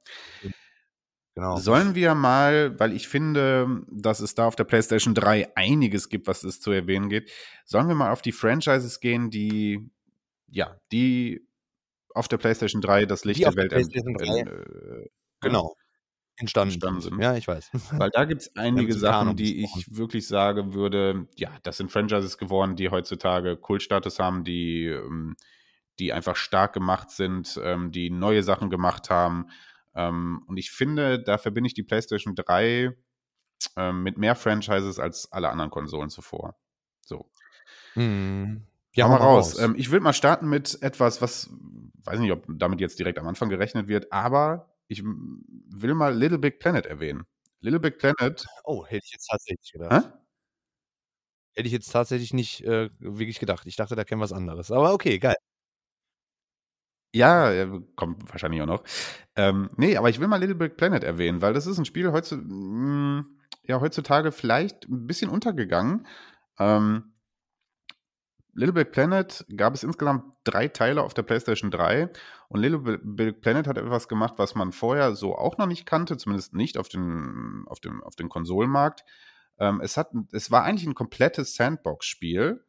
[1.36, 1.56] Genau.
[1.56, 6.26] Sollen wir mal, weil ich finde, dass es da auf der PlayStation 3 einiges gibt,
[6.26, 7.30] was es zu erwähnen geht,
[7.64, 9.90] sollen wir mal auf die Franchises gehen, die,
[10.48, 11.46] ja, die
[12.14, 15.08] auf der PlayStation 3 das Licht der Welt PlayStation 3, äh,
[15.40, 15.76] genau.
[16.36, 17.20] Entstanden, entstanden sind.
[17.20, 17.70] Ja, ich weiß.
[17.92, 22.38] Weil da gibt es einige Sachen, die ich wirklich sagen würde, ja, das sind Franchises
[22.38, 25.36] geworden, die heutzutage Kultstatus haben, die, ähm,
[25.98, 29.50] die einfach stark gemacht sind, ähm, die neue Sachen gemacht haben
[29.94, 32.96] ähm, und ich finde, da verbinde ich die PlayStation 3
[33.76, 36.56] ähm, mit mehr Franchises als alle anderen Konsolen zuvor.
[37.00, 37.30] So.
[37.94, 38.66] Mhm.
[38.94, 39.54] Ja, mal raus.
[39.54, 39.62] raus.
[39.62, 41.50] Ähm, ich will mal starten mit etwas, was,
[42.04, 46.38] weiß nicht, ob damit jetzt direkt am Anfang gerechnet wird, aber ich will mal Little
[46.38, 47.24] Big Planet erwähnen.
[47.60, 48.44] Little Big Planet.
[48.64, 50.04] Oh, hätte ich jetzt tatsächlich gedacht.
[50.04, 50.12] Hä?
[51.54, 53.66] Hätte ich jetzt tatsächlich nicht äh, wirklich gedacht.
[53.66, 54.70] Ich dachte, da kennen wir was anderes.
[54.70, 55.36] Aber okay, geil.
[57.12, 57.66] Ja,
[57.96, 58.84] kommt wahrscheinlich auch noch.
[59.34, 62.12] Ähm, ne, aber ich will mal Little Big Planet erwähnen, weil das ist ein Spiel
[62.12, 66.06] heutzu hm, ja, heutzutage vielleicht ein bisschen untergegangen.
[66.58, 67.12] Ähm,
[68.52, 72.10] Little Big Planet gab es insgesamt drei Teile auf der PlayStation 3
[72.48, 76.16] und Little Big Planet hat etwas gemacht, was man vorher so auch noch nicht kannte,
[76.16, 79.04] zumindest nicht auf, den, auf, dem, auf dem Konsolenmarkt.
[79.58, 82.64] Ähm, es, hat, es war eigentlich ein komplettes Sandbox-Spiel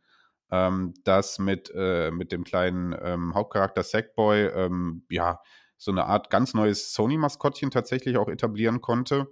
[0.51, 5.39] ähm, das mit, äh, mit dem kleinen ähm, Hauptcharakter Sackboy ähm, ja
[5.77, 9.27] so eine Art ganz neues Sony-Maskottchen tatsächlich auch etablieren konnte.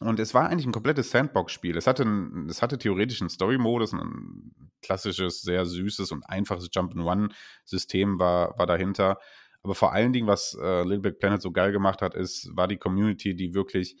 [0.00, 1.76] Und es war eigentlich ein komplettes Sandbox-Spiel.
[1.76, 8.18] Es hatte, ein, es hatte theoretisch einen Story-Modus, ein klassisches, sehr süßes und einfaches Jump-and-Run-System
[8.18, 9.18] war, war dahinter.
[9.62, 12.66] Aber vor allen Dingen, was äh, Little Big Planet so geil gemacht hat, ist, war
[12.66, 13.96] die Community, die wirklich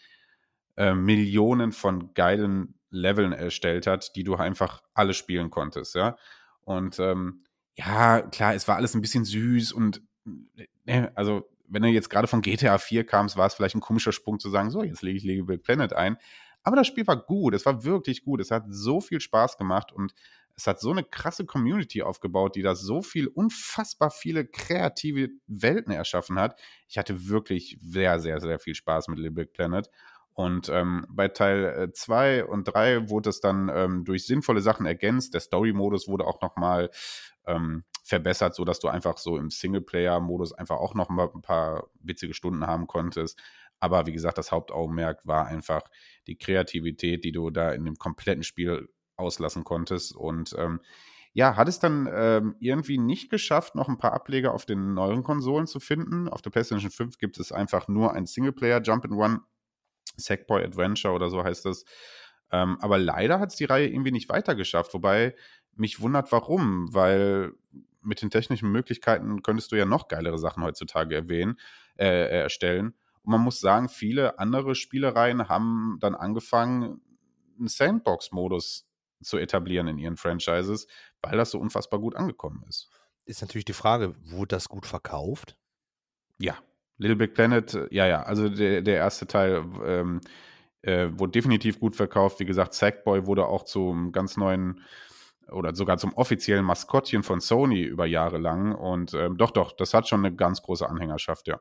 [0.78, 6.16] äh, Millionen von geilen Leveln erstellt hat, die du einfach alle spielen konntest, ja.
[6.62, 7.44] Und ähm,
[7.76, 10.02] ja, klar, es war alles ein bisschen süß und
[10.86, 14.12] äh, also wenn du jetzt gerade von GTA 4 kamst, war es vielleicht ein komischer
[14.12, 16.16] Sprung zu sagen, so, jetzt lege ich Little Planet ein.
[16.62, 19.92] Aber das Spiel war gut, es war wirklich gut, es hat so viel Spaß gemacht
[19.92, 20.12] und
[20.56, 25.92] es hat so eine krasse Community aufgebaut, die da so viel, unfassbar viele kreative Welten
[25.92, 26.60] erschaffen hat.
[26.86, 29.88] Ich hatte wirklich sehr, sehr, sehr viel Spaß mit Little Big Planet.
[30.34, 34.86] Und ähm, bei Teil 2 äh, und 3 wurde es dann ähm, durch sinnvolle Sachen
[34.86, 35.34] ergänzt.
[35.34, 36.90] Der Story-Modus wurde auch nochmal
[37.46, 42.34] ähm, verbessert, sodass du einfach so im Singleplayer-Modus einfach auch noch mal ein paar witzige
[42.34, 43.40] Stunden haben konntest.
[43.78, 45.82] Aber wie gesagt, das Hauptaugenmerk war einfach
[46.26, 50.14] die Kreativität, die du da in dem kompletten Spiel auslassen konntest.
[50.14, 50.80] Und ähm,
[51.32, 55.22] ja, hat es dann ähm, irgendwie nicht geschafft, noch ein paar Ableger auf den neueren
[55.22, 56.28] Konsolen zu finden.
[56.28, 59.40] Auf der PlayStation 5 gibt es einfach nur ein Singleplayer Jump in One
[60.16, 61.84] Sackboy Adventure oder so heißt das.
[62.50, 65.36] Ähm, aber leider hat es die Reihe irgendwie nicht weitergeschafft, wobei
[65.76, 67.52] mich wundert, warum, weil
[68.02, 71.58] mit den technischen Möglichkeiten könntest du ja noch geilere Sachen heutzutage erwähnen,
[71.96, 72.94] äh, erstellen.
[73.22, 77.00] Und man muss sagen, viele andere Spielereien haben dann angefangen,
[77.58, 78.88] einen Sandbox-Modus
[79.22, 80.86] zu etablieren in ihren Franchises,
[81.20, 82.90] weil das so unfassbar gut angekommen ist.
[83.26, 85.56] Ist natürlich die Frage, wurde das gut verkauft?
[86.38, 86.56] Ja,
[86.96, 90.20] Little Big Planet, äh, ja, ja, also der, der erste Teil ähm,
[90.82, 92.40] äh, wurde definitiv gut verkauft.
[92.40, 94.80] Wie gesagt, Sackboy wurde auch zum ganz neuen
[95.52, 98.74] oder sogar zum offiziellen Maskottchen von Sony über Jahre lang.
[98.74, 101.60] Und ähm, doch, doch, das hat schon eine ganz große Anhängerschaft, ja.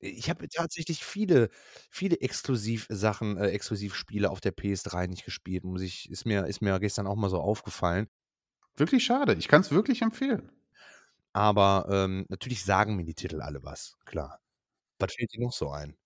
[0.00, 1.50] Ich habe tatsächlich viele,
[1.90, 5.64] viele Exklusivsachen, äh, Exklusivspiele auf der PS3 nicht gespielt.
[5.64, 8.08] Muss ich, ist mir, ist mir gestern auch mal so aufgefallen.
[8.76, 9.34] Wirklich schade.
[9.34, 10.52] Ich kann es wirklich empfehlen.
[11.32, 14.40] Aber ähm, natürlich sagen mir die Titel alle was, klar.
[15.00, 15.96] Was fällt dir noch so ein?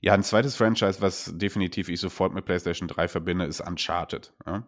[0.00, 4.32] Ja, ein zweites Franchise, was definitiv ich sofort mit PlayStation 3 verbinde, ist Uncharted.
[4.46, 4.66] Ja?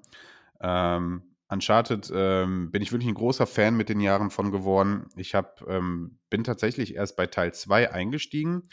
[0.60, 5.08] Ähm, Uncharted ähm, bin ich wirklich ein großer Fan mit den Jahren von geworden.
[5.16, 8.68] Ich hab, ähm, bin tatsächlich erst bei Teil 2 eingestiegen,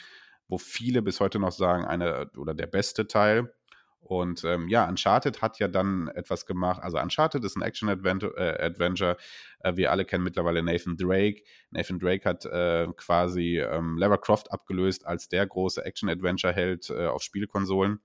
[0.47, 3.53] wo viele bis heute noch sagen, einer oder der beste Teil.
[4.01, 6.81] Und ähm, ja, Uncharted hat ja dann etwas gemacht.
[6.81, 9.17] Also Uncharted ist ein Action-Adventure.
[9.17, 9.69] Äh.
[9.69, 11.43] Äh, wir alle kennen mittlerweile Nathan Drake.
[11.69, 17.21] Nathan Drake hat äh, quasi ähm, Lara Croft abgelöst als der große Action-Adventure-Held äh, auf
[17.21, 17.99] Spielkonsolen.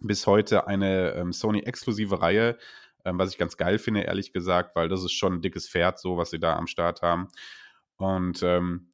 [0.00, 2.58] Bis heute eine ähm, Sony-exklusive Reihe,
[3.04, 5.98] ähm, was ich ganz geil finde, ehrlich gesagt, weil das ist schon ein dickes Pferd,
[5.98, 7.28] so was sie da am Start haben.
[7.96, 8.89] Und ähm,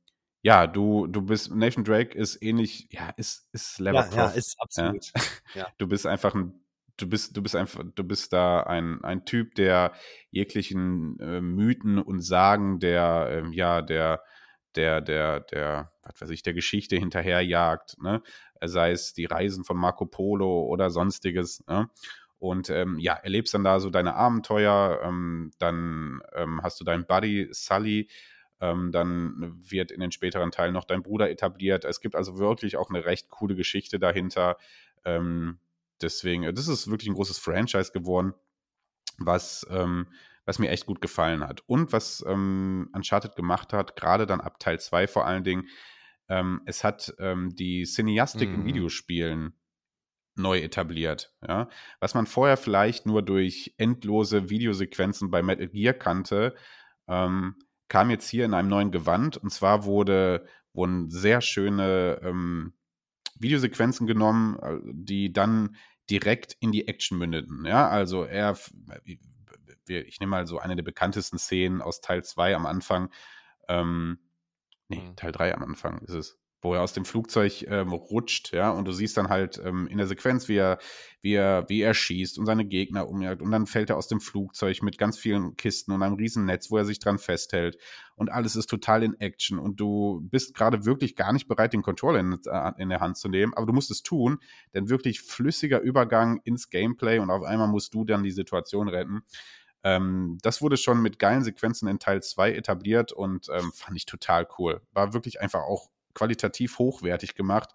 [0.46, 4.54] ja, du, du bist, Nathan Drake ist ähnlich, ja, ist, ist Lara ja, Ja, ist
[4.60, 5.12] absolut.
[5.54, 5.66] Ja.
[5.78, 6.52] Du bist einfach ein
[6.96, 9.92] du bist, du bist einfach, du bist da ein, ein Typ, der
[10.30, 14.22] jeglichen äh, Mythen und Sagen der, äh, ja, der,
[14.76, 18.22] der, der, der, was weiß ich, der Geschichte hinterherjagt, ne?
[18.64, 21.90] Sei es die Reisen von Marco Polo oder sonstiges, ne?
[22.38, 27.04] Und ähm, ja, erlebst dann da so deine Abenteuer, ähm, dann ähm, hast du deinen
[27.04, 28.08] Buddy Sully,
[28.60, 31.84] ähm, dann wird in den späteren Teilen noch dein Bruder etabliert.
[31.84, 34.56] Es gibt also wirklich auch eine recht coole Geschichte dahinter.
[35.04, 35.58] Ähm,
[36.00, 38.34] deswegen, das ist wirklich ein großes Franchise geworden,
[39.18, 40.08] was, ähm,
[40.44, 41.62] was mir echt gut gefallen hat.
[41.66, 45.68] Und was ähm, Uncharted gemacht hat, gerade dann ab Teil 2 vor allen Dingen,
[46.28, 48.54] ähm, es hat ähm, die Cineastik mhm.
[48.54, 49.52] in Videospielen
[50.34, 51.32] neu etabliert.
[51.46, 51.68] Ja?
[52.00, 56.54] Was man vorher vielleicht nur durch endlose Videosequenzen bei Metal Gear kannte,
[57.08, 57.56] ähm,
[57.88, 59.36] kam jetzt hier in einem neuen Gewand.
[59.36, 62.74] Und zwar wurde, wurden sehr schöne ähm,
[63.38, 65.76] Videosequenzen genommen, äh, die dann
[66.10, 67.64] direkt in die Action mündeten.
[67.64, 68.56] Ja, also er,
[69.86, 73.10] ich nehme mal so eine der bekanntesten Szenen aus Teil 2 am Anfang.
[73.68, 74.18] Ähm,
[74.88, 75.16] nee, mhm.
[75.16, 78.86] Teil 3 am Anfang ist es wo er aus dem Flugzeug ähm, rutscht, ja, und
[78.86, 80.78] du siehst dann halt ähm, in der Sequenz, wie er,
[81.22, 84.20] wie er, wie er schießt und seine Gegner umjagt und dann fällt er aus dem
[84.20, 87.78] Flugzeug mit ganz vielen Kisten und einem riesen Netz, wo er sich dran festhält
[88.16, 91.82] und alles ist total in Action und du bist gerade wirklich gar nicht bereit, den
[91.82, 94.38] Controller in, äh, in, der Hand zu nehmen, aber du musst es tun,
[94.74, 99.22] denn wirklich flüssiger Übergang ins Gameplay und auf einmal musst du dann die Situation retten.
[99.84, 104.04] Ähm, das wurde schon mit geilen Sequenzen in Teil 2 etabliert und ähm, fand ich
[104.04, 104.80] total cool.
[104.92, 107.70] War wirklich einfach auch qualitativ hochwertig gemacht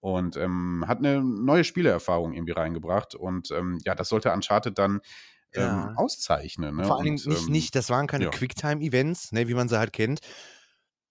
[0.00, 3.14] und ähm, hat eine neue Spielerfahrung irgendwie reingebracht.
[3.14, 5.00] Und ähm, ja, das sollte Uncharted dann
[5.54, 5.94] ähm, ja.
[5.96, 6.76] auszeichnen.
[6.76, 6.84] Ne?
[6.84, 8.30] Vor allen Dingen nicht, ähm, nicht, das waren keine ja.
[8.30, 10.20] Quicktime-Events, ne, wie man sie halt kennt.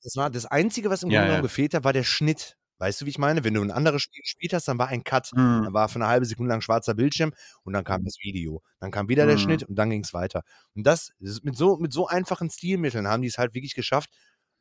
[0.03, 2.57] Das war das Einzige, was im ja, Grunde genommen gefehlt hat, war der Schnitt.
[2.77, 3.43] Weißt du, wie ich meine?
[3.43, 5.31] Wenn du ein anderes Spiel gespielt hast, dann war ein Cut.
[5.34, 5.63] Mhm.
[5.63, 7.31] Dann war für eine halbe Sekunde lang schwarzer Bildschirm
[7.63, 8.61] und dann kam das Video.
[8.79, 9.29] Dann kam wieder mhm.
[9.29, 10.43] der Schnitt und dann ging es weiter.
[10.75, 14.09] Und das, mit so, mit so einfachen Stilmitteln haben die es halt wirklich geschafft,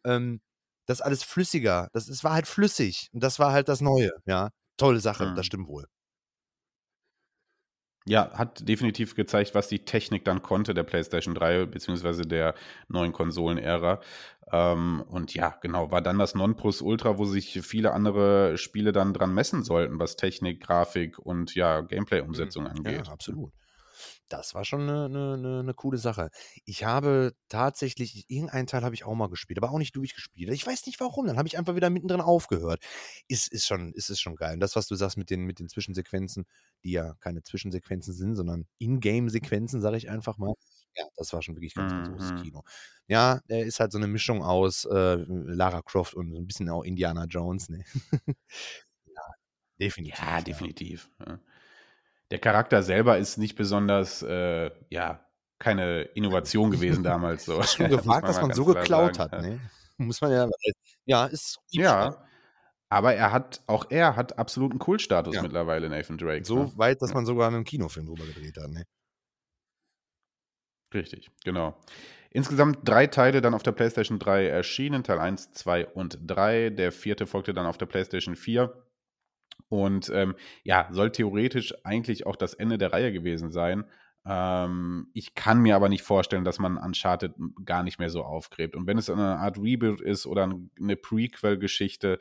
[0.04, 0.40] ähm,
[0.86, 1.88] das alles flüssiger.
[1.92, 3.08] Das, es war halt flüssig.
[3.12, 4.50] Und das war halt das Neue, ja.
[4.76, 5.36] Tolle Sache, mhm.
[5.36, 5.86] das stimmt wohl.
[8.04, 12.54] Ja, hat definitiv gezeigt, was die Technik dann konnte, der PlayStation 3 beziehungsweise der
[12.88, 14.00] neuen Konsolenära.
[14.50, 19.32] Ähm, und ja, genau, war dann das Nonplusultra, wo sich viele andere Spiele dann dran
[19.32, 22.70] messen sollten, was Technik, Grafik und ja, Gameplay-Umsetzung mhm.
[22.70, 23.06] angeht.
[23.06, 23.52] Ja, absolut.
[24.32, 26.30] Das war schon eine, eine, eine, 'ne coole Sache.
[26.64, 30.50] Ich habe tatsächlich irgendeinen Teil habe ich auch mal gespielt, aber auch nicht durchgespielt.
[30.52, 32.82] Ich weiß nicht warum, dann habe ich einfach wieder mittendrin aufgehört.
[33.28, 34.54] Ist ist schon ist es schon geil.
[34.54, 36.46] Und das, was du sagst mit den mit den Zwischensequenzen,
[36.82, 40.54] die ja keine Zwischensequenzen sind, sondern Ingame-Sequenzen, sage ich einfach mal.
[40.96, 42.34] Ja, das war schon wirklich ganz, ganz großes mhm.
[42.34, 42.62] Kino.
[43.08, 46.68] Ja, er ist halt so eine Mischung aus, äh, Lara Croft und so 'n bisschen
[46.70, 47.84] auch Indiana Jones, ne?
[49.06, 49.22] Ja,
[49.80, 50.68] definitiv, Ja, ja.
[50.68, 51.38] definitiv, ja
[52.32, 55.22] der Charakter selber ist nicht besonders, äh, ja,
[55.58, 57.44] keine Innovation gewesen damals.
[57.44, 57.62] So.
[57.62, 59.32] Schon gewagt, dass man so geklaut sagen.
[59.32, 59.60] hat, ne?
[59.98, 60.48] Muss man ja,
[61.04, 61.58] ja, ist.
[61.68, 62.24] Ja.
[62.88, 65.42] Aber er hat, auch er hat absoluten Kultstatus ja.
[65.42, 66.46] mittlerweile, Nathan Drake.
[66.46, 66.72] So ne?
[66.76, 67.16] weit, dass ja.
[67.16, 68.84] man sogar einen Kinofilm drüber gedreht hat, ne?
[70.94, 71.78] Richtig, genau.
[72.30, 76.70] Insgesamt drei Teile dann auf der PlayStation 3 erschienen, Teil 1, 2 und 3.
[76.70, 78.72] Der vierte folgte dann auf der PlayStation 4.
[79.72, 83.84] Und ähm, ja, soll theoretisch eigentlich auch das Ende der Reihe gewesen sein.
[84.26, 87.32] Ähm, ich kann mir aber nicht vorstellen, dass man Uncharted
[87.64, 88.76] gar nicht mehr so aufgräbt.
[88.76, 90.42] Und wenn es eine Art Reboot ist oder
[90.78, 92.18] eine Prequel-Geschichte,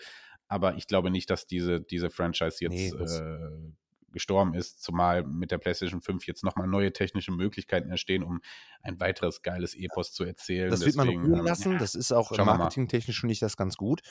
[0.47, 3.73] aber ich glaube nicht, dass diese, diese Franchise jetzt nee, äh,
[4.13, 8.39] gestorben ist, zumal mit der PlayStation 5 jetzt nochmal neue technische Möglichkeiten entstehen, um
[8.81, 10.69] ein weiteres geiles Epos zu erzählen.
[10.69, 13.75] Das wird Deswegen, man ruhen ähm, lassen, das ist auch marketingtechnisch finde ich das ganz
[13.75, 14.03] gut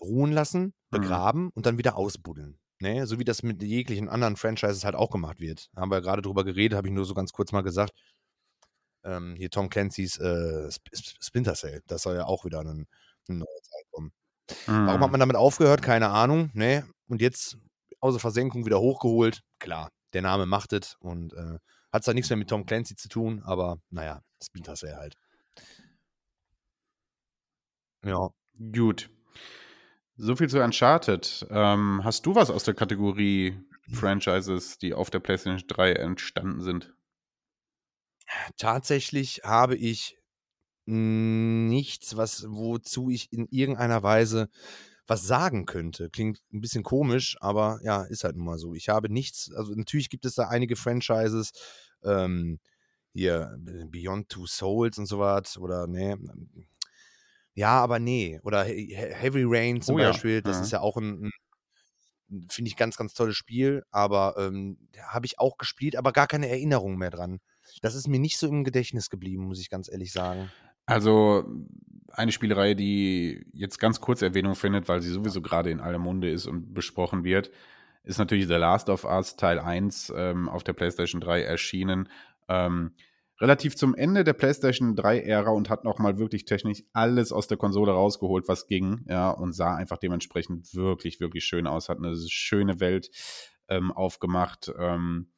[0.00, 0.72] ruhen lassen, mhm.
[0.90, 1.50] begraben mhm.
[1.54, 2.58] und dann wieder ausbuddeln.
[2.80, 3.06] Ne?
[3.06, 5.70] So wie das mit jeglichen anderen Franchises halt auch gemacht wird.
[5.76, 7.92] Haben wir gerade drüber geredet, habe ich nur so ganz kurz mal gesagt.
[9.04, 10.70] Ähm, hier Tom Clancy's äh,
[11.20, 12.86] Splinter Cell, das soll ja auch wieder ein,
[13.28, 14.12] ein neuer Teil kommen.
[14.66, 14.86] Mhm.
[14.86, 15.12] Warum hat mhm.
[15.12, 15.82] man damit aufgehört?
[15.82, 16.50] Keine Ahnung.
[16.54, 16.86] Ne?
[17.08, 17.58] Und jetzt
[18.00, 19.42] außer Versenkung wieder hochgeholt.
[19.58, 21.58] Klar, der Name macht es und äh,
[21.92, 25.14] hat zwar nichts mehr mit Tom Clancy zu tun, aber naja, Splinter Cell halt.
[28.04, 28.28] Ja.
[28.72, 29.10] Gut.
[30.16, 31.46] So viel zu Uncharted.
[31.50, 33.58] Ähm, hast du was aus der Kategorie
[33.92, 36.94] Franchises, die auf der PlayStation 3 entstanden sind?
[38.56, 40.16] Tatsächlich habe ich
[40.86, 44.48] nichts, was, wozu ich in irgendeiner Weise
[45.06, 46.10] was sagen könnte.
[46.10, 48.74] Klingt ein bisschen komisch, aber ja, ist halt nun mal so.
[48.74, 51.52] Ich habe nichts, also natürlich gibt es da einige Franchises,
[52.02, 52.60] ähm,
[53.12, 56.18] hier Beyond Two Souls und so was, oder ne,
[57.54, 58.40] ja, aber nee.
[58.42, 60.40] Oder Heavy Rain zum oh, Beispiel, ja.
[60.40, 60.62] das ja.
[60.62, 61.30] ist ja auch ein,
[62.48, 66.48] Finde ich ganz, ganz tolles Spiel, aber ähm, habe ich auch gespielt, aber gar keine
[66.48, 67.38] Erinnerung mehr dran.
[67.82, 70.50] Das ist mir nicht so im Gedächtnis geblieben, muss ich ganz ehrlich sagen.
[70.86, 71.44] Also
[72.08, 76.30] eine Spielerei, die jetzt ganz kurz Erwähnung findet, weil sie sowieso gerade in aller Munde
[76.30, 77.50] ist und besprochen wird,
[78.04, 82.08] ist natürlich The Last of Us Teil 1 ähm, auf der PlayStation 3 erschienen.
[82.48, 82.92] Ähm,
[83.40, 87.92] relativ zum Ende der PlayStation 3-Ära und hat nochmal wirklich technisch alles aus der Konsole
[87.92, 92.80] rausgeholt, was ging, ja, und sah einfach dementsprechend wirklich, wirklich schön aus, hat eine schöne
[92.80, 93.10] Welt
[93.68, 94.72] ähm, aufgemacht.
[94.78, 95.30] Ähm,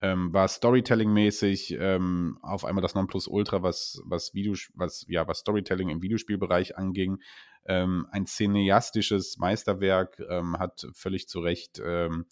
[0.00, 5.88] ähm, war Storytelling-mäßig ähm, auf einmal das Nonplusultra, was, was, Video, was, ja, was Storytelling
[5.88, 7.22] im Videospielbereich anging.
[7.64, 12.26] Ähm, ein cineastisches Meisterwerk, ähm, hat völlig zu Recht ähm,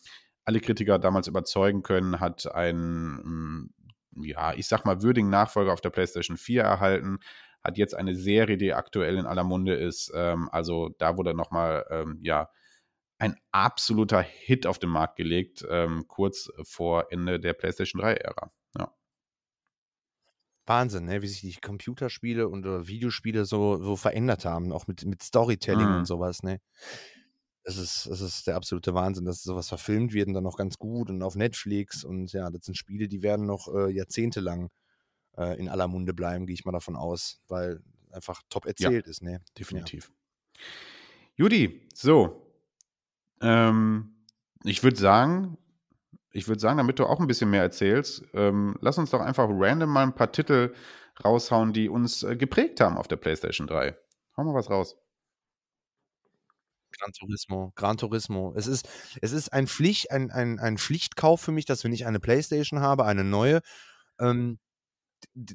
[0.45, 3.67] alle Kritiker damals überzeugen können, hat mm,
[4.17, 7.19] ja, ich sag mal, würdigen Nachfolger auf der PlayStation 4 erhalten,
[7.63, 10.13] hat jetzt eine Serie, die aktuell in aller Munde ist.
[10.15, 12.49] Ähm, also da wurde nochmal, ähm, ja,
[13.19, 18.51] ein absoluter Hit auf den Markt gelegt, ähm, kurz vor Ende der PlayStation 3-Ära.
[18.77, 18.93] Ja.
[20.67, 21.23] Wahnsinn, ne?
[21.23, 25.89] wie sich die Computerspiele und oder Videospiele so, so verändert haben, auch mit, mit Storytelling
[25.89, 25.97] mhm.
[25.99, 26.43] und sowas.
[26.43, 26.61] Ne?
[27.65, 30.79] Das ist, das ist der absolute Wahnsinn, dass sowas verfilmt wird und dann noch ganz
[30.79, 32.03] gut und auf Netflix.
[32.03, 34.71] Und ja, das sind Spiele, die werden noch äh, jahrzehntelang
[35.37, 39.11] äh, in aller Munde bleiben, gehe ich mal davon aus, weil einfach top erzählt ja,
[39.11, 39.23] ist.
[39.23, 39.41] Ne?
[39.57, 40.11] Definitiv.
[40.11, 40.65] Ja.
[41.37, 42.53] Judy, so,
[43.41, 44.15] ähm,
[44.65, 45.57] ich würde sagen,
[46.31, 49.49] ich würde sagen, damit du auch ein bisschen mehr erzählst, ähm, lass uns doch einfach
[49.51, 50.75] random mal ein paar Titel
[51.25, 53.97] raushauen, die uns äh, geprägt haben auf der PlayStation 3.
[54.37, 54.97] Hau mal was raus.
[56.93, 58.53] Gran Turismo, Gran Turismo.
[58.57, 58.89] Es ist,
[59.21, 62.81] es ist ein, Pflicht, ein, ein, ein Pflichtkauf für mich, dass wenn ich eine PlayStation
[62.81, 63.61] habe, eine neue,
[64.21, 64.59] ähm,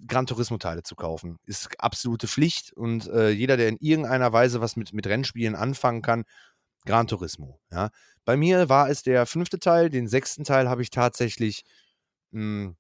[0.08, 1.38] Gran Turismo-Teile zu kaufen.
[1.46, 6.02] Ist absolute Pflicht und äh, jeder, der in irgendeiner Weise was mit, mit Rennspielen anfangen
[6.02, 6.24] kann,
[6.86, 7.60] Gran Turismo.
[7.72, 7.90] Ja.
[8.26, 11.64] Bei mir war es der fünfte Teil, den sechsten Teil habe ich tatsächlich
[12.32, 12.78] mh, hm,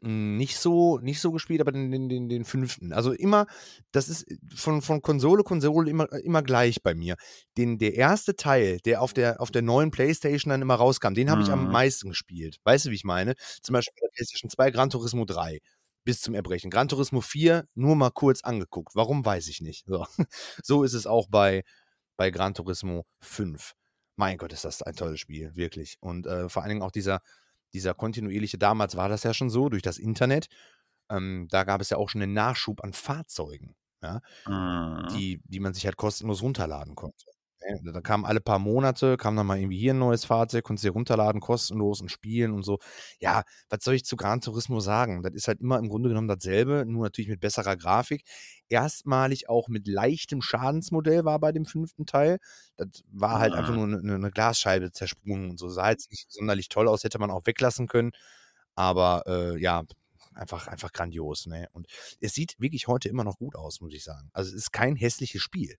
[0.00, 2.92] nicht so, nicht so gespielt, aber den, den, den, fünften.
[2.92, 3.46] Also immer,
[3.92, 7.16] das ist von, von Konsole, Konsole immer, immer gleich bei mir.
[7.56, 11.30] Den, der erste Teil, der auf der, auf der neuen Playstation dann immer rauskam, den
[11.30, 11.72] habe ich am mhm.
[11.72, 12.58] meisten gespielt.
[12.64, 13.34] Weißt du, wie ich meine?
[13.62, 15.58] Zum Beispiel bei Playstation 2 Gran Turismo 3
[16.04, 16.70] bis zum Erbrechen.
[16.70, 18.94] Gran Turismo 4 nur mal kurz angeguckt.
[18.94, 19.84] Warum, weiß ich nicht.
[19.86, 20.06] So,
[20.62, 21.62] so ist es auch bei,
[22.16, 23.72] bei Gran Turismo 5.
[24.16, 25.96] Mein Gott, ist das ein tolles Spiel, wirklich.
[26.00, 27.20] Und äh, vor allen Dingen auch dieser,
[27.72, 30.48] dieser kontinuierliche, damals war das ja schon so, durch das Internet,
[31.10, 35.08] ähm, da gab es ja auch schon einen Nachschub an Fahrzeugen, ja, mhm.
[35.12, 37.26] die, die man sich halt kostenlos runterladen konnte.
[37.60, 37.92] Ne?
[37.92, 40.88] Da kam alle paar Monate, kam dann mal irgendwie hier ein neues Fahrzeug, konntest du
[40.88, 42.78] dir runterladen, kostenlos und spielen und so.
[43.18, 45.22] Ja, was soll ich zu Gran Turismo sagen?
[45.22, 48.24] Das ist halt immer im Grunde genommen dasselbe, nur natürlich mit besserer Grafik.
[48.68, 52.38] Erstmalig auch mit leichtem Schadensmodell war bei dem fünften Teil.
[52.76, 53.90] Das war halt einfach mhm.
[53.90, 55.68] nur eine, eine Glasscheibe zersprungen und so.
[55.68, 58.12] Sah jetzt nicht sonderlich toll aus, hätte man auch weglassen können.
[58.74, 59.82] Aber äh, ja,
[60.34, 61.46] einfach, einfach grandios.
[61.46, 61.68] Ne?
[61.72, 61.86] Und
[62.20, 64.30] es sieht wirklich heute immer noch gut aus, muss ich sagen.
[64.32, 65.76] Also es ist kein hässliches Spiel.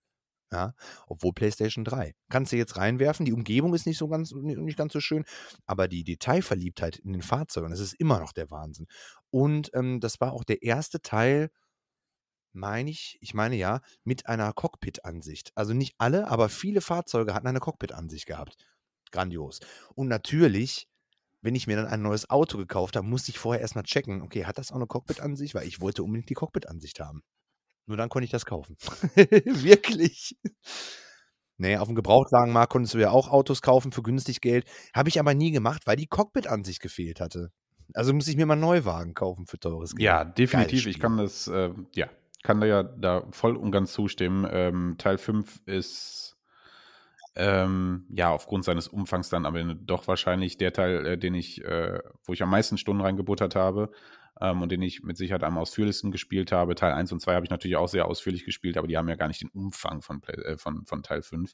[0.52, 0.74] Ja,
[1.06, 2.14] obwohl PlayStation 3.
[2.28, 5.24] Kannst du jetzt reinwerfen, die Umgebung ist nicht so ganz, nicht ganz so schön,
[5.64, 8.86] aber die Detailverliebtheit in den Fahrzeugen, das ist immer noch der Wahnsinn.
[9.30, 11.50] Und ähm, das war auch der erste Teil,
[12.52, 15.52] meine ich, ich meine ja, mit einer Cockpit-Ansicht.
[15.54, 18.56] Also nicht alle, aber viele Fahrzeuge hatten eine Cockpit-Ansicht gehabt.
[19.10, 19.60] Grandios.
[19.94, 20.86] Und natürlich,
[21.40, 24.44] wenn ich mir dann ein neues Auto gekauft habe, musste ich vorher erstmal checken, okay,
[24.44, 25.54] hat das auch eine Cockpit-Ansicht?
[25.54, 27.22] Weil ich wollte unbedingt die Cockpit-Ansicht haben.
[27.86, 28.76] Nur dann konnte ich das kaufen.
[29.14, 30.36] Wirklich.
[31.58, 34.64] Nee, auf dem Gebrauchtwagenmarkt konntest du ja auch Autos kaufen für günstig Geld.
[34.94, 37.52] Habe ich aber nie gemacht, weil die Cockpit-Ansicht gefehlt hatte.
[37.94, 40.04] Also muss ich mir mal einen Neuwagen kaufen für teures Geld.
[40.04, 40.86] Ja, definitiv.
[40.86, 42.08] Ich kann das, äh, ja,
[42.42, 44.46] kann da ja da voll und ganz zustimmen.
[44.50, 46.36] Ähm, Teil 5 ist
[47.34, 52.00] ähm, ja aufgrund seines Umfangs dann aber doch wahrscheinlich der Teil, äh, den ich, äh,
[52.24, 53.90] wo ich am meisten Stunden reingebuttert habe
[54.40, 56.74] ähm, und den ich mit Sicherheit am ausführlichsten gespielt habe.
[56.74, 59.16] Teil 1 und 2 habe ich natürlich auch sehr ausführlich gespielt, aber die haben ja
[59.16, 61.52] gar nicht den Umfang von, äh, von, von Teil 5.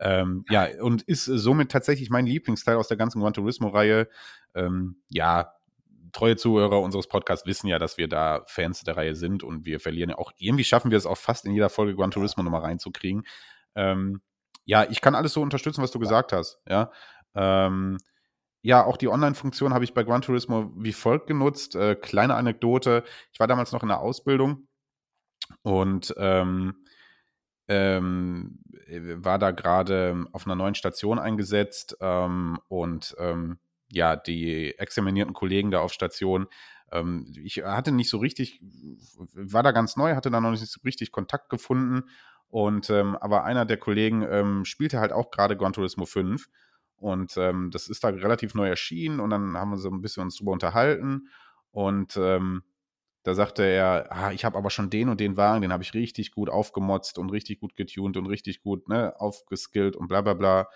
[0.00, 4.08] Ähm, ja, und ist somit tatsächlich mein Lieblingsteil aus der ganzen Gran Turismo-Reihe.
[4.54, 5.52] Ähm, ja,
[6.12, 9.80] treue Zuhörer unseres Podcasts wissen ja, dass wir da Fans der Reihe sind und wir
[9.80, 12.62] verlieren ja auch, irgendwie schaffen wir es auch fast in jeder Folge Gran Turismo nochmal
[12.62, 13.24] reinzukriegen.
[13.74, 14.20] Ähm,
[14.64, 16.60] ja, ich kann alles so unterstützen, was du gesagt hast.
[16.68, 16.90] Ja,
[17.34, 17.98] ähm,
[18.62, 21.74] ja, auch die Online-Funktion habe ich bei Gran Turismo wie folgt genutzt.
[21.76, 23.04] Äh, kleine Anekdote.
[23.32, 24.66] Ich war damals noch in der Ausbildung
[25.62, 26.74] und ähm,
[27.68, 28.58] ähm,
[29.22, 33.58] war da gerade auf einer neuen Station eingesetzt ähm, und ähm,
[33.90, 36.46] ja, die examinierten Kollegen da auf Station,
[36.90, 38.60] ähm, ich hatte nicht so richtig,
[39.34, 42.04] war da ganz neu, hatte da noch nicht so richtig Kontakt gefunden
[42.48, 46.48] und ähm, aber einer der Kollegen spielte halt auch gerade Gran Turismo 5
[46.98, 50.24] Und ähm, das ist da relativ neu erschienen und dann haben wir so ein bisschen
[50.24, 51.28] uns drüber unterhalten.
[51.70, 52.62] Und ähm,
[53.22, 55.94] da sagte er, ah, ich habe aber schon den und den Wagen, den habe ich
[55.94, 60.34] richtig gut aufgemotzt und richtig gut getuned und richtig gut ne, aufgeskillt und bla bla
[60.34, 60.68] bla.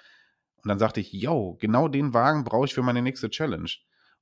[0.62, 3.70] Und dann sagte ich, yo, genau den Wagen brauche ich für meine nächste Challenge.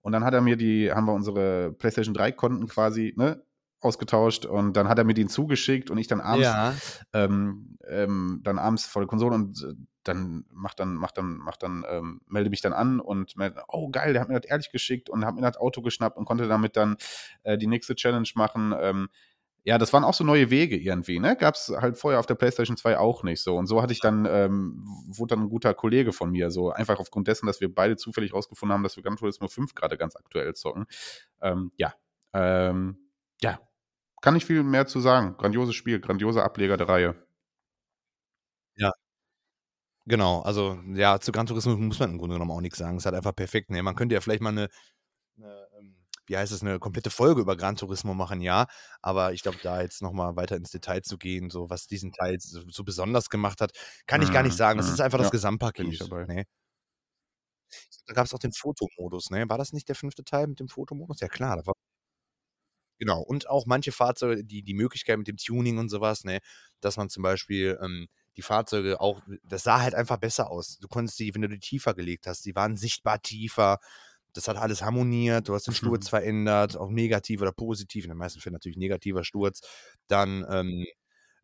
[0.00, 3.42] Und dann hat er mir die, haben wir unsere PlayStation 3 Konten quasi, ne,
[3.80, 6.74] ausgetauscht und dann hat er mir den zugeschickt und ich dann abends Ja.
[7.12, 9.74] ähm, ähm, dann abends vor der Konsole und äh,
[10.04, 13.90] dann macht dann macht dann macht dann ähm, melde mich dann an und melde, oh
[13.90, 16.48] geil, der hat mir das ehrlich geschickt und hat mir das Auto geschnappt und konnte
[16.48, 16.96] damit dann
[17.42, 18.74] äh, die nächste Challenge machen.
[18.80, 19.08] Ähm,
[19.62, 21.36] ja, das waren auch so neue Wege irgendwie, ne?
[21.36, 23.56] Gab's halt vorher auf der PlayStation 2 auch nicht so.
[23.58, 26.98] Und so hatte ich dann, ähm, wurde dann ein guter Kollege von mir, so einfach
[26.98, 30.16] aufgrund dessen, dass wir beide zufällig rausgefunden haben, dass wir Gran Turismo 5 gerade ganz
[30.16, 30.86] aktuell zocken.
[31.42, 31.92] Ähm, ja,
[32.32, 32.96] ähm,
[33.42, 33.60] ja,
[34.20, 35.36] kann nicht viel mehr zu sagen.
[35.38, 37.14] Grandioses Spiel, grandioser Ableger der Reihe.
[38.76, 38.92] Ja.
[40.06, 42.96] Genau, also ja, zu Gran Turismo muss man im Grunde genommen auch nichts sagen.
[42.96, 43.70] Es ist halt einfach perfekt.
[43.70, 43.82] Ne?
[43.82, 44.68] Man könnte ja vielleicht mal eine,
[45.38, 45.96] eine ähm,
[46.26, 48.66] wie heißt es, eine komplette Folge über Gran Turismo machen, ja.
[49.02, 52.38] Aber ich glaube, da jetzt nochmal weiter ins Detail zu gehen, so was diesen Teil
[52.40, 53.72] so, so besonders gemacht hat,
[54.06, 54.78] kann ich gar nicht Mhm, sagen.
[54.78, 54.94] Das mhm.
[54.94, 56.10] ist einfach das Ja, Gesamtpaket.
[56.28, 56.44] Ne?
[58.06, 59.48] Da gab es auch den Fotomodus, ne?
[59.48, 61.20] War das nicht der fünfte Teil mit dem Fotomodus?
[61.20, 61.74] Ja klar, das war
[63.00, 66.40] Genau, und auch manche Fahrzeuge, die die Möglichkeit mit dem Tuning und sowas, ne,
[66.82, 70.78] dass man zum Beispiel, ähm, die Fahrzeuge auch das sah halt einfach besser aus.
[70.80, 73.78] Du konntest die, wenn du die tiefer gelegt hast, die waren sichtbar tiefer.
[74.34, 78.18] Das hat alles harmoniert, du hast den Sturz verändert, auch negativ oder positiv, in den
[78.18, 79.62] meisten Fällen natürlich negativer Sturz.
[80.08, 80.84] Dann, ähm,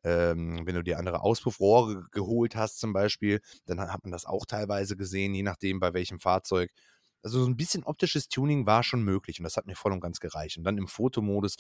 [0.05, 4.47] ähm, wenn du dir andere Auspuffrohre geholt hast zum Beispiel, dann hat man das auch
[4.47, 6.71] teilweise gesehen, je nachdem bei welchem Fahrzeug.
[7.27, 9.99] Also so ein bisschen optisches Tuning war schon möglich und das hat mir voll und
[9.99, 10.59] ganz gereicht.
[10.59, 11.57] Und dann im Fotomodus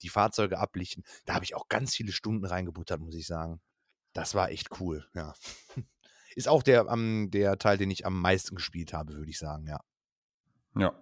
[0.00, 3.60] die Fahrzeuge ablichten, da habe ich auch ganz viele Stunden reingebuttert, muss ich sagen.
[4.14, 5.34] Das war echt cool, ja.
[6.36, 9.66] Ist auch der, am der Teil, den ich am meisten gespielt habe, würde ich sagen,
[9.66, 9.80] ja.
[10.74, 10.94] Ja.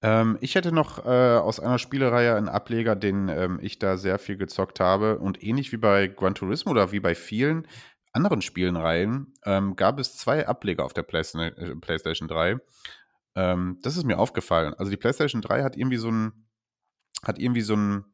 [0.00, 4.20] Ähm, ich hätte noch äh, aus einer Spielereihe einen Ableger, den ähm, ich da sehr
[4.20, 5.18] viel gezockt habe.
[5.18, 7.66] Und ähnlich wie bei Gran Turismo oder wie bei vielen
[8.12, 12.58] anderen Spielenreihen ähm, gab es zwei Ableger auf der äh, PlayStation 3.
[13.34, 14.74] Ähm, das ist mir aufgefallen.
[14.74, 16.48] Also die PlayStation 3 hat irgendwie so ein,
[17.22, 18.04] hat irgendwie so ein,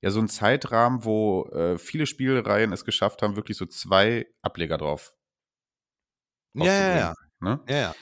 [0.00, 4.78] ja, so einen Zeitrahmen, wo äh, viele Spielreihen es geschafft haben, wirklich so zwei Ableger
[4.78, 5.14] drauf
[6.54, 7.14] Ja, ja, ja.
[7.40, 7.60] Ne?
[7.68, 7.94] Ja, ja.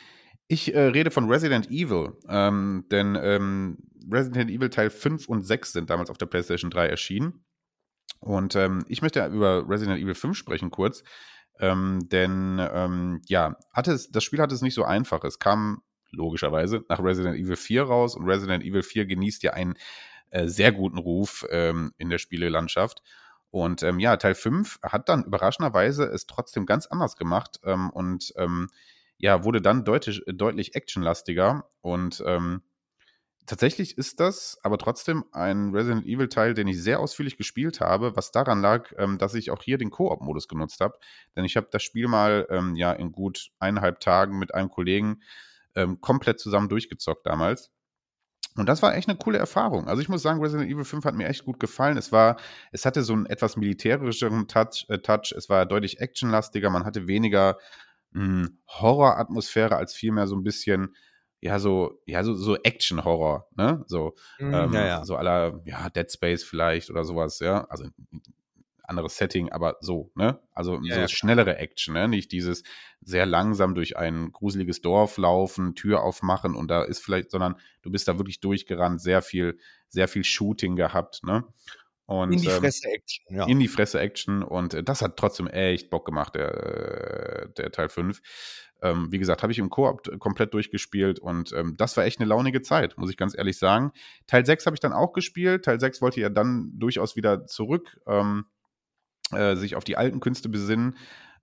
[0.46, 3.78] Ich äh, rede von Resident Evil, ähm, denn ähm,
[4.10, 7.44] Resident Evil Teil 5 und 6 sind damals auf der PlayStation 3 erschienen.
[8.20, 11.02] Und ähm, ich möchte über Resident Evil 5 sprechen kurz,
[11.60, 15.24] ähm, denn ähm, ja, hatte es, das Spiel hatte es nicht so einfach.
[15.24, 19.74] Es kam logischerweise nach Resident Evil 4 raus und Resident Evil 4 genießt ja einen
[20.30, 23.02] äh, sehr guten Ruf ähm, in der Spielelandschaft.
[23.50, 28.32] Und ähm, ja, Teil 5 hat dann überraschenderweise es trotzdem ganz anders gemacht ähm, und
[28.36, 28.68] ähm,
[29.16, 31.68] ja, wurde dann deutlich, deutlich actionlastiger.
[31.80, 32.62] Und ähm,
[33.46, 38.32] tatsächlich ist das aber trotzdem ein Resident Evil-Teil, den ich sehr ausführlich gespielt habe, was
[38.32, 40.98] daran lag, ähm, dass ich auch hier den Koop-Modus genutzt habe.
[41.36, 45.22] Denn ich habe das Spiel mal ähm, ja in gut eineinhalb Tagen mit einem Kollegen
[45.74, 47.70] ähm, komplett zusammen durchgezockt damals.
[48.56, 49.88] Und das war echt eine coole Erfahrung.
[49.88, 51.96] Also ich muss sagen, Resident Evil 5 hat mir echt gut gefallen.
[51.96, 52.36] Es war,
[52.70, 55.34] es hatte so einen etwas militärischeren Touch, äh, Touch.
[55.36, 57.58] es war deutlich actionlastiger, man hatte weniger
[58.12, 60.94] mh, Horroratmosphäre als vielmehr so ein bisschen,
[61.44, 63.84] ja, so, ja, so, so Action-Horror, ne?
[63.86, 65.04] So, Mhm, ähm, ja, ja.
[65.04, 67.66] so aller, ja, Dead Space vielleicht oder sowas, ja.
[67.66, 67.84] Also
[68.82, 70.40] anderes Setting, aber so, ne?
[70.54, 72.08] Also Ja, so schnellere Action, ne?
[72.08, 72.62] Nicht dieses
[73.02, 77.90] sehr langsam durch ein gruseliges Dorf laufen, Tür aufmachen und da ist vielleicht, sondern du
[77.90, 79.58] bist da wirklich durchgerannt, sehr viel,
[79.90, 81.44] sehr viel Shooting gehabt, ne?
[82.06, 83.46] Und, In die ähm, Fresse Action, ja.
[83.46, 87.70] in die Fresse Action und äh, das hat trotzdem echt Bock gemacht, der, äh, der
[87.70, 88.22] Teil 5.
[88.84, 92.28] Ähm, wie gesagt, habe ich im Koop komplett durchgespielt und ähm, das war echt eine
[92.28, 93.92] launige Zeit, muss ich ganz ehrlich sagen.
[94.26, 95.64] Teil 6 habe ich dann auch gespielt.
[95.64, 98.44] Teil 6 wollte ja dann durchaus wieder zurück, ähm,
[99.32, 100.98] äh, sich auf die alten Künste besinnen.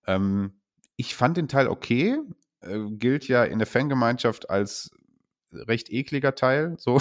[0.06, 0.62] Ähm,
[0.98, 2.20] ich fand den Teil okay,
[2.60, 4.92] äh, gilt ja in der Fangemeinschaft als
[5.54, 7.00] recht ekliger Teil, so.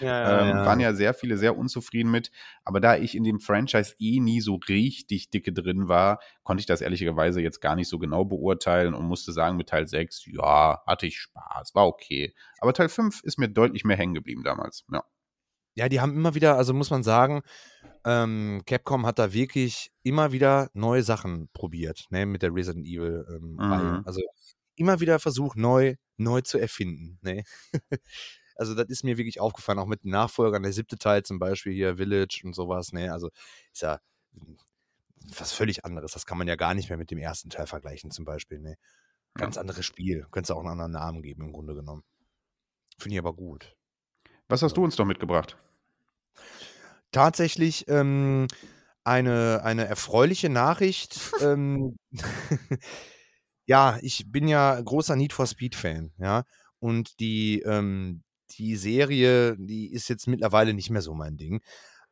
[0.00, 2.30] Ja, ähm, waren ja sehr viele sehr unzufrieden mit.
[2.64, 6.66] Aber da ich in dem Franchise eh nie so richtig dicke drin war, konnte ich
[6.66, 10.82] das ehrlicherweise jetzt gar nicht so genau beurteilen und musste sagen, mit Teil 6, ja,
[10.86, 12.34] hatte ich Spaß, war okay.
[12.60, 14.84] Aber Teil 5 ist mir deutlich mehr hängen geblieben damals.
[14.92, 15.04] Ja.
[15.76, 17.42] Ja, die haben immer wieder, also muss man sagen,
[18.04, 23.24] ähm, Capcom hat da wirklich immer wieder neue Sachen probiert, ne, mit der Resident Evil
[23.28, 23.98] ähm, Reihe.
[23.98, 24.02] Mhm.
[24.04, 24.20] Also
[24.76, 27.18] immer wieder versucht, neu, neu zu erfinden.
[27.22, 27.44] Ne?
[28.54, 31.72] also das ist mir wirklich aufgefallen, auch mit den Nachfolgern, der siebte Teil zum Beispiel
[31.72, 33.12] hier, Village und sowas, ne?
[33.12, 33.30] Also
[33.72, 34.00] ist ja
[34.34, 34.58] hm,
[35.38, 36.12] was völlig anderes.
[36.12, 38.76] Das kann man ja gar nicht mehr mit dem ersten Teil vergleichen, zum Beispiel, ne?
[39.34, 40.26] Ganz anderes Spiel.
[40.30, 42.02] Könntest du auch einen anderen Namen geben, im Grunde genommen.
[42.98, 43.76] Finde ich aber gut.
[44.48, 45.56] Was hast du uns noch mitgebracht?
[47.12, 48.48] Tatsächlich ähm,
[49.04, 51.20] eine, eine erfreuliche Nachricht.
[51.40, 51.96] ähm,
[53.70, 56.42] ja, ich bin ja großer Need for Speed-Fan, ja.
[56.80, 58.24] Und die, ähm,
[58.58, 61.60] die Serie, die ist jetzt mittlerweile nicht mehr so mein Ding.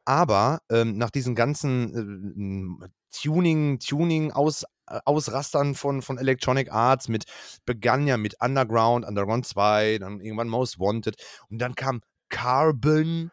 [0.04, 7.08] Aber ähm, nach diesen ganzen äh, Tuning, Tuning aus, äh, Ausrastern von, von Electronic Arts
[7.08, 7.24] mit,
[7.66, 11.16] begann ja mit Underground, Underground 2, dann irgendwann Most Wanted
[11.50, 13.32] und dann kam Carbon,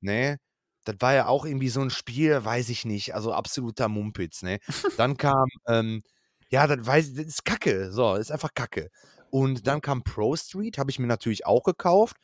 [0.00, 0.38] ne?
[0.84, 4.58] Das war ja auch irgendwie so ein Spiel, weiß ich nicht, also absoluter Mumpitz, ne?
[4.98, 6.02] Dann kam, ähm,
[6.50, 8.90] ja, das, weiß, das ist Kacke, so, ist einfach Kacke.
[9.30, 12.16] Und dann kam Pro Street, habe ich mir natürlich auch gekauft,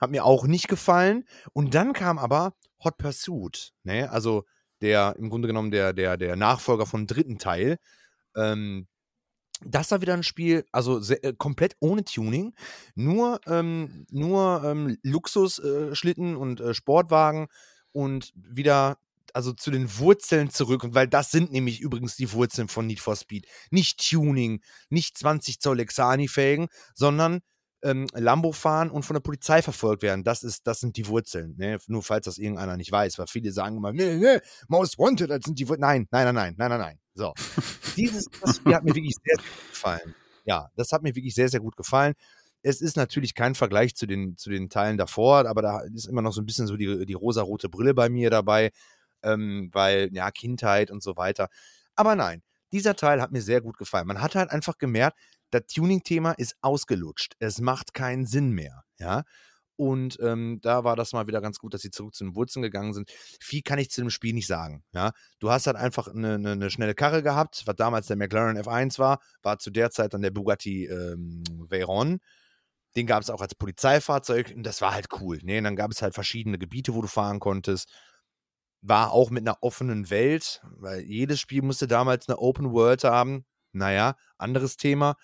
[0.00, 1.24] hat mir auch nicht gefallen.
[1.52, 4.10] Und dann kam aber Hot Pursuit, ne?
[4.10, 4.44] Also
[4.80, 7.76] der im Grunde genommen der, der, der Nachfolger vom dritten Teil.
[8.34, 8.86] Ähm,
[9.62, 12.54] das war wieder ein Spiel, also sehr, äh, komplett ohne Tuning,
[12.94, 17.48] nur, ähm, nur ähm, Luxusschlitten äh, und äh, Sportwagen
[17.92, 18.96] und wieder
[19.34, 23.00] also zu den Wurzeln zurück, und weil das sind nämlich übrigens die Wurzeln von Need
[23.00, 23.46] for Speed.
[23.70, 27.40] Nicht Tuning, nicht 20 Zoll Lexani-Felgen, sondern
[27.82, 30.24] ähm, Lambo fahren und von der Polizei verfolgt werden.
[30.24, 31.54] Das, ist, das sind die Wurzeln.
[31.56, 31.78] Ne?
[31.86, 35.40] Nur falls das irgendeiner nicht weiß, weil viele sagen immer, nee, nee, Most Wanted, das
[35.44, 35.80] sind die Wurzeln.
[35.80, 36.98] Nein, nein, nein, nein, nein, nein, nein.
[37.14, 37.32] So.
[37.96, 40.14] Dieses Spiel hat mir wirklich sehr, sehr gut gefallen.
[40.44, 42.14] Ja, das hat mir wirklich sehr, sehr gut gefallen.
[42.62, 46.22] Es ist natürlich kein Vergleich zu den, zu den Teilen davor, aber da ist immer
[46.22, 48.70] noch so ein bisschen so die, die rosa-rote Brille bei mir dabei,
[49.22, 51.48] ähm, weil, ja, Kindheit und so weiter.
[51.94, 52.42] Aber nein,
[52.72, 54.06] dieser Teil hat mir sehr gut gefallen.
[54.06, 55.18] Man hat halt einfach gemerkt,
[55.50, 57.34] das Tuning-Thema ist ausgelutscht.
[57.38, 58.84] Es macht keinen Sinn mehr.
[58.98, 59.24] Ja.
[59.80, 62.62] Und ähm, da war das mal wieder ganz gut, dass sie zurück zu den Wurzeln
[62.62, 63.10] gegangen sind.
[63.40, 64.84] Viel kann ich zu dem Spiel nicht sagen.
[64.92, 65.12] Ja?
[65.38, 68.98] Du hast halt einfach eine, eine, eine, schnelle Karre gehabt, was damals der McLaren F1
[68.98, 72.20] war, war zu der Zeit dann der Bugatti ähm, Veyron.
[72.94, 75.38] Den gab es auch als Polizeifahrzeug und das war halt cool.
[75.42, 75.58] Ne?
[75.58, 77.90] Und dann gab es halt verschiedene Gebiete, wo du fahren konntest.
[78.82, 83.44] War auch mit einer offenen Welt, weil jedes Spiel musste damals eine Open World haben.
[83.72, 85.16] Naja, anderes Thema.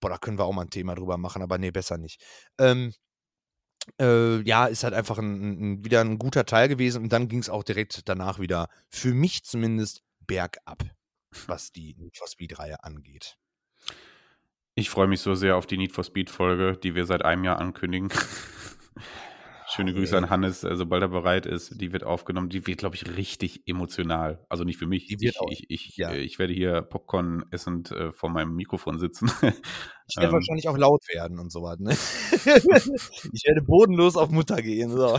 [0.00, 2.22] Boah, da können wir auch mal ein Thema drüber machen, aber nee, besser nicht.
[2.58, 2.92] Ähm,
[4.00, 7.38] äh, ja, ist halt einfach ein, ein, wieder ein guter Teil gewesen und dann ging
[7.38, 10.82] es auch direkt danach wieder, für mich zumindest, bergab,
[11.46, 13.36] was die Need for Speed-Reihe angeht.
[14.74, 17.58] Ich freue mich so sehr auf die Need for Speed-Folge, die wir seit einem Jahr
[17.58, 18.10] ankündigen.
[19.76, 21.78] Schöne Grüße an Hannes, äh, sobald er bereit ist.
[21.78, 22.48] Die wird aufgenommen.
[22.48, 24.42] Die wird, glaube ich, richtig emotional.
[24.48, 25.06] Also nicht für mich.
[25.06, 26.12] Die wird ich, auch, ich, ich, ja.
[26.12, 29.30] äh, ich werde hier Popcorn essend äh, vor meinem Mikrofon sitzen.
[30.08, 30.32] Ich werde ähm.
[30.32, 31.78] wahrscheinlich auch laut werden und so was.
[31.78, 31.90] Ne?
[33.32, 34.90] ich werde bodenlos auf Mutter gehen.
[34.90, 35.18] So.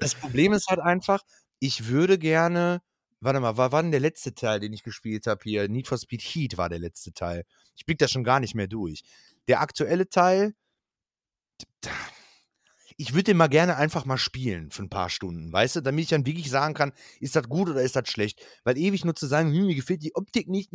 [0.00, 1.22] das Problem ist halt einfach,
[1.60, 2.80] ich würde gerne.
[3.20, 5.68] Warte mal, war, war denn der letzte Teil, den ich gespielt habe hier?
[5.68, 7.44] Need for Speed Heat war der letzte Teil.
[7.76, 9.02] Ich blick da schon gar nicht mehr durch.
[9.48, 10.54] Der aktuelle Teil,
[13.00, 16.02] ich würde den mal gerne einfach mal spielen für ein paar Stunden, weißt du, damit
[16.02, 18.44] ich dann wirklich sagen kann, ist das gut oder ist das schlecht?
[18.64, 20.72] Weil ewig nur zu sagen, hm, mir gefällt die Optik nicht,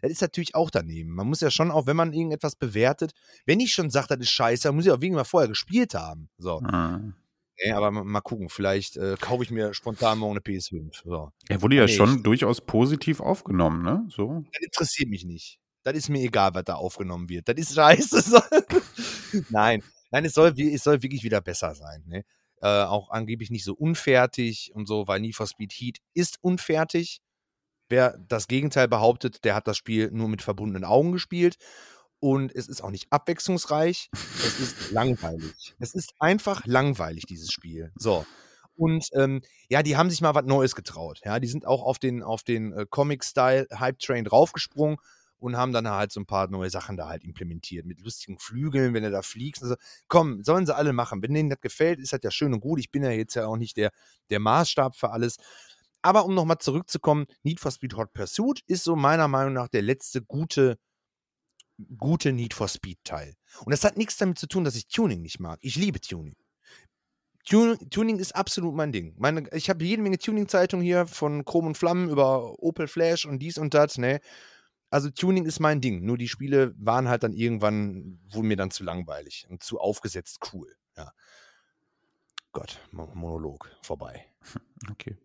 [0.00, 1.10] das ist natürlich auch daneben.
[1.10, 3.12] Man muss ja schon auch, wenn man irgendetwas bewertet,
[3.46, 5.94] wenn ich schon sage, das ist scheiße, dann muss ich auch wegen mal vorher gespielt
[5.94, 6.30] haben.
[6.38, 6.60] So.
[6.60, 7.14] Mhm.
[7.62, 11.02] Nee, aber mal gucken, vielleicht äh, kaufe ich mir spontan morgen eine PS5.
[11.04, 11.32] So.
[11.48, 14.06] Er wurde ja nee, schon ich, durchaus positiv aufgenommen, ne?
[14.08, 14.44] So.
[14.52, 15.58] Das interessiert mich nicht.
[15.82, 17.48] Das ist mir egal, was da aufgenommen wird.
[17.48, 18.42] Das ist scheiße.
[19.50, 22.04] Nein, Nein, es soll, es soll wirklich wieder besser sein.
[22.06, 22.24] Ne?
[22.62, 27.20] Äh, auch angeblich nicht so unfertig und so, weil Need for Speed Heat ist unfertig.
[27.88, 31.56] Wer das Gegenteil behauptet, der hat das Spiel nur mit verbundenen Augen gespielt.
[32.20, 34.10] Und es ist auch nicht abwechslungsreich.
[34.12, 35.74] Es ist langweilig.
[35.78, 37.92] Es ist einfach langweilig, dieses Spiel.
[37.96, 38.26] So.
[38.76, 41.20] Und ähm, ja, die haben sich mal was Neues getraut.
[41.24, 44.98] Ja, die sind auch auf den, auf den äh, Comic-Style-Hype-Train draufgesprungen
[45.40, 47.86] und haben dann halt so ein paar neue Sachen da halt implementiert.
[47.86, 49.62] Mit lustigen Flügeln, wenn du da fliegst.
[49.62, 49.76] Also,
[50.08, 51.22] komm, sollen sie alle machen.
[51.22, 52.78] Wenn denen das gefällt, ist das ja schön und gut.
[52.78, 53.90] Ich bin ja jetzt ja auch nicht der,
[54.30, 55.38] der Maßstab für alles.
[56.02, 59.82] Aber um nochmal zurückzukommen, Need for Speed Hot Pursuit ist so meiner Meinung nach der
[59.82, 60.78] letzte gute,
[61.98, 63.34] gute Need for Speed Teil.
[63.64, 65.58] Und das hat nichts damit zu tun, dass ich Tuning nicht mag.
[65.62, 66.36] Ich liebe Tuning.
[67.44, 69.14] Tuning ist absolut mein Ding.
[69.18, 73.40] Meine, ich habe jede Menge Tuning-Zeitungen hier von Chrom und Flammen über Opel Flash und
[73.40, 74.20] dies und das, ne?
[74.90, 76.04] Also Tuning ist mein Ding.
[76.04, 80.40] Nur die Spiele waren halt dann irgendwann, wurden mir dann zu langweilig und zu aufgesetzt
[80.52, 80.76] cool.
[80.96, 81.12] Ja.
[82.52, 84.26] Gott, Monolog vorbei.
[84.90, 85.18] Okay.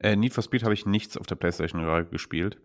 [0.00, 2.60] Äh, Need for Speed habe ich nichts auf der PlayStation gespielt.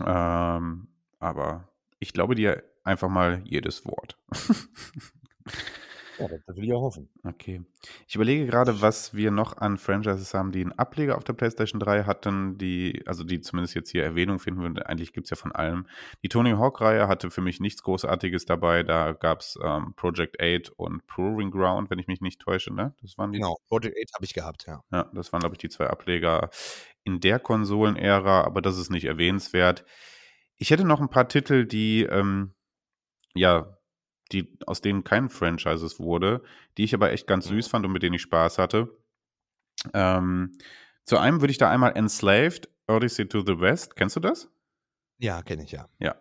[0.00, 0.88] Ähm,
[1.18, 4.18] aber ich glaube dir einfach mal jedes Wort.
[6.18, 7.08] Ja, das will ich auch hoffen.
[7.24, 7.62] Okay.
[8.06, 11.80] Ich überlege gerade, was wir noch an Franchises haben, die einen Ableger auf der PlayStation
[11.80, 14.78] 3 hatten, die, also die zumindest jetzt hier Erwähnung finden würden.
[14.78, 15.86] Eigentlich gibt es ja von allem.
[16.22, 18.82] Die Tony Hawk-Reihe hatte für mich nichts Großartiges dabei.
[18.82, 22.94] Da gab es ähm, Project 8 und Proving Ground, wenn ich mich nicht täusche, ne?
[23.02, 23.38] Das waren die.
[23.38, 24.82] Genau, Project 8 habe ich gehabt, ja.
[24.92, 26.50] Ja, das waren, glaube ich, die zwei Ableger
[27.04, 29.84] in der Konsolenära, aber das ist nicht erwähnenswert.
[30.56, 32.54] Ich hätte noch ein paar Titel, die, ähm,
[33.34, 33.76] ja,
[34.32, 36.42] die, aus denen kein Franchises wurde,
[36.76, 38.96] die ich aber echt ganz süß fand und mit denen ich Spaß hatte.
[39.92, 40.52] Ähm,
[41.04, 43.96] zu einem würde ich da einmal Enslaved, Odyssey to the West.
[43.96, 44.50] Kennst du das?
[45.18, 45.88] Ja, kenne ich ja.
[45.98, 46.16] Ja.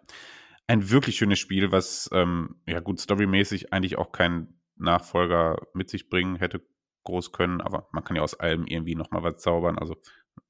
[0.68, 6.10] Ein wirklich schönes Spiel, was, ähm, ja gut, storymäßig eigentlich auch keinen Nachfolger mit sich
[6.10, 6.62] bringen hätte
[7.04, 9.98] groß können, aber man kann ja aus allem irgendwie nochmal was zaubern, also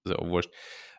[0.05, 0.51] ja auch wurscht.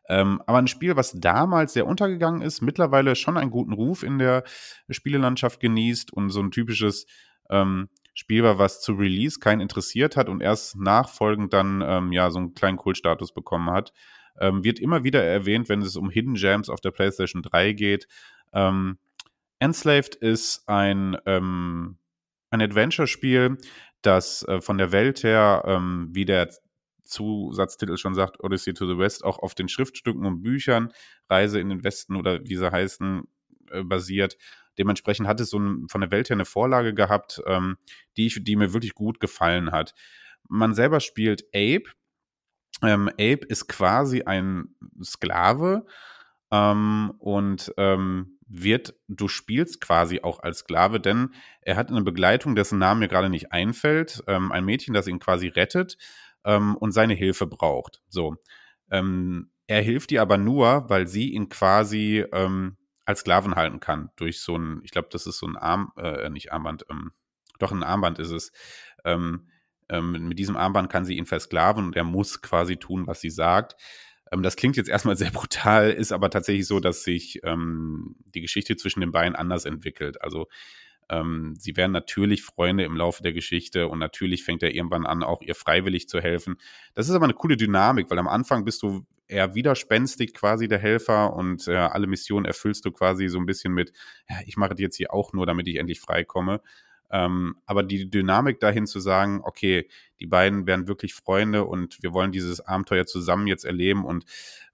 [0.08, 4.18] Ähm, aber ein Spiel, was damals sehr untergegangen ist, mittlerweile schon einen guten Ruf in
[4.18, 4.44] der
[4.90, 7.06] Spielelandschaft genießt und so ein typisches
[7.50, 12.30] ähm, Spiel war, was zu Release keinen interessiert hat und erst nachfolgend dann ähm, ja
[12.30, 13.92] so einen kleinen Kultstatus bekommen hat.
[14.38, 18.06] Ähm, wird immer wieder erwähnt, wenn es um Hidden Gems auf der PlayStation 3 geht.
[18.52, 18.98] Ähm,
[19.58, 21.98] Enslaved ist ein, ähm,
[22.50, 23.58] ein Adventure-Spiel,
[24.02, 26.50] das äh, von der Welt her, ähm, wie der
[27.04, 30.92] Zusatztitel schon sagt, Odyssey to the West, auch auf den Schriftstücken und Büchern,
[31.28, 33.22] Reise in den Westen oder wie sie heißen,
[33.70, 34.36] äh, basiert.
[34.78, 37.76] Dementsprechend hat es so ein, von der Welt her eine Vorlage gehabt, ähm,
[38.16, 39.94] die, ich, die mir wirklich gut gefallen hat.
[40.48, 41.84] Man selber spielt Abe.
[42.82, 45.86] Ähm, Abe ist quasi ein Sklave
[46.50, 51.30] ähm, und ähm, wird, du spielst quasi auch als Sklave, denn
[51.62, 55.18] er hat eine Begleitung, dessen Name mir gerade nicht einfällt, ähm, ein Mädchen, das ihn
[55.18, 55.96] quasi rettet
[56.44, 58.02] ähm, und seine Hilfe braucht.
[58.08, 58.36] So.
[58.90, 64.10] Ähm, er hilft ihr aber nur, weil sie ihn quasi ähm, als Sklaven halten kann.
[64.16, 67.12] Durch so ein, ich glaube, das ist so ein Arm, äh, nicht Armband, ähm,
[67.58, 68.52] doch ein Armband ist es.
[69.04, 69.48] Ähm,
[69.88, 73.30] ähm, mit diesem Armband kann sie ihn versklaven und er muss quasi tun, was sie
[73.30, 73.76] sagt.
[74.30, 78.76] Das klingt jetzt erstmal sehr brutal, ist aber tatsächlich so, dass sich ähm, die Geschichte
[78.76, 80.20] zwischen den beiden anders entwickelt.
[80.22, 80.48] Also
[81.08, 85.22] ähm, sie werden natürlich Freunde im Laufe der Geschichte und natürlich fängt er irgendwann an,
[85.22, 86.56] auch ihr freiwillig zu helfen.
[86.94, 90.78] Das ist aber eine coole Dynamik, weil am Anfang bist du eher widerspenstig quasi der
[90.78, 93.92] Helfer und äh, alle Missionen erfüllst du quasi so ein bisschen mit,
[94.28, 96.60] ja, ich mache die jetzt hier auch nur, damit ich endlich freikomme.
[97.10, 99.88] Ähm, aber die Dynamik dahin zu sagen, okay,
[100.20, 104.24] die beiden werden wirklich Freunde und wir wollen dieses Abenteuer zusammen jetzt erleben und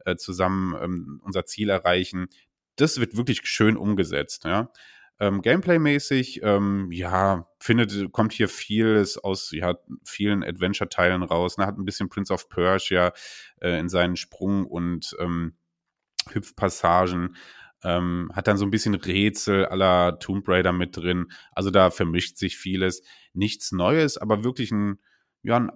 [0.04, 2.28] äh, zusammen ähm, unser Ziel erreichen,
[2.76, 4.70] das wird wirklich schön umgesetzt, ja.
[5.20, 11.58] Ähm, Gameplay-mäßig, ähm, ja, findet, kommt hier vieles aus ja, vielen Adventure-Teilen raus.
[11.58, 11.66] Ne?
[11.66, 13.12] Hat ein bisschen Prince of Persia
[13.60, 15.54] äh, in seinen Sprung- und ähm,
[16.30, 17.36] Hüpfpassagen.
[17.82, 21.30] Ähm, hat dann so ein bisschen Rätsel aller Tomb Raider mit drin.
[21.52, 23.02] Also da vermischt sich vieles.
[23.34, 24.98] Nichts Neues, aber wirklich ein,
[25.42, 25.70] ja, ein,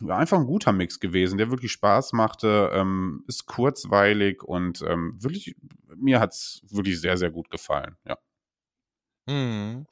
[0.00, 5.16] ja, einfach ein guter Mix gewesen, der wirklich Spaß machte, ähm, ist kurzweilig und ähm,
[5.20, 5.56] wirklich,
[5.96, 8.16] mir hat es wirklich sehr, sehr gut gefallen, ja.
[9.28, 9.86] Mhm.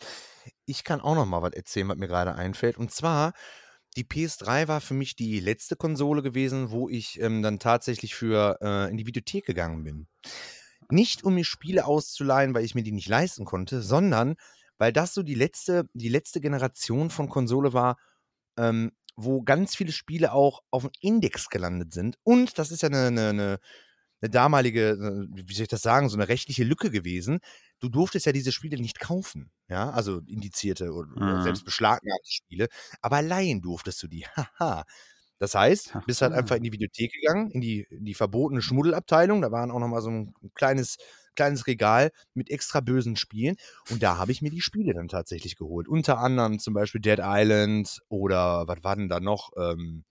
[0.67, 2.79] Ich kann auch noch mal was erzählen, was mir gerade einfällt.
[2.79, 3.33] Und zwar,
[3.97, 8.59] die PS3 war für mich die letzte Konsole gewesen, wo ich, ähm, dann tatsächlich für
[8.63, 10.09] äh, in die Videothek gegangen bin.
[10.91, 14.37] Nicht, um mir Spiele auszuleihen, weil ich mir die nicht leisten konnte, sondern
[14.79, 17.99] weil das so die letzte die letzte Generation von Konsole war,
[18.59, 22.19] ähm, wo ganz viele Spiele auch auf dem Index gelandet sind.
[22.25, 23.59] Und das ist ja eine 'ne 'ne
[24.23, 27.41] 'ne damalige, äh, wie soll ich das sagen, so eine rechtliche Lücke gewesen
[27.85, 31.09] du durftest ja diese Spiele nicht kaufen, ja, also indizierte oder,
[31.39, 31.43] mhm.
[31.43, 32.69] selbst beschlagnahmte Spiele,
[33.03, 34.27] aber leihen durftest du die.
[34.59, 34.85] Haha.
[35.39, 39.43] Das heißt, bist halt einfach in die Videothek gegangen, in die, in die verbotene Schmuddelabteilung.
[39.43, 40.97] Da waren auch noch mal so ein kleines,
[41.35, 43.57] kleines Regal mit extra bösen Spielen.
[43.91, 45.89] Und da habe ich mir die Spiele dann tatsächlich geholt.
[45.89, 49.51] Unter anderem zum Beispiel Dead Island oder was war denn da noch?
[49.59, 50.05] Ähm,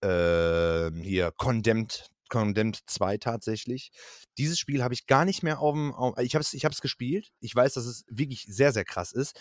[0.00, 3.90] äh, hier Condemned Condemned 2 tatsächlich.
[4.36, 5.94] Dieses Spiel habe ich gar nicht mehr auf dem.
[6.20, 7.30] Ich habe es ich gespielt.
[7.40, 9.40] Ich weiß, dass es wirklich sehr, sehr krass ist.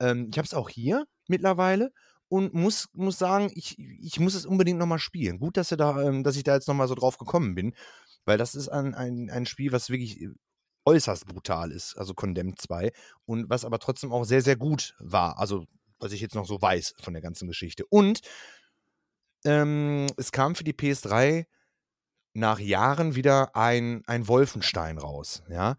[0.00, 1.92] Ähm, ich habe es auch hier mittlerweile
[2.28, 5.38] und muss, muss sagen, ich, ich muss es unbedingt nochmal spielen.
[5.38, 7.74] Gut, dass, da, ähm, dass ich da jetzt nochmal so drauf gekommen bin,
[8.24, 10.30] weil das ist ein, ein, ein Spiel, was wirklich äh,
[10.84, 12.92] äußerst brutal ist, also Condemned 2,
[13.24, 15.38] und was aber trotzdem auch sehr, sehr gut war.
[15.38, 15.64] Also,
[15.98, 17.84] was ich jetzt noch so weiß von der ganzen Geschichte.
[17.88, 18.20] Und
[19.44, 21.46] ähm, es kam für die PS3
[22.34, 25.42] nach Jahren wieder ein, ein Wolfenstein raus.
[25.48, 25.76] Ja?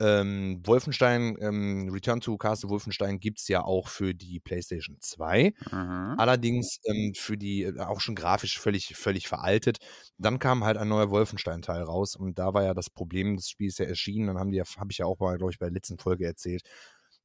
[0.00, 5.54] Ähm, Wolfenstein, ähm, Return to Castle Wolfenstein gibt es ja auch für die PlayStation 2.
[5.70, 6.14] Mhm.
[6.18, 9.78] Allerdings ähm, für die äh, auch schon grafisch völlig, völlig veraltet.
[10.18, 13.78] Dann kam halt ein neuer Wolfenstein-Teil raus und da war ja das Problem des Spiels
[13.78, 14.26] ja erschienen.
[14.26, 16.26] Dann haben die ja, habe ich ja auch mal, glaube ich, bei der letzten Folge
[16.26, 16.62] erzählt,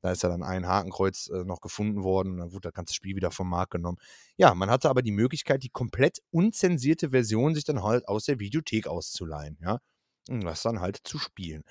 [0.02, 3.15] Da ist ja dann ein Hakenkreuz äh, noch gefunden worden dann wurde das ganze Spiel
[3.15, 3.98] wieder vom Markt genommen.
[4.38, 8.40] Ja, man hatte aber die Möglichkeit, die komplett unzensierte Version sich dann halt aus der
[8.40, 9.80] Videothek auszuleihen, ja.
[10.30, 11.64] Und das dann halt zu spielen.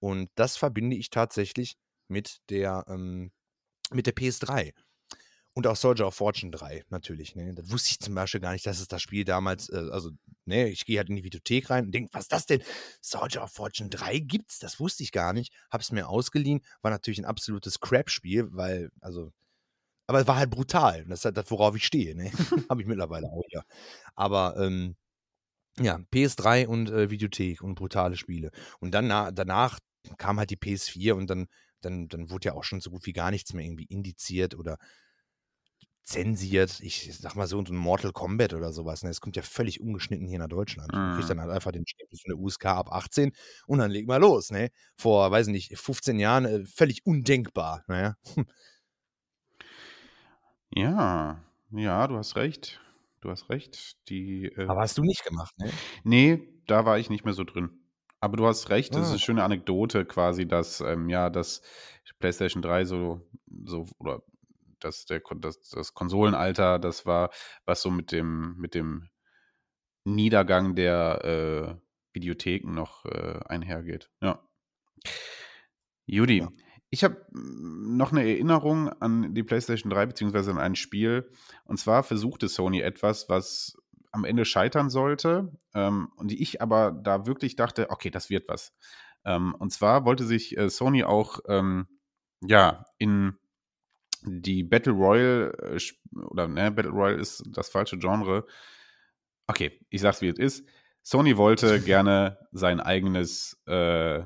[0.00, 1.76] Und das verbinde ich tatsächlich
[2.08, 3.32] mit der, ähm,
[3.92, 4.74] mit der PS3.
[5.58, 7.34] Und auch Soldier of Fortune 3, natürlich.
[7.34, 7.52] Ne?
[7.52, 10.12] Das wusste ich zum Beispiel gar nicht, dass es das Spiel damals, äh, also,
[10.44, 12.62] ne, ich gehe halt in die Videothek rein und denke, was ist das denn?
[13.00, 14.60] Soldier of Fortune 3 gibt's?
[14.60, 15.52] Das wusste ich gar nicht.
[15.68, 16.60] Hab's mir ausgeliehen.
[16.82, 19.32] War natürlich ein absolutes Crap-Spiel, weil, also,
[20.06, 21.04] aber es war halt brutal.
[21.06, 22.30] Das ist halt das, worauf ich stehe, ne?
[22.70, 23.62] Habe ich mittlerweile auch, ja.
[24.14, 24.94] Aber, ähm,
[25.80, 28.52] ja, PS3 und äh, Videothek und brutale Spiele.
[28.78, 29.80] Und dann danach
[30.18, 31.48] kam halt die PS4 und dann,
[31.80, 34.78] dann, dann wurde ja auch schon so gut wie gar nichts mehr irgendwie indiziert oder
[36.08, 36.80] zensiert.
[36.80, 39.02] Ich sag mal so, ein Mortal Kombat oder sowas.
[39.02, 39.10] Ne?
[39.10, 40.90] Das kommt ja völlig ungeschnitten hier nach Deutschland.
[40.92, 41.28] Man kriegt Mhm.
[41.28, 43.32] dann halt einfach den Stempel von der USK ab 18
[43.66, 44.50] und dann legt mal los.
[44.50, 44.70] Ne?
[44.96, 47.84] Vor, weiß ich nicht, 15 Jahren äh, völlig undenkbar.
[47.88, 48.16] Naja.
[50.70, 52.80] Ja, ja, du hast recht.
[53.20, 53.96] Du hast recht.
[54.08, 55.70] Die, äh, Aber hast du nicht gemacht, ne?
[56.04, 57.70] nee, da war ich nicht mehr so drin.
[58.20, 59.10] Aber du hast recht, das ist Ah.
[59.12, 61.62] eine schöne Anekdote quasi, dass, ähm, ja, das
[62.18, 63.20] PlayStation 3 so,
[63.64, 64.22] so oder
[64.80, 67.30] das, der, das, das Konsolenalter, das war,
[67.64, 69.08] was so mit dem, mit dem
[70.04, 74.10] Niedergang der äh, Videotheken noch äh, einhergeht.
[74.20, 74.42] Ja.
[76.06, 76.50] Judy, Ja.
[76.90, 81.30] ich habe noch eine Erinnerung an die PlayStation 3 beziehungsweise an ein Spiel.
[81.64, 83.76] Und zwar versuchte Sony etwas, was
[84.10, 85.52] am Ende scheitern sollte.
[85.74, 88.72] Ähm, und ich aber da wirklich dachte, okay, das wird was.
[89.24, 91.86] Ähm, und zwar wollte sich äh, Sony auch ähm,
[92.40, 93.36] ja in
[94.24, 95.80] die Battle Royale äh,
[96.26, 98.46] oder ne, Battle Royale ist das falsche Genre.
[99.46, 100.68] Okay, ich sag's wie es ist.
[101.02, 104.22] Sony wollte gerne sein eigenes äh,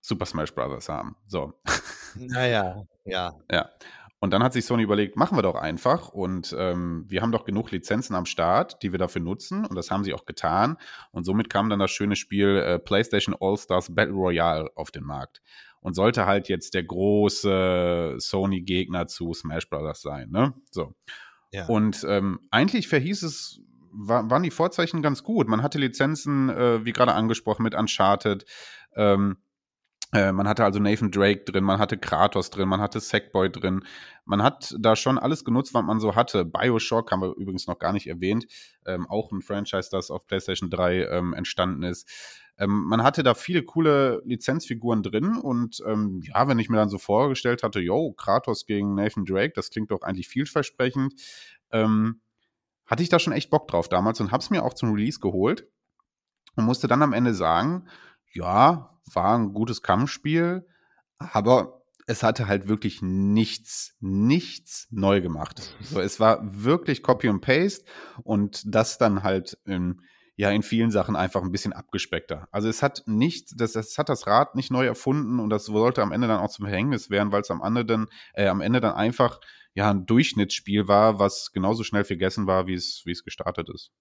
[0.00, 0.88] Super Smash Bros.
[0.88, 1.16] haben.
[1.26, 1.54] So.
[2.14, 3.32] Naja, ja.
[3.50, 3.70] Ja.
[4.22, 6.10] Und dann hat sich Sony überlegt, machen wir doch einfach.
[6.10, 9.64] Und ähm, wir haben doch genug Lizenzen am Start, die wir dafür nutzen.
[9.64, 10.76] Und das haben sie auch getan.
[11.10, 15.40] Und somit kam dann das schöne Spiel äh, PlayStation All-Stars Battle Royale auf den Markt.
[15.82, 20.00] Und sollte halt jetzt der große Sony-Gegner zu Smash Bros.
[20.00, 20.30] sein.
[20.30, 20.54] Ne?
[20.70, 20.94] So.
[21.52, 21.66] Ja.
[21.66, 23.60] Und ähm, eigentlich verhieß es,
[23.92, 25.48] war, waren die Vorzeichen ganz gut.
[25.48, 28.46] Man hatte Lizenzen, äh, wie gerade angesprochen, mit Uncharted.
[28.96, 29.36] Ähm,
[30.14, 33.84] äh, man hatte also Nathan Drake drin, man hatte Kratos drin, man hatte Sackboy drin.
[34.24, 36.44] Man hat da schon alles genutzt, was man so hatte.
[36.44, 38.46] Bioshock haben wir übrigens noch gar nicht erwähnt.
[38.86, 42.08] Ähm, auch ein Franchise, das auf PlayStation 3 ähm, entstanden ist.
[42.62, 46.88] Ähm, man hatte da viele coole Lizenzfiguren drin und ähm, ja, wenn ich mir dann
[46.88, 51.14] so vorgestellt hatte, yo, Kratos gegen Nathan Drake, das klingt doch eigentlich vielversprechend,
[51.72, 52.20] ähm,
[52.86, 55.66] hatte ich da schon echt Bock drauf damals und hab's mir auch zum Release geholt
[56.54, 57.88] und musste dann am Ende sagen,
[58.32, 60.64] ja, war ein gutes Kampfspiel,
[61.18, 65.74] aber es hatte halt wirklich nichts, nichts neu gemacht.
[65.80, 67.84] So, es war wirklich Copy und Paste
[68.22, 70.02] und das dann halt in,
[70.36, 72.48] ja in vielen Sachen einfach ein bisschen abgespeckter.
[72.50, 76.02] Also es hat nicht, das, das hat das Rad nicht neu erfunden und das sollte
[76.02, 78.80] am Ende dann auch zum Verhängnis werden, weil es am Ende dann, äh, am Ende
[78.80, 79.40] dann einfach
[79.74, 83.92] ja ein Durchschnittsspiel war, was genauso schnell vergessen war, wie es, wie es gestartet ist.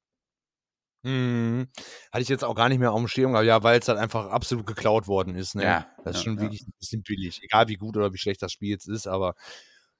[1.03, 1.67] Mhm.
[2.11, 3.97] Hatte ich jetzt auch gar nicht mehr auf dem Schirm, aber ja, weil es halt
[3.97, 5.55] einfach absolut geklaut worden ist.
[5.55, 5.63] Ne?
[5.63, 6.41] Ja, das ist ja, schon ja.
[6.43, 7.41] wirklich ein bisschen billig.
[7.43, 9.33] Egal wie gut oder wie schlecht das Spiel jetzt ist, aber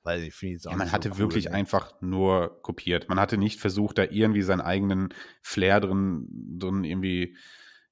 [0.04, 1.52] weil ich finde jetzt auch Ja, man nicht hatte so cool, wirklich ne?
[1.52, 3.10] einfach nur kopiert.
[3.10, 6.28] Man hatte nicht versucht, da irgendwie seinen eigenen Flair drin,
[6.60, 7.38] drin irgendwie,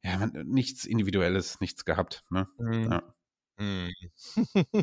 [0.03, 2.23] ja, man, nichts Individuelles, nichts gehabt.
[2.29, 2.47] Ne?
[2.57, 2.83] Mhm.
[2.91, 3.13] Ja.
[3.57, 3.93] Mhm.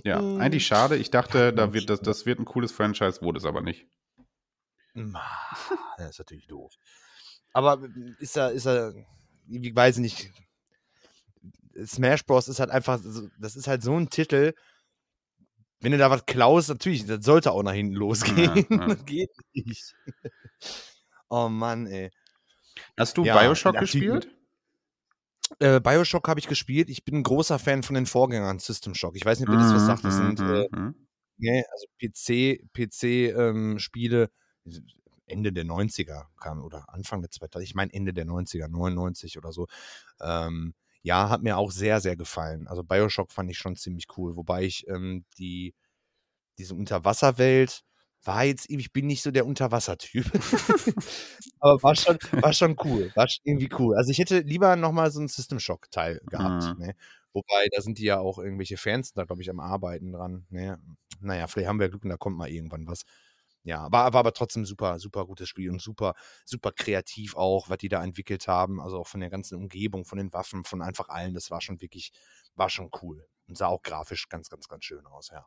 [0.05, 0.97] ja, eigentlich schade.
[0.97, 3.87] Ich dachte, da wird das, das wird ein cooles Franchise, wurde es aber nicht.
[5.99, 6.73] Das ist natürlich doof.
[7.53, 7.87] Aber
[8.19, 8.95] ist er, ist er,
[9.49, 10.31] ich weiß nicht.
[11.85, 12.49] Smash Bros.
[12.49, 14.55] ist halt einfach, so- das ist halt so ein Titel.
[15.81, 18.67] Wenn du da was klaust, natürlich, das sollte auch nach hinten losgehen.
[18.71, 18.87] Ja, ja.
[18.87, 19.95] Das geht nicht.
[21.29, 22.13] Oh Mann, ey.
[22.97, 24.29] Hast du Ja, Bioshock gespielt?
[25.59, 26.89] Äh, Bioshock habe ich gespielt.
[26.89, 29.17] Ich bin ein großer Fan von den Vorgängern System Shock.
[29.17, 30.05] Ich weiß nicht, ob ihr das was sagt.
[30.05, 31.07] Das sind äh, Mhm, mhm.
[31.39, 34.31] ne, also PC, PC-Spiele
[35.27, 37.61] Ende der 90er kam oder Anfang der 2000er.
[37.63, 39.67] Ich meine Ende der 90er, 99 oder so.
[40.21, 40.75] Ähm,
[41.07, 42.67] ja, hat mir auch sehr, sehr gefallen.
[42.67, 44.35] Also Bioshock fand ich schon ziemlich cool.
[44.35, 45.73] Wobei ich ähm, die,
[46.59, 47.83] diese Unterwasserwelt
[48.25, 50.27] war jetzt, ich bin nicht so der Unterwassertyp.
[51.61, 53.13] Aber war schon, war schon cool.
[53.15, 53.97] War schon irgendwie cool.
[53.97, 56.77] Also ich hätte lieber nochmal so einen System Shock-Teil gehabt.
[56.77, 56.87] Mhm.
[56.87, 56.97] Ne?
[57.33, 60.45] Wobei, da sind die ja auch irgendwelche Fans da, glaube ich, am Arbeiten dran.
[60.51, 60.81] Ne?
[61.21, 63.05] Naja, vielleicht haben wir Glück und da kommt mal irgendwann was.
[63.67, 66.15] Ja, war, war aber trotzdem super, super gutes Spiel und super,
[66.45, 68.81] super kreativ auch, was die da entwickelt haben.
[68.81, 71.35] Also auch von der ganzen Umgebung, von den Waffen, von einfach allen.
[71.35, 72.13] Das war schon wirklich,
[72.55, 73.27] war schon cool.
[73.49, 75.45] Und sah auch grafisch ganz, ganz, ganz schön aus, ja.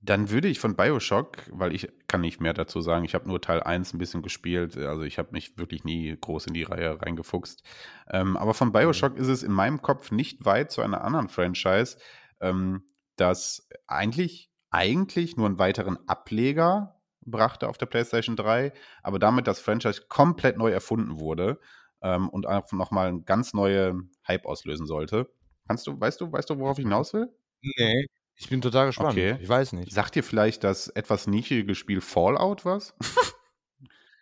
[0.00, 3.40] Dann würde ich von Bioshock, weil ich kann nicht mehr dazu sagen, ich habe nur
[3.40, 7.02] Teil 1 ein bisschen gespielt, also ich habe mich wirklich nie groß in die Reihe
[7.02, 7.64] reingefuchst.
[8.08, 9.20] Ähm, aber von Bioshock mhm.
[9.20, 11.98] ist es in meinem Kopf nicht weit zu einer anderen Franchise,
[12.40, 12.84] ähm,
[13.16, 18.72] das eigentlich, eigentlich nur einen weiteren Ableger brachte auf der PlayStation 3,
[19.02, 21.58] aber damit das Franchise komplett neu erfunden wurde
[22.02, 25.30] ähm, und einfach nochmal einen ganz neuen Hype auslösen sollte.
[25.66, 27.28] Kannst du, weißt du, weißt du, worauf ich hinaus will?
[27.62, 28.06] Nee.
[28.36, 29.12] Ich bin total gespannt.
[29.12, 29.36] Okay.
[29.40, 29.92] Ich weiß nicht.
[29.92, 32.94] Sagt dir vielleicht das etwas nischige Spiel Fallout was?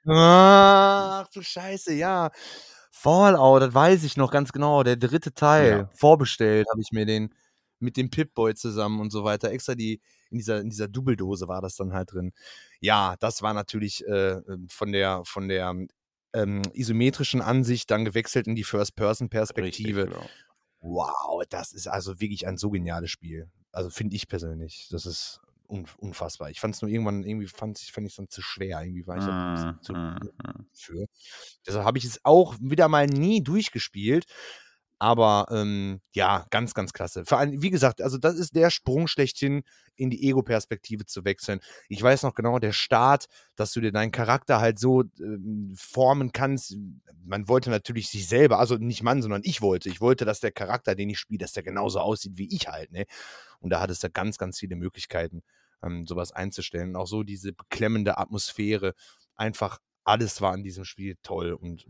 [0.08, 2.30] Ach du Scheiße, ja.
[2.90, 4.82] Fallout, das weiß ich noch ganz genau.
[4.82, 5.70] Der dritte Teil.
[5.70, 5.90] Ja.
[5.94, 7.32] Vorbestellt habe ich mir den
[7.78, 9.52] mit dem Pip-Boy zusammen und so weiter.
[9.52, 10.00] Extra die,
[10.30, 12.32] in dieser, in dieser Dubbeldose war das dann halt drin.
[12.80, 15.74] Ja, das war natürlich äh, ähm, von der, von der
[16.34, 20.06] ähm, isometrischen Ansicht dann gewechselt in die First-Person-Perspektive.
[20.06, 20.28] Genau.
[20.80, 23.50] Wow, das ist also wirklich ein so geniales Spiel.
[23.72, 24.88] Also finde ich persönlich.
[24.90, 26.50] Das ist unfassbar.
[26.50, 28.82] Ich fand es nur irgendwann, irgendwie fand ich, fand ich es dann zu schwer.
[28.82, 31.06] Irgendwie war ich da ein bisschen zu mm, für.
[31.66, 34.24] Deshalb habe ich es auch wieder mal nie durchgespielt.
[35.00, 37.24] Aber ähm, ja, ganz, ganz klasse.
[37.24, 39.62] Vor allem, wie gesagt, also das ist der Sprung schlechthin,
[39.94, 41.60] in die Ego-Perspektive zu wechseln.
[41.88, 46.32] Ich weiß noch genau, der Start, dass du dir deinen Charakter halt so ähm, formen
[46.32, 46.76] kannst.
[47.24, 49.88] Man wollte natürlich sich selber, also nicht Mann, sondern ich wollte.
[49.88, 52.90] Ich wollte, dass der Charakter, den ich spiele, dass der genauso aussieht wie ich halt.
[52.90, 53.06] Ne?
[53.60, 55.42] Und da hattest du ganz, ganz viele Möglichkeiten,
[55.82, 56.90] ähm, sowas einzustellen.
[56.90, 58.94] Und auch so diese beklemmende Atmosphäre
[59.36, 59.78] einfach
[60.08, 61.86] alles war in diesem Spiel toll und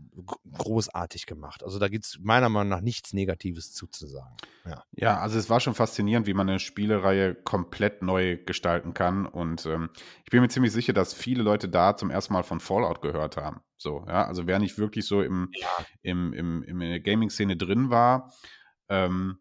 [0.57, 1.63] großartig gemacht.
[1.63, 4.35] Also da gibt es meiner Meinung nach nichts Negatives zuzusagen.
[4.65, 4.83] Ja.
[4.91, 9.25] ja, also es war schon faszinierend, wie man eine Spielereihe komplett neu gestalten kann.
[9.25, 9.89] Und ähm,
[10.25, 13.37] ich bin mir ziemlich sicher, dass viele Leute da zum ersten Mal von Fallout gehört
[13.37, 13.61] haben.
[13.77, 15.67] So, ja, also wer nicht wirklich so im, ja.
[16.01, 18.33] im, im, im, in der Gaming-Szene drin war,
[18.89, 19.39] ähm,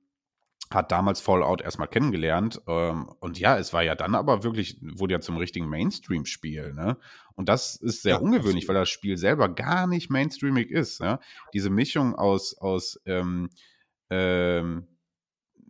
[0.70, 2.60] hat damals Fallout erstmal kennengelernt.
[2.66, 6.74] Ähm, und ja, es war ja dann aber wirklich, wurde ja zum richtigen Mainstream-Spiel.
[6.74, 6.96] Ne?
[7.34, 8.68] Und das ist sehr ja, ungewöhnlich, absolut.
[8.68, 11.00] weil das Spiel selber gar nicht mainstreamig ist.
[11.00, 11.20] Ja?
[11.54, 13.50] Diese Mischung aus, aus ähm,
[14.10, 14.86] ähm,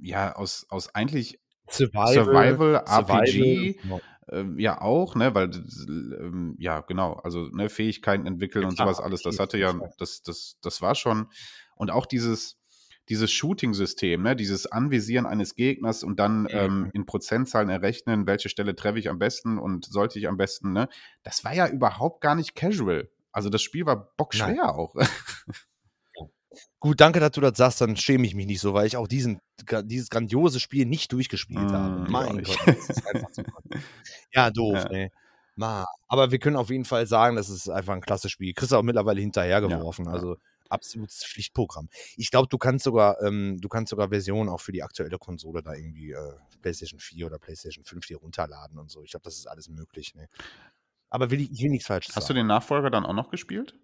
[0.01, 4.01] ja, aus, aus eigentlich Survival, Survival RPG, Survival.
[4.31, 5.51] Ähm, ja auch, ne, weil
[5.89, 10.23] ähm, ja genau, also ne, Fähigkeiten entwickeln ja, und sowas alles, das hatte ja, das,
[10.23, 11.29] das, das war schon
[11.77, 12.58] und auch dieses
[13.09, 16.49] dieses Shooting-System, ne, dieses Anvisieren eines Gegners und dann mhm.
[16.51, 20.73] ähm, in Prozentzahlen errechnen, welche Stelle treffe ich am besten und sollte ich am besten,
[20.73, 20.89] ne,
[21.23, 23.09] das war ja überhaupt gar nicht casual.
[23.33, 24.61] Also das Spiel war bockschwer Nein.
[24.61, 24.95] auch.
[26.81, 29.07] Gut, danke, dass du das sagst, dann schäme ich mich nicht so, weil ich auch
[29.07, 29.41] diesen,
[29.85, 32.11] dieses grandiose Spiel nicht durchgespielt mm, habe.
[32.11, 33.43] Mein Gott, das ist einfach so.
[34.33, 34.91] Ja, doof, ja.
[34.91, 35.13] ey.
[35.57, 35.85] Ma.
[36.07, 38.55] Aber wir können auf jeden Fall sagen, das ist einfach ein klasse Spiel.
[38.55, 40.07] Kriegst du auch mittlerweile hinterhergeworfen.
[40.07, 40.37] Ja, also
[40.69, 41.89] absolutes Pflichtprogramm.
[42.17, 45.63] Ich glaube, du kannst sogar, ähm, du kannst sogar Versionen auch für die aktuelle Konsole
[45.63, 46.33] da irgendwie äh,
[46.63, 49.03] PlayStation 4 oder PlayStation 5 dir runterladen und so.
[49.03, 50.15] Ich glaube, das ist alles möglich.
[50.15, 50.29] Ne?
[51.11, 52.37] Aber will ich, ich will nichts Falsches Hast sagen.
[52.37, 53.75] du den Nachfolger dann auch noch gespielt?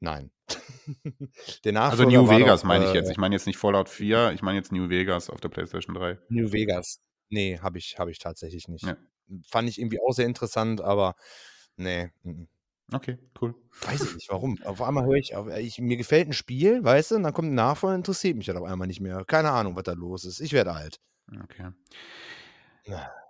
[0.00, 0.30] Nein.
[1.74, 3.08] also New Vegas doch, meine ich jetzt.
[3.08, 5.94] Äh, ich meine jetzt nicht Fallout 4, ich meine jetzt New Vegas auf der PlayStation
[5.94, 6.18] 3.
[6.28, 7.00] New Vegas.
[7.30, 8.84] Nee, habe ich, hab ich tatsächlich nicht.
[8.84, 8.96] Ja.
[9.48, 11.16] Fand ich irgendwie auch sehr interessant, aber
[11.76, 12.10] nee.
[12.22, 12.48] M -m.
[12.92, 13.54] Okay, cool.
[13.82, 14.62] Weiß ich nicht, warum.
[14.64, 17.54] Auf einmal höre ich, ich, mir gefällt ein Spiel, weißt du, und dann kommt ein
[17.54, 19.24] Nachfolger, interessiert mich dann auf einmal nicht mehr.
[19.24, 20.40] Keine Ahnung, was da los ist.
[20.40, 21.00] Ich werde alt.
[21.42, 21.70] Okay.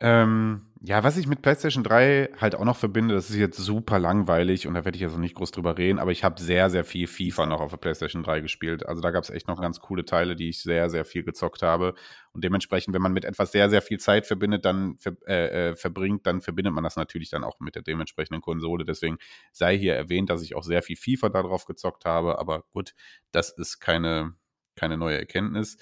[0.00, 3.98] Ähm, ja, was ich mit PlayStation 3 halt auch noch verbinde, das ist jetzt super
[3.98, 6.84] langweilig und da werde ich also nicht groß drüber reden, aber ich habe sehr, sehr
[6.84, 8.84] viel FIFA noch auf der PlayStation 3 gespielt.
[8.84, 11.62] Also da gab es echt noch ganz coole Teile, die ich sehr, sehr viel gezockt
[11.62, 11.94] habe.
[12.32, 16.26] Und dementsprechend, wenn man mit etwas sehr, sehr viel Zeit verbindet, dann äh, äh, verbringt,
[16.26, 18.84] dann verbindet man das natürlich dann auch mit der dementsprechenden Konsole.
[18.84, 19.16] Deswegen
[19.52, 22.94] sei hier erwähnt, dass ich auch sehr viel FIFA darauf gezockt habe, aber gut,
[23.30, 24.34] das ist keine,
[24.76, 25.78] keine neue Erkenntnis.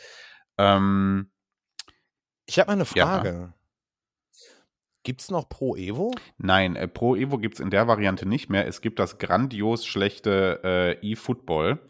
[0.58, 1.30] Ähm,
[2.46, 3.28] ich habe eine Frage.
[3.28, 3.54] Ja.
[5.04, 6.14] Gibt es noch Pro Evo?
[6.38, 8.66] Nein, äh, Pro Evo gibt es in der Variante nicht mehr.
[8.66, 10.60] Es gibt das grandios schlechte
[11.02, 11.80] äh, eFootball.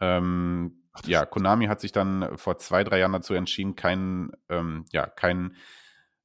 [0.00, 5.06] Ähm, ja, Konami hat sich dann vor zwei, drei Jahren dazu entschieden, keinen, ähm, ja,
[5.06, 5.56] keinen,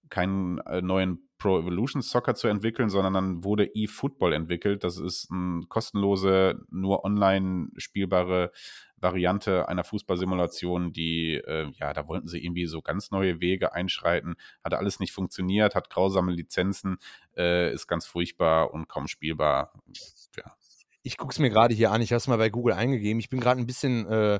[0.09, 4.83] keinen äh, neuen Pro Evolution Soccer zu entwickeln, sondern dann wurde eFootball entwickelt.
[4.83, 8.51] Das ist eine kostenlose, nur online spielbare
[9.05, 14.35] Variante einer Fußballsimulation, die, äh, ja, da wollten sie irgendwie so ganz neue Wege einschreiten.
[14.63, 16.97] Hat alles nicht funktioniert, hat grausame Lizenzen,
[17.37, 19.71] äh, ist ganz furchtbar und kaum spielbar.
[20.35, 20.55] Ja.
[21.03, 23.19] Ich gucke es mir gerade hier an, ich habe es mal bei Google eingegeben.
[23.19, 24.39] Ich bin gerade ein bisschen äh,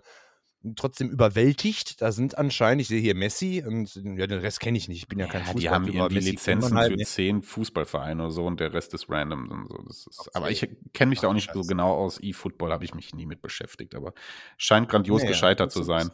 [0.75, 2.01] trotzdem überwältigt.
[2.01, 4.97] Da sind anscheinend, ich sehe hier Messi und ja, den Rest kenne ich nicht.
[4.99, 5.61] Ich bin ja, kein ja, Fußball.
[5.61, 7.05] Die haben irgendwie Lizenzen halt, für ne?
[7.05, 9.49] zehn Fußballvereine oder so und der Rest ist random.
[9.51, 9.77] Und so.
[9.87, 11.63] Das ist, aber ich kenne mich Ach, da auch nicht Scheiße.
[11.63, 12.19] so genau aus.
[12.21, 14.13] E-Football habe ich mich nie mit beschäftigt, aber
[14.57, 16.09] scheint grandios nee, gescheitert zu sein.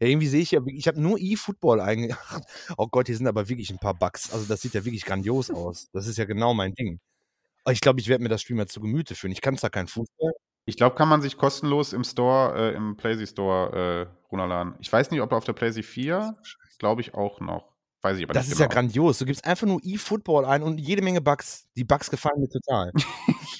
[0.00, 2.16] Ja, irgendwie sehe ich ja, ich habe nur eFootball einge
[2.76, 4.32] Oh Gott, hier sind aber wirklich ein paar Bugs.
[4.32, 5.88] Also, das sieht ja wirklich grandios aus.
[5.92, 7.00] Das ist ja genau mein Ding.
[7.70, 9.32] Ich glaube, ich werde mir das Spiel mal zu Gemüte führen.
[9.32, 10.32] Ich kann zwar keinen Fußball.
[10.64, 14.74] Ich glaube, kann man sich kostenlos im Store, äh, im PlayStation Store äh, runterladen.
[14.80, 16.36] Ich weiß nicht, ob auf der PlayStation 4,
[16.78, 17.72] glaube ich auch noch.
[18.02, 18.68] Weiß ich aber Das nicht ist genau.
[18.68, 19.18] ja grandios.
[19.18, 21.68] Du gibst einfach nur eFootball ein und jede Menge Bugs.
[21.76, 22.90] Die Bugs gefallen mir total.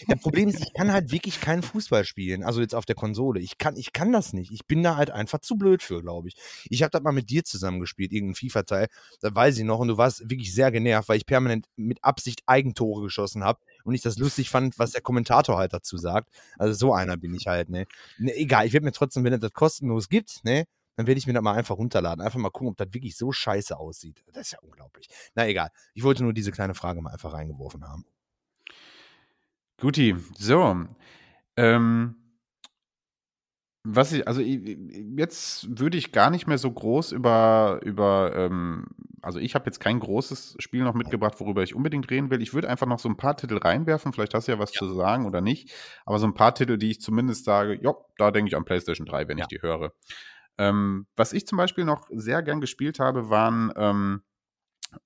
[0.08, 3.38] Das Problem ist, ich kann halt wirklich keinen Fußball spielen, also jetzt auf der Konsole.
[3.38, 4.50] Ich kann, ich kann das nicht.
[4.50, 6.34] Ich bin da halt einfach zu blöd für, glaube ich.
[6.68, 8.88] Ich habe das mal mit dir zusammen gespielt, irgendein FIFA-Teil.
[9.20, 12.42] Da weiß ich noch und du warst wirklich sehr genervt, weil ich permanent mit Absicht
[12.46, 16.30] Eigentore geschossen habe und ich das lustig fand, was der Kommentator halt dazu sagt.
[16.58, 17.86] Also so einer bin ich halt, ne.
[18.18, 20.64] ne egal, ich werde mir trotzdem, wenn es das kostenlos gibt, ne,
[20.96, 22.24] dann werde ich mir das mal einfach runterladen.
[22.24, 24.22] Einfach mal gucken, ob das wirklich so scheiße aussieht.
[24.32, 25.08] Das ist ja unglaublich.
[25.34, 25.70] Na egal.
[25.94, 28.04] Ich wollte nur diese kleine Frage mal einfach reingeworfen haben.
[29.78, 30.86] Guti, so.
[31.56, 32.21] Ähm,
[33.84, 38.86] was ich, also jetzt würde ich gar nicht mehr so groß über, über ähm,
[39.20, 42.42] also ich habe jetzt kein großes Spiel noch mitgebracht, worüber ich unbedingt reden will.
[42.42, 44.78] Ich würde einfach noch so ein paar Titel reinwerfen, vielleicht hast du ja was ja.
[44.78, 45.72] zu sagen oder nicht,
[46.06, 49.06] aber so ein paar Titel, die ich zumindest sage, ja, da denke ich an PlayStation
[49.06, 49.44] 3, wenn ja.
[49.44, 49.92] ich die höre.
[50.58, 54.22] Ähm, was ich zum Beispiel noch sehr gern gespielt habe, waren ähm,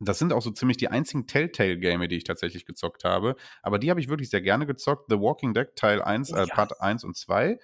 [0.00, 3.36] das sind auch so ziemlich die einzigen Telltale-Game, die ich tatsächlich gezockt habe.
[3.62, 5.06] Aber die habe ich wirklich sehr gerne gezockt.
[5.08, 7.58] The Walking Dead Teil 1, oh, äh, Part 1 und 2.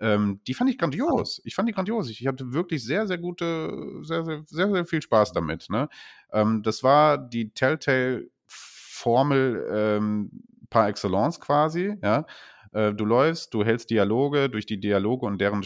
[0.00, 1.40] Ähm, die fand ich grandios.
[1.44, 2.08] Ich fand die grandios.
[2.08, 5.68] Ich, hatte wirklich sehr, sehr gute, sehr, sehr, sehr, sehr viel Spaß damit.
[5.68, 5.88] Ne?
[6.32, 10.30] Ähm, das war die Telltale-Formel ähm,
[10.70, 12.24] par excellence quasi, ja.
[12.72, 15.64] Äh, du läufst, du hältst Dialoge, durch die Dialoge und deren,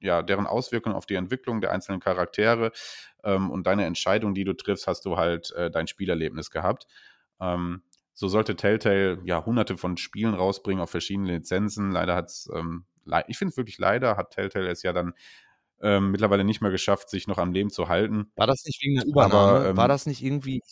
[0.00, 2.72] ja, deren Auswirkungen auf die Entwicklung der einzelnen Charaktere
[3.22, 6.86] ähm, und deine Entscheidung, die du triffst, hast du halt äh, dein Spielerlebnis gehabt.
[7.40, 7.82] Ähm,
[8.14, 11.92] so sollte Telltale ja hunderte von Spielen rausbringen auf verschiedene Lizenzen.
[11.92, 12.84] Leider hat es, ähm,
[13.26, 15.12] ich finde es wirklich leider, hat Telltale es ja dann
[15.80, 18.32] ähm, mittlerweile nicht mehr geschafft, sich noch am Leben zu halten.
[18.36, 19.36] War das nicht wegen der Übernahme?
[19.36, 20.62] Aber, ähm, War das nicht irgendwie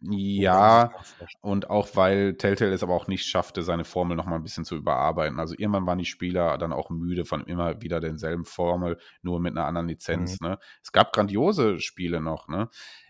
[0.00, 0.92] ja,
[1.40, 4.66] und auch weil Telltale es aber auch nicht schaffte, seine Formel noch mal ein bisschen
[4.66, 5.40] zu überarbeiten.
[5.40, 9.56] Also irgendwann waren die Spieler dann auch müde von immer wieder denselben Formel, nur mit
[9.56, 10.38] einer anderen Lizenz.
[10.40, 10.48] Mhm.
[10.48, 10.58] Ne?
[10.82, 12.68] Es gab grandiose Spiele noch, ne?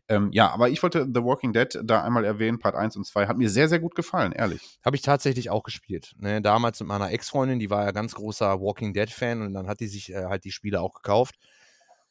[0.09, 3.27] Ähm, ja, aber ich wollte The Walking Dead da einmal erwähnen, Part 1 und 2.
[3.27, 4.79] Hat mir sehr, sehr gut gefallen, ehrlich.
[4.85, 6.15] Habe ich tatsächlich auch gespielt.
[6.19, 9.81] Ne, damals mit meiner Ex-Freundin, die war ja ganz großer Walking Dead-Fan und dann hat
[9.81, 11.37] die sich äh, halt die Spiele auch gekauft.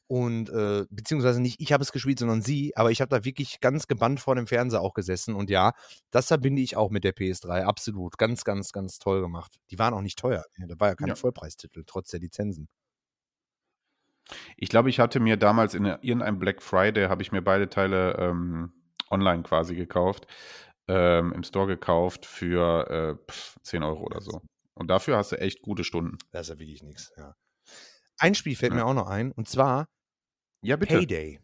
[0.08, 3.60] Und äh, beziehungsweise nicht ich habe es gespielt, sondern sie, aber ich habe da wirklich
[3.60, 5.34] ganz gebannt vor dem Fernseher auch gesessen.
[5.34, 5.72] Und ja,
[6.12, 7.64] das verbinde ich auch mit der PS3.
[7.64, 8.18] Absolut.
[8.18, 9.60] Ganz, ganz, ganz toll gemacht.
[9.72, 10.46] Die waren auch nicht teuer.
[10.58, 11.16] Ja, das war ja kein ja.
[11.16, 12.68] Vollpreistitel, trotz der Lizenzen.
[14.58, 18.16] Ich glaube, ich hatte mir damals in irgendeinem Black Friday, habe ich mir beide Teile
[18.18, 18.74] ähm,
[19.10, 20.28] online quasi gekauft,
[20.88, 23.32] ähm, im Store gekauft für äh,
[23.62, 24.42] 10 Euro oder so.
[24.74, 26.18] Und dafür hast du echt gute Stunden.
[26.32, 27.36] Das ist ja wirklich nichts, ja.
[28.18, 28.78] Ein Spiel fällt ja.
[28.78, 29.88] mir auch noch ein, und zwar
[30.62, 30.98] ja, bitte.
[30.98, 31.40] Payday.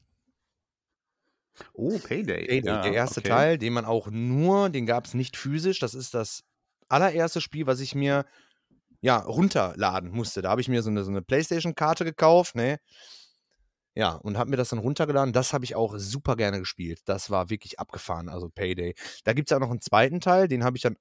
[1.74, 2.48] Oh, Payday.
[2.48, 3.30] Payday ja, der erste okay.
[3.30, 5.80] Teil, den man auch nur, den gab es nicht physisch.
[5.80, 6.44] Das ist das
[6.88, 8.26] allererste Spiel, was ich mir
[9.02, 10.42] ja runterladen musste.
[10.42, 12.80] Da habe ich mir so eine, so eine PlayStation-Karte gekauft, ne?
[13.94, 15.34] Ja, und habe mir das dann runtergeladen.
[15.34, 17.02] Das habe ich auch super gerne gespielt.
[17.06, 18.96] Das war wirklich abgefahren, also Payday.
[19.26, 20.96] Da gibt es auch noch einen zweiten Teil, den habe ich dann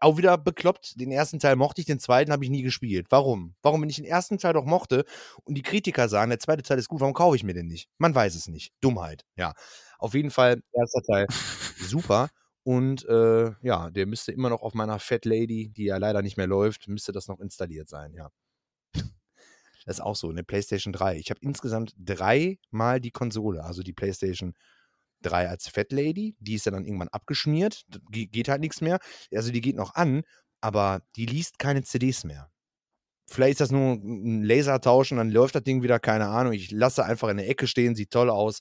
[0.00, 0.98] auch wieder bekloppt.
[0.98, 3.08] Den ersten Teil mochte ich, den zweiten habe ich nie gespielt.
[3.10, 3.54] Warum?
[3.62, 5.04] Warum, wenn ich den ersten Teil doch mochte
[5.44, 7.90] und die Kritiker sagen, der zweite Teil ist gut, warum kaufe ich mir den nicht?
[7.98, 8.72] Man weiß es nicht.
[8.80, 9.52] Dummheit, ja.
[9.98, 11.26] Auf jeden Fall, erster Teil
[11.80, 12.30] super.
[12.64, 16.36] Und äh, ja, der müsste immer noch auf meiner Fat Lady, die ja leider nicht
[16.36, 18.30] mehr läuft, müsste das noch installiert sein, ja.
[19.84, 21.16] Das ist auch so, eine PlayStation 3.
[21.18, 24.54] Ich habe insgesamt dreimal die Konsole, also die PlayStation
[25.22, 26.36] 3 als Fat Lady.
[26.38, 29.00] Die ist ja dann irgendwann abgeschmiert, geht halt nichts mehr.
[29.34, 30.22] Also die geht noch an,
[30.60, 32.50] aber die liest keine CDs mehr.
[33.28, 36.52] Vielleicht ist das nur ein Lasertausch und dann läuft das Ding wieder, keine Ahnung.
[36.52, 38.60] Ich lasse einfach in der Ecke stehen, sieht toll aus.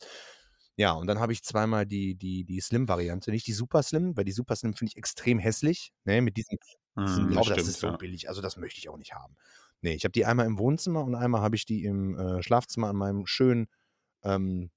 [0.81, 4.23] Ja, und dann habe ich zweimal die, die, die Slim-Variante, nicht die Super Slim, weil
[4.23, 5.93] die Super Slim finde ich extrem hässlich.
[6.05, 6.57] Ne, mit diesem,
[6.97, 7.97] diesem mm, das, das ist so ja.
[7.97, 8.29] billig.
[8.29, 9.35] Also das möchte ich auch nicht haben.
[9.81, 12.87] Nee, ich habe die einmal im Wohnzimmer und einmal habe ich die im äh, Schlafzimmer
[12.87, 13.67] an meinem schönen
[14.23, 14.71] ähm,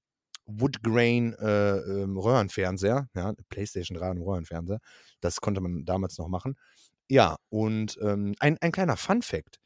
[0.45, 3.09] Woodgrain äh, ähm, Röhrenfernseher.
[3.15, 4.81] Ja, PlayStation 3 und Röhrenfernseher.
[5.21, 6.55] Das konnte man damals noch machen.
[7.09, 9.59] Ja, und ähm, ein, ein kleiner Fun-Fact.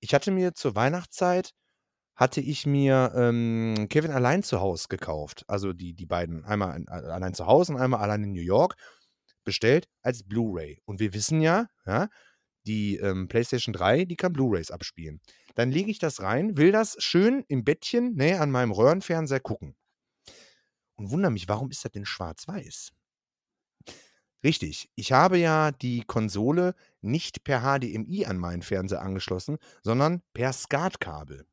[0.00, 1.52] Ich hatte mir zur Weihnachtszeit
[2.18, 5.44] hatte ich mir ähm, Kevin allein zu Hause gekauft.
[5.46, 8.74] Also die, die beiden, einmal in, allein zu Hause und einmal allein in New York,
[9.44, 10.82] bestellt als Blu-ray.
[10.84, 12.08] Und wir wissen ja, ja
[12.66, 15.20] die ähm, PlayStation 3, die kann Blu-rays abspielen.
[15.54, 19.76] Dann lege ich das rein, will das schön im Bettchen ne, an meinem Röhrenfernseher gucken.
[20.96, 22.90] Und wundere mich, warum ist das denn schwarz-weiß?
[24.42, 30.52] Richtig, ich habe ja die Konsole nicht per HDMI an meinen Fernseher angeschlossen, sondern per
[30.52, 31.46] SCART-Kabel.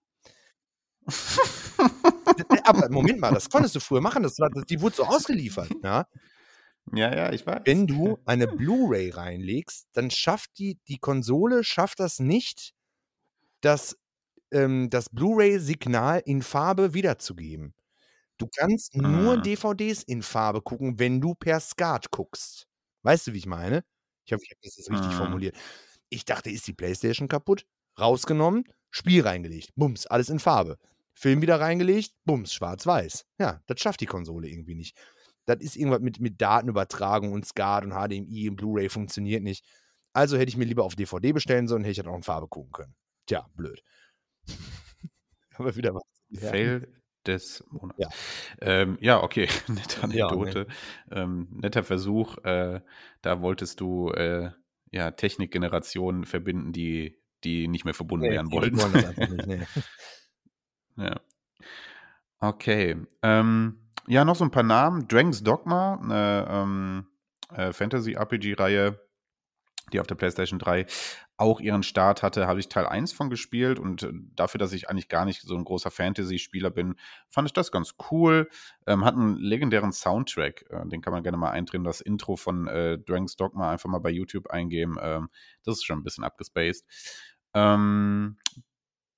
[2.65, 4.35] Aber Moment mal, das konntest du früher machen, das,
[4.69, 6.05] die wurde so ausgeliefert, ja.
[6.93, 7.61] Ja, ja, ich weiß.
[7.65, 12.73] Wenn du eine Blu-ray reinlegst, dann schafft die, die Konsole schafft das nicht,
[13.61, 13.97] das,
[14.51, 17.75] ähm, das Blu-ray-Signal in Farbe wiederzugeben.
[18.37, 19.37] Du kannst nur Ah.
[19.37, 22.67] DVDs in Farbe gucken, wenn du per SCART guckst.
[23.03, 23.83] Weißt du, wie ich meine?
[24.25, 25.17] Ich hoffe, ich habe das jetzt richtig Mhm.
[25.17, 25.57] formuliert.
[26.09, 27.65] Ich dachte, ist die Playstation kaputt?
[27.99, 30.77] Rausgenommen, Spiel reingelegt, bums, alles in Farbe.
[31.17, 33.25] Film wieder reingelegt, bums, schwarz-weiß.
[33.39, 34.95] Ja, das schafft die Konsole irgendwie nicht.
[35.45, 39.65] Das ist irgendwas mit, mit Datenübertragung und SCART und HDMI und Blu-ray funktioniert nicht.
[40.13, 42.47] Also hätte ich mir lieber auf DVD bestellen sollen, hätte ich das auch in Farbe
[42.47, 42.95] gucken können.
[43.27, 43.81] Tja, blöd.
[45.55, 46.03] Aber wieder was.
[46.29, 46.49] Ja.
[46.49, 46.87] Fail
[47.25, 47.97] des Monats.
[47.99, 48.09] Ja.
[48.61, 50.25] Ähm, ja, okay, nette Ja, ne.
[50.25, 50.67] Anekdote.
[51.11, 52.37] ähm, netter Versuch.
[52.43, 52.81] Äh,
[53.21, 54.51] da wolltest du äh,
[54.91, 58.79] ja, Technikgenerationen verbinden, die, die nicht mehr verbunden Nee, werden wollten.
[58.79, 59.61] wollen das einfach nicht, nee.
[60.97, 61.19] Ja.
[62.39, 62.97] Okay.
[63.21, 65.07] Ähm, ja, noch so ein paar Namen.
[65.07, 67.07] Dragon's Dogma, eine ähm,
[67.53, 68.99] äh, Fantasy-RPG-Reihe,
[69.93, 70.85] die auf der PlayStation 3
[71.37, 74.89] auch ihren Start hatte, habe ich Teil 1 von gespielt und äh, dafür, dass ich
[74.89, 76.95] eigentlich gar nicht so ein großer Fantasy-Spieler bin,
[77.29, 78.49] fand ich das ganz cool.
[78.87, 81.83] Ähm, hat einen legendären Soundtrack, äh, den kann man gerne mal eindrehen.
[81.83, 84.97] Das Intro von äh, Dragon's Dogma einfach mal bei YouTube eingeben.
[85.01, 85.29] Ähm,
[85.63, 86.85] das ist schon ein bisschen abgespaced.
[87.53, 88.37] Ähm,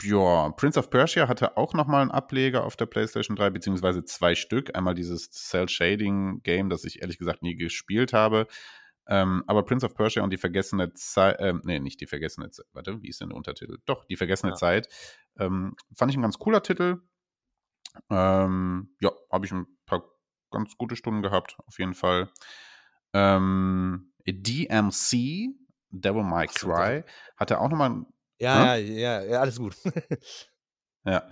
[0.04, 4.36] ja, Prince of Persia hatte auch nochmal einen Ableger auf der PlayStation 3, beziehungsweise zwei
[4.36, 4.76] Stück.
[4.76, 8.48] Einmal dieses Cell-Shading-Game, das ich ehrlich gesagt nie gespielt habe.
[9.08, 12.66] Ähm, aber Prince of Persia und die vergessene Zeit, ähm, nee, nicht die vergessene Zeit,
[12.74, 13.78] warte, wie ist denn der Untertitel?
[13.86, 14.56] Doch, die vergessene Ja.
[14.58, 14.90] Zeit.
[15.40, 17.02] Ähm, fand ich ein ganz cooler Titel.
[18.10, 20.04] Ähm, ja, habe ich ein paar
[20.52, 22.30] ganz gute Stunden gehabt, auf jeden Fall.
[23.14, 25.56] Ähm, DMC,
[25.90, 27.04] Devil May Cry,
[27.38, 28.06] hatte auch nochmal
[28.40, 29.76] Ja, ja, ja, ja, alles gut.
[31.08, 31.24] Ja,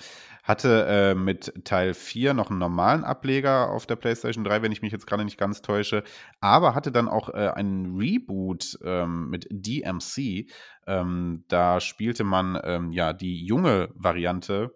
[0.43, 4.81] hatte äh, mit Teil 4 noch einen normalen Ableger auf der PlayStation 3, wenn ich
[4.81, 6.05] mich jetzt gerade nicht ganz täusche,
[6.39, 10.49] aber hatte dann auch äh, einen Reboot ähm, mit DMC.
[10.87, 14.73] Ähm, da spielte man ähm, ja die junge Variante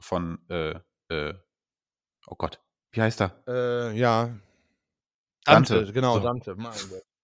[0.00, 0.74] von, äh,
[1.08, 1.32] äh,
[2.26, 2.60] oh Gott,
[2.90, 3.42] wie heißt er?
[3.48, 4.36] äh, ja.
[5.44, 6.20] Dante, Dante, genau, so.
[6.20, 6.56] Dante.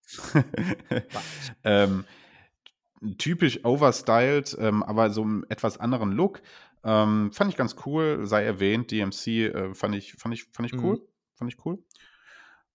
[1.65, 2.07] Ähm,
[3.19, 6.43] typisch overstyled, ähm, aber so einen etwas anderen Look.
[6.85, 10.79] Ähm, fand ich ganz cool, sei erwähnt, DMC äh, fand ich, fand ich, fand ich
[10.81, 10.97] cool.
[10.97, 11.03] Mhm.
[11.35, 11.79] Fand ich cool.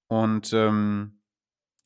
[0.08, 1.20] Und ähm,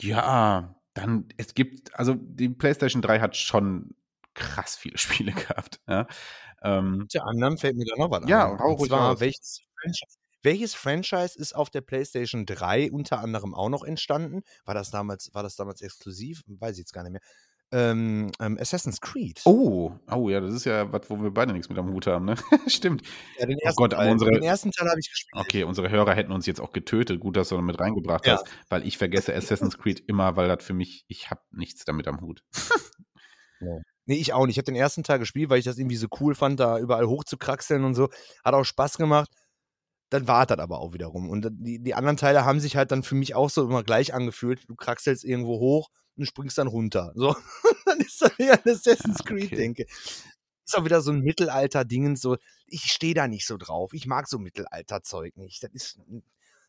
[0.02, 3.96] ja, dann, es gibt, also die PlayStation 3 hat schon
[4.34, 5.80] krass viele Spiele gehabt.
[5.88, 6.08] Ja.
[6.62, 8.60] Ähm, Unter anderem fällt mir da noch was Ja, ein.
[8.60, 13.54] hau Und ruhig zwar, welches Franchise, welches Franchise ist auf der PlayStation 3 unter anderem
[13.54, 14.44] auch noch entstanden?
[14.66, 16.44] War das damals, war das damals exklusiv?
[16.48, 17.22] Weiß ich jetzt gar nicht mehr.
[17.72, 19.42] Ähm, ähm, Assassin's Creed.
[19.44, 22.24] oh, oh ja, das ist ja was, wo wir beide nichts mit am Hut haben,
[22.26, 22.36] ne?
[22.68, 23.02] Stimmt.
[23.38, 24.12] ja, den oh ersten Gott, aber Teil.
[24.14, 25.34] unsere- den ersten Teil habe ich gespielt.
[25.46, 27.20] Okay, unsere Hörer hätten uns jetzt auch getötet.
[27.20, 28.36] Gut, dass du mit reingebracht Ja.
[28.36, 29.34] hast, weil ich vergesse
[29.74, 32.42] Assassin's Creed immer, weil das für mich, ich habe nichts damit am Hut.
[34.06, 34.54] Nee, ich auch nicht.
[34.56, 37.08] Ich habe den ersten Teil gespielt, weil ich das irgendwie so cool fand, da überall
[37.08, 38.10] hochzukraxeln und so.
[38.46, 39.30] Hat auch Spaß gemacht.
[40.10, 41.30] Dann war das aber auch wiederum.
[41.30, 44.14] Und die, die anderen Teile haben sich halt dann für mich auch so immer gleich
[44.14, 44.62] angefühlt.
[44.70, 47.12] Du kraxelst irgendwo hoch und springst dann runter.
[47.16, 47.36] So,
[47.86, 49.56] dann ist das wieder ein Assassin's Ja, Creed, okay.
[49.56, 49.86] denke.
[50.66, 52.22] Ist auch wieder so ein Mittelalter-Dingens.
[52.22, 53.94] So, ich stehe da nicht so drauf.
[53.94, 55.64] Ich mag so Mittelalter-Zeug nicht.
[55.64, 56.00] Das ist,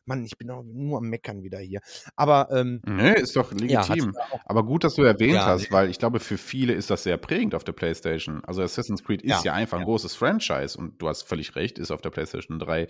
[0.09, 1.79] Mann, ich bin auch nur am Meckern wieder hier.
[2.15, 4.15] Aber, ähm, Nö, ist doch ja, legitim.
[4.17, 7.03] auch Aber gut, dass du erwähnt Ja, hast, weil ich glaube, für viele ist das
[7.03, 8.43] sehr prägend auf der PlayStation.
[8.43, 9.85] Also Assassin's Creed ist Ja, ja, einfach ein ja.
[9.85, 12.87] großes Franchise und du hast völlig recht, ist auf der PlayStation 3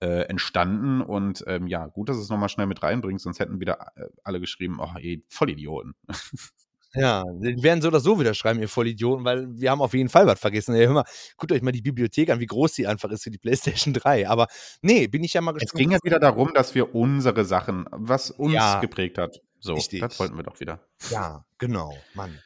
[0.00, 1.02] äh, entstanden.
[1.02, 4.06] Und ähm, ja, gut, dass du es nochmal schnell mit reinbringst, sonst hätten wieder äh,
[4.22, 5.94] alle geschrieben, oh, ey, Vollidioten.
[6.94, 10.10] Ja, die werden so oder so wieder schreiben, ihr Vollidioten, weil wir haben auf jeden
[10.10, 10.74] Fall was vergessen.
[10.74, 11.04] Ey, hör mal,
[11.38, 14.28] guckt euch mal die Bibliothek an, wie groß die einfach ist für die PlayStation 3.
[14.28, 14.46] Aber
[14.82, 15.78] nee, bin ich ja mal Es gespannt.
[15.80, 19.40] ging ja wieder darum, dass wir unsere Sachen, was uns Ja, geprägt hat.
[19.60, 20.00] So, richtig.
[20.00, 20.86] das wollten wir doch wieder.
[21.10, 22.38] Ja, genau, Mann.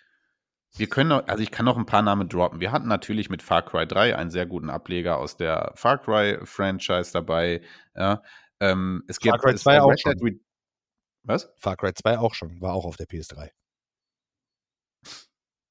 [0.76, 2.60] Wir können noch, also ich kann noch ein paar Namen droppen.
[2.60, 6.38] Wir hatten natürlich mit Far Cry 3 einen sehr guten Ableger aus der Far Cry
[6.44, 7.62] Franchise dabei.
[7.96, 8.22] Ja,
[8.60, 10.12] ähm, es Far gibt Cry es 2 war auch schon.
[10.22, 10.40] Red-
[11.24, 11.50] Was?
[11.56, 13.48] Far Cry 2 auch schon, war auch auf der PS3.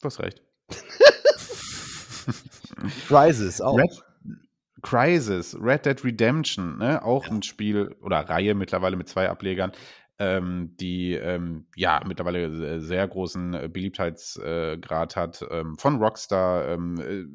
[0.06, 0.40] Du hast recht.
[3.07, 3.76] Crisis auch.
[3.76, 3.90] Red,
[4.84, 7.03] Crisis, Red Dead Redemption, ne?
[7.03, 9.72] auch ein Spiel oder Reihe mittlerweile mit zwei Ablegern,
[10.17, 15.45] ähm, die ähm, ja mittlerweile se- sehr großen äh, Beliebtheitsgrad hat.
[15.51, 17.25] Ähm, von Rockstar ähm, äh,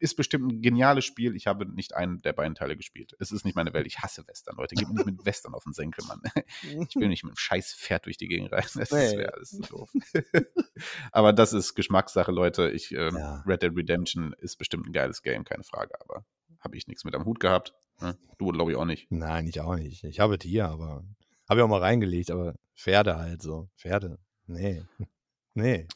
[0.00, 1.34] ist bestimmt ein geniales Spiel.
[1.34, 3.16] Ich habe nicht einen der beiden Teile gespielt.
[3.18, 3.86] Es ist nicht meine Welt.
[3.86, 4.74] Ich hasse Western, Leute.
[4.76, 6.22] Gib mir nicht mit Western auf den Senkel, Mann.
[6.88, 8.80] Ich will nicht mit einem scheiß Pferd durch die Gegend reisen.
[8.80, 9.16] Das Nee.
[9.18, 9.90] wäre alles so doof.
[11.12, 12.70] Aber das ist Geschmackssache, Leute.
[12.70, 13.42] Ich, ähm, Ja.
[13.46, 16.00] Red Dead Redemption ist bestimmt ein geiles Game, keine Frage.
[16.00, 16.24] Aber
[16.60, 17.74] habe ich nichts mit am Hut gehabt.
[18.00, 18.16] Ne?
[18.38, 19.10] Du, glaube ich, auch nicht.
[19.10, 20.04] Nein, ich auch nicht.
[20.04, 21.04] Ich habe hier, aber
[21.48, 23.68] habe ich auch mal reingelegt, aber Pferde halt so.
[23.76, 24.18] Pferde.
[24.46, 24.82] Nee.
[25.54, 25.88] Nee.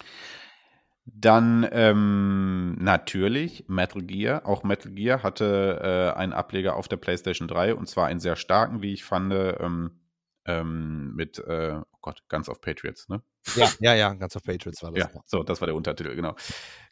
[1.05, 4.45] Dann ähm, natürlich Metal Gear.
[4.45, 8.35] Auch Metal Gear hatte äh, einen Ableger auf der PlayStation 3 und zwar einen sehr
[8.35, 10.01] starken, wie ich fand, ähm,
[10.47, 13.23] ähm, mit, äh, oh Gott, Guns of Patriots, ne?
[13.57, 15.13] Ja, ja, ja, Guns of Patriots war das.
[15.13, 16.35] Ja, so, das war der Untertitel, genau.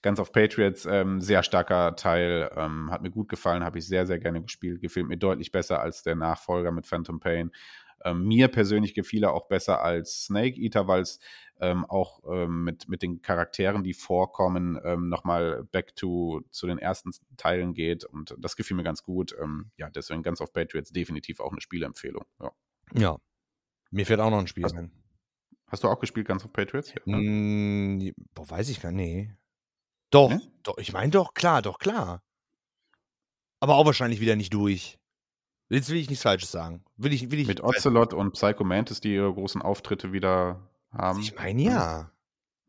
[0.03, 4.07] Guns of Patriots, ähm, sehr starker Teil, ähm, hat mir gut gefallen, habe ich sehr,
[4.07, 7.53] sehr gerne gespielt, gefällt mir deutlich besser als der Nachfolger mit Phantom Pain.
[8.05, 11.21] Ähm, mir persönlich gefiel er auch besser als Snake Eater, weil es
[11.61, 16.79] ähm, auch ähm, mit, mit den Charakteren, die vorkommen, ähm, nochmal back to zu den
[16.79, 18.05] ersten Teilen geht.
[18.05, 19.35] Und das gefiel mir ganz gut.
[19.41, 22.25] Ähm, ja, deswegen ganz auf Patriots definitiv auch eine Spieleempfehlung.
[22.41, 22.53] Ja.
[22.95, 23.17] ja.
[23.91, 24.91] Mir fällt auch noch ein Spiel hast, ein.
[25.67, 26.95] Hast du auch gespielt, ganz auf Patriots?
[26.95, 29.07] Ja, mm, boah, weiß ich gar nicht.
[29.07, 29.35] Nee.
[30.11, 30.41] Doch, nee?
[30.63, 32.23] doch, ich meine doch, klar, doch, klar.
[33.61, 34.99] Aber auch wahrscheinlich wieder nicht durch.
[35.71, 36.85] Jetzt will ich nichts Falsches sagen.
[36.97, 41.21] Will ich, will ich, Mit Ocelot und Psycho Mantis, die ihre großen Auftritte wieder haben.
[41.21, 42.11] Ich meine ja.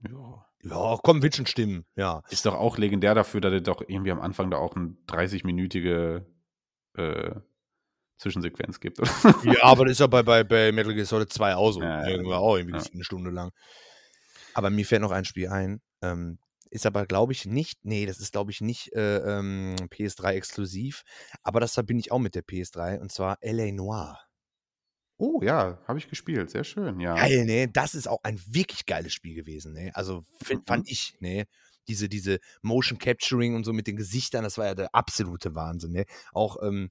[0.08, 0.46] Ja.
[0.64, 2.22] Ja, komm, wird schon stimmen, ja.
[2.30, 6.24] Ist doch auch legendär dafür, dass er doch irgendwie am Anfang da auch eine 30-minütige
[6.98, 7.32] äh,
[8.18, 9.00] Zwischensequenz gibt.
[9.44, 11.82] ja, aber das ist ja bei, bei, bei Metal Gear Solid 2 auch so.
[11.82, 12.84] Ja, Irgendwann auch irgendwie ja.
[12.94, 13.52] eine Stunde lang.
[14.54, 15.82] Aber mir fällt noch ein Spiel ein.
[16.04, 16.38] Ähm,
[16.72, 21.04] ist aber, glaube ich, nicht, nee, das ist, glaube ich, nicht äh, ähm, PS3 exklusiv.
[21.44, 23.72] Aber das verbinde ich auch mit der PS3 und zwar L.A.
[23.72, 24.18] Noir.
[25.18, 26.50] Oh ja, habe ich gespielt.
[26.50, 27.14] Sehr schön, ja.
[27.14, 27.68] Geil, ne?
[27.68, 29.92] Das ist auch ein wirklich geiles Spiel gewesen, ne?
[29.94, 30.92] Also find, fand mhm.
[30.92, 31.46] ich, ne?
[31.88, 35.92] Diese, diese Motion Capturing und so mit den Gesichtern, das war ja der absolute Wahnsinn,
[35.92, 36.06] ne?
[36.32, 36.90] Auch, ähm,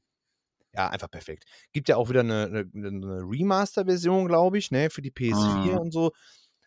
[0.75, 1.45] ja, einfach perfekt.
[1.73, 4.91] Gibt ja auch wieder eine, eine, eine Remaster-Version, glaube ich, ne?
[4.91, 5.79] Für die PS4 mhm.
[5.79, 6.13] und so.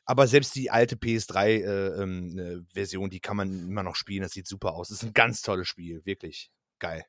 [0.06, 4.24] Aber selbst die alte PS3-Version, äh, ähm, die kann man immer noch spielen.
[4.24, 4.90] Das sieht super aus.
[4.90, 7.06] Das ist ein ganz tolles Spiel, wirklich geil.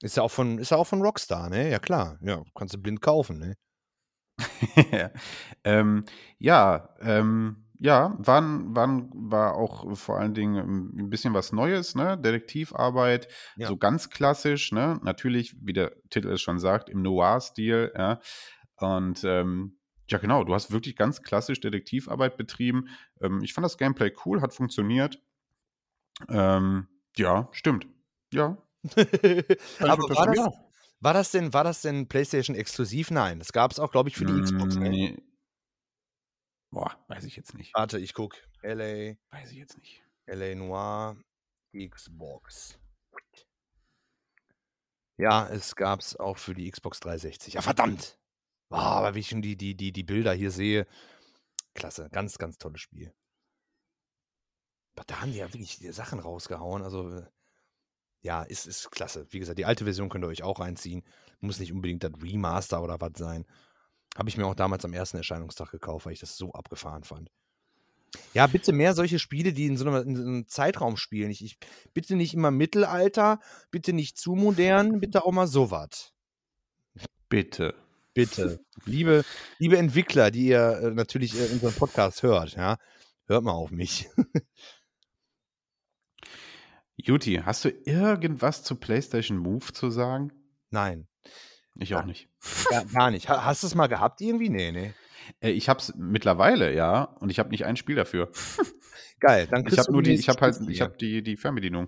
[0.00, 1.70] Ist ja auch von, ist ja auch von Rockstar, ne?
[1.70, 2.18] Ja, klar.
[2.22, 3.56] Ja, kannst du blind kaufen, ne?
[5.64, 6.04] ähm,
[6.38, 12.18] ja, ähm, ja, waren, waren, war auch vor allen Dingen ein bisschen was Neues, ne?
[12.18, 13.68] Detektivarbeit, ja.
[13.68, 15.00] so ganz klassisch, ne?
[15.02, 18.20] Natürlich, wie der Titel es schon sagt, im Noir-Stil, ja.
[18.76, 19.77] Und ähm,
[20.08, 22.88] ja, genau, du hast wirklich ganz klassisch Detektivarbeit betrieben.
[23.20, 25.22] Ähm, ich fand das Gameplay cool, hat funktioniert.
[26.28, 27.86] Ähm, ja, stimmt.
[28.32, 28.56] Ja.
[29.80, 30.54] Aber war das,
[31.00, 33.10] war das denn, war das denn PlayStation exklusiv?
[33.10, 34.76] Nein, das gab es auch, glaube ich, für die Xbox.
[34.76, 34.88] Ne?
[34.88, 35.22] Nee.
[36.70, 37.74] Boah, weiß ich jetzt nicht.
[37.74, 38.38] Warte, ich gucke.
[38.62, 39.14] LA.
[39.30, 40.02] Weiß ich jetzt nicht.
[40.26, 41.16] LA Noir
[41.74, 42.78] Xbox.
[45.16, 47.54] Ja, es gab es auch für die Xbox 360.
[47.54, 48.18] Ja, verdammt!
[48.68, 50.86] Boah, aber wie ich schon die, die, die, die Bilder hier sehe,
[51.74, 52.08] klasse.
[52.10, 53.12] Ganz, ganz tolles Spiel.
[54.94, 56.82] Aber da haben die ja wirklich Sachen rausgehauen.
[56.82, 57.22] Also,
[58.20, 59.26] ja, ist, ist klasse.
[59.30, 61.04] Wie gesagt, die alte Version könnt ihr euch auch reinziehen.
[61.40, 63.46] Muss nicht unbedingt das Remaster oder was sein.
[64.16, 67.30] Habe ich mir auch damals am ersten Erscheinungstag gekauft, weil ich das so abgefahren fand.
[68.34, 71.30] Ja, bitte mehr solche Spiele, die in so einem, in so einem Zeitraum spielen.
[71.30, 71.58] Ich, ich,
[71.94, 73.38] bitte nicht immer Mittelalter,
[73.70, 76.12] bitte nicht zu modern, bitte auch mal sowas.
[77.28, 77.74] Bitte.
[78.18, 78.58] Bitte.
[78.84, 79.24] Liebe,
[79.58, 82.76] liebe Entwickler, die ihr äh, natürlich äh, unseren Podcast hört, ja,
[83.26, 84.08] hört mal auf mich.
[86.96, 90.32] Juti, hast du irgendwas zu PlayStation Move zu sagen?
[90.70, 91.06] Nein.
[91.76, 92.28] Ich auch nicht.
[92.72, 93.28] Ja, gar nicht.
[93.28, 94.48] Hast du es mal gehabt irgendwie?
[94.48, 94.94] Nee, nee.
[95.38, 98.32] Äh, ich habe es mittlerweile, ja, und ich habe nicht ein Spiel dafür.
[99.20, 101.86] Geil, dann Ich habe nur die, ich habe halt, ich habe die, die Fernbedienung.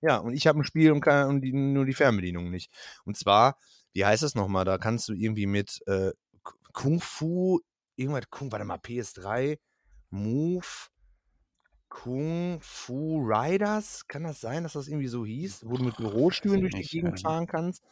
[0.00, 2.72] Ja, und ich habe ein Spiel und, kann, und die, nur die Fernbedienung nicht.
[3.04, 3.56] Und zwar,
[3.92, 4.64] wie heißt das nochmal?
[4.64, 6.12] Da kannst du irgendwie mit äh,
[6.72, 7.60] Kung Fu,
[7.96, 9.58] irgendwas, Kung, warte mal, PS3,
[10.10, 10.66] Move,
[11.88, 16.60] Kung Fu Riders, kann das sein, dass das irgendwie so hieß, wo du mit Bürostühlen
[16.60, 17.82] durch die Gegend fahren kannst?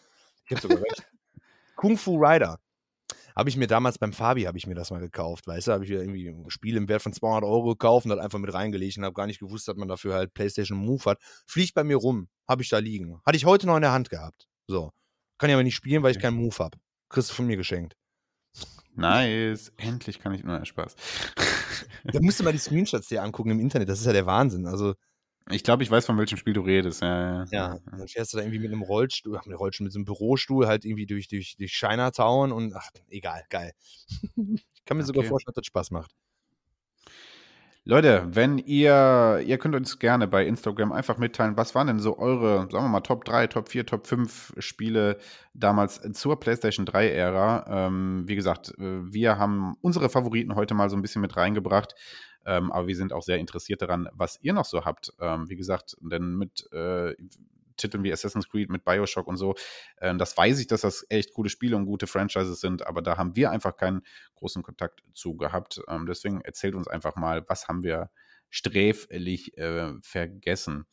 [0.44, 1.10] Ich hab sogar recht.
[1.76, 2.60] Kung Fu Rider.
[3.34, 5.84] Habe ich mir damals beim Fabi, habe ich mir das mal gekauft, weißt du, habe
[5.84, 8.52] ich mir irgendwie ein Spiel im Wert von 200 Euro gekauft und hat einfach mit
[8.52, 11.18] reingelegt und habe gar nicht gewusst, dass man dafür halt PlayStation Move hat.
[11.46, 13.20] Fliegt bei mir rum, habe ich da liegen.
[13.26, 14.48] Hatte ich heute noch in der Hand gehabt.
[14.66, 14.92] So.
[15.38, 16.78] Kann ich aber nicht spielen, weil ich keinen Move habe.
[17.08, 17.94] Kriegst du von mir geschenkt.
[18.94, 19.72] Nice.
[19.76, 20.42] Endlich kann ich.
[20.44, 20.96] Na, Spaß.
[22.04, 23.88] Da musst du mal die Screenshots dir angucken im Internet.
[23.88, 24.66] Das ist ja der Wahnsinn.
[24.66, 24.94] Also.
[25.50, 27.02] Ich glaube, ich weiß, von welchem Spiel du redest.
[27.02, 27.46] Ja, ja.
[27.50, 30.66] ja dann fährst du da irgendwie mit einem Rollstuhl, mit Rollstuhl, mit so einem Bürostuhl
[30.66, 33.72] halt irgendwie durch, durch, durch Chinatown und ach, egal, geil.
[34.36, 35.12] ich kann mir okay.
[35.12, 36.12] sogar vorstellen, dass das Spaß macht.
[37.88, 42.18] Leute, wenn ihr, ihr könnt uns gerne bei Instagram einfach mitteilen, was waren denn so
[42.18, 45.18] eure, sagen wir mal, Top 3, Top 4, Top 5 Spiele
[45.54, 47.86] damals zur PlayStation 3-Ära.
[47.86, 51.94] Ähm, wie gesagt, äh, wir haben unsere Favoriten heute mal so ein bisschen mit reingebracht.
[52.44, 55.12] Ähm, aber wir sind auch sehr interessiert daran, was ihr noch so habt.
[55.20, 57.14] Ähm, wie gesagt, denn mit äh,
[57.76, 59.54] Titeln wie Assassin's Creed mit Bioshock und so.
[60.00, 63.16] Ähm, das weiß ich, dass das echt gute Spiele und gute Franchises sind, aber da
[63.16, 64.02] haben wir einfach keinen
[64.36, 65.80] großen Kontakt zu gehabt.
[65.88, 68.10] Ähm, deswegen erzählt uns einfach mal, was haben wir
[68.50, 70.86] sträflich äh, vergessen.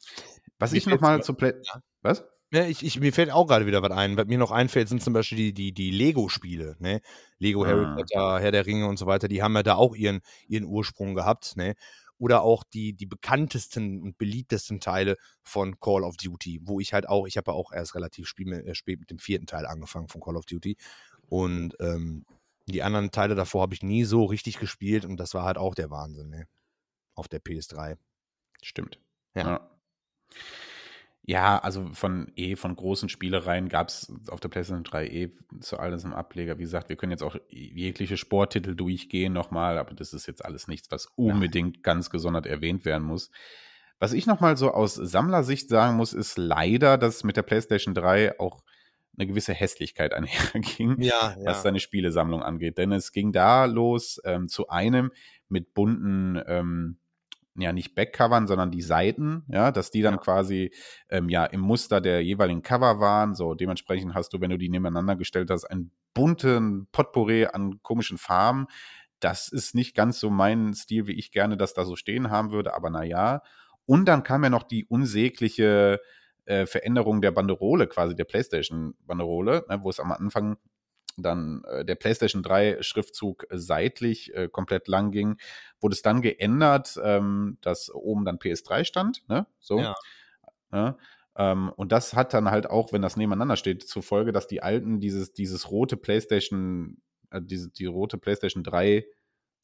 [0.60, 1.54] Was ich fällt's nochmal mal- zu Play.
[1.64, 1.82] Ja.
[2.02, 2.24] Was?
[2.52, 4.16] Ne, ich, ich, mir fällt auch gerade wieder was ein.
[4.16, 7.02] Was mir noch einfällt, sind zum Beispiel die, die, die Lego-Spiele, ne?
[7.40, 7.96] Lego, Harry Ah.
[7.96, 11.16] Potter, Herr der Ringe und so weiter, die haben ja da auch ihren, ihren Ursprung
[11.16, 11.74] gehabt, ne?
[12.20, 17.10] Oder auch die, die bekanntesten und beliebtesten Teile von Call of Duty, wo ich halt
[17.10, 20.22] auch, ich habe ja auch erst relativ äh, spät mit dem vierten Teil angefangen von
[20.22, 20.78] Call of Duty.
[21.28, 22.26] Und ähm,
[22.68, 25.76] die anderen Teile davor habe ich nie so richtig gespielt und das war halt auch
[25.76, 26.48] der Wahnsinn, ne?
[27.16, 27.98] Auf der PS3.
[28.62, 29.00] Stimmt.
[29.36, 29.48] Ja.
[29.48, 29.70] Ja.
[31.26, 35.32] Ja, also von eh, von großen Spielereien gab es auf der PlayStation 3 eh
[35.62, 36.58] zu alles im Ableger.
[36.58, 40.68] Wie gesagt, wir können jetzt auch jegliche Sporttitel durchgehen nochmal, aber das ist jetzt alles
[40.68, 43.32] nichts, was unbedingt ganz gesondert erwähnt werden muss.
[44.00, 48.38] Was ich nochmal so aus Sammlersicht sagen muss, ist leider, dass mit der PlayStation 3
[48.38, 48.62] auch
[49.18, 52.78] eine gewisse Hässlichkeit einherging Ja, was seine Spielesammlung angeht.
[52.78, 55.12] Denn es ging da los ähm, zu einem
[55.48, 56.98] mit bunten, ähm,
[57.56, 60.20] ja, nicht Backcovern, sondern die Seiten, ja, dass die dann Ja.
[60.20, 60.74] quasi
[61.10, 63.36] ähm, ja im Muster der jeweiligen Cover waren.
[63.36, 68.18] So, dementsprechend hast du, wenn du die nebeneinander gestellt hast, einen bunten Potpourri an komischen
[68.18, 68.68] Farben.
[69.20, 72.52] Das ist nicht ganz so mein Stil, wie ich gerne das da so stehen haben
[72.52, 73.42] würde, aber naja.
[73.86, 76.00] Und dann kam ja noch die unsägliche
[76.46, 80.58] äh, Veränderung der Banderole, quasi der PlayStation-Banderole, ne, wo es am Anfang
[81.18, 85.38] dann äh, der PlayStation 3 Schriftzug seitlich äh, komplett lang ging,
[85.80, 89.46] wurde es dann geändert, ähm, dass oben dann PS3 stand, ne?
[89.60, 89.80] So.
[89.80, 89.96] Ja.
[90.72, 90.98] Ne?
[91.36, 94.62] Ähm, und das hat dann halt auch, wenn das nebeneinander steht, zur Folge, dass die
[94.62, 96.98] alten dieses, dieses rote PlayStation,
[97.32, 99.06] äh, diese, die rote PlayStation 3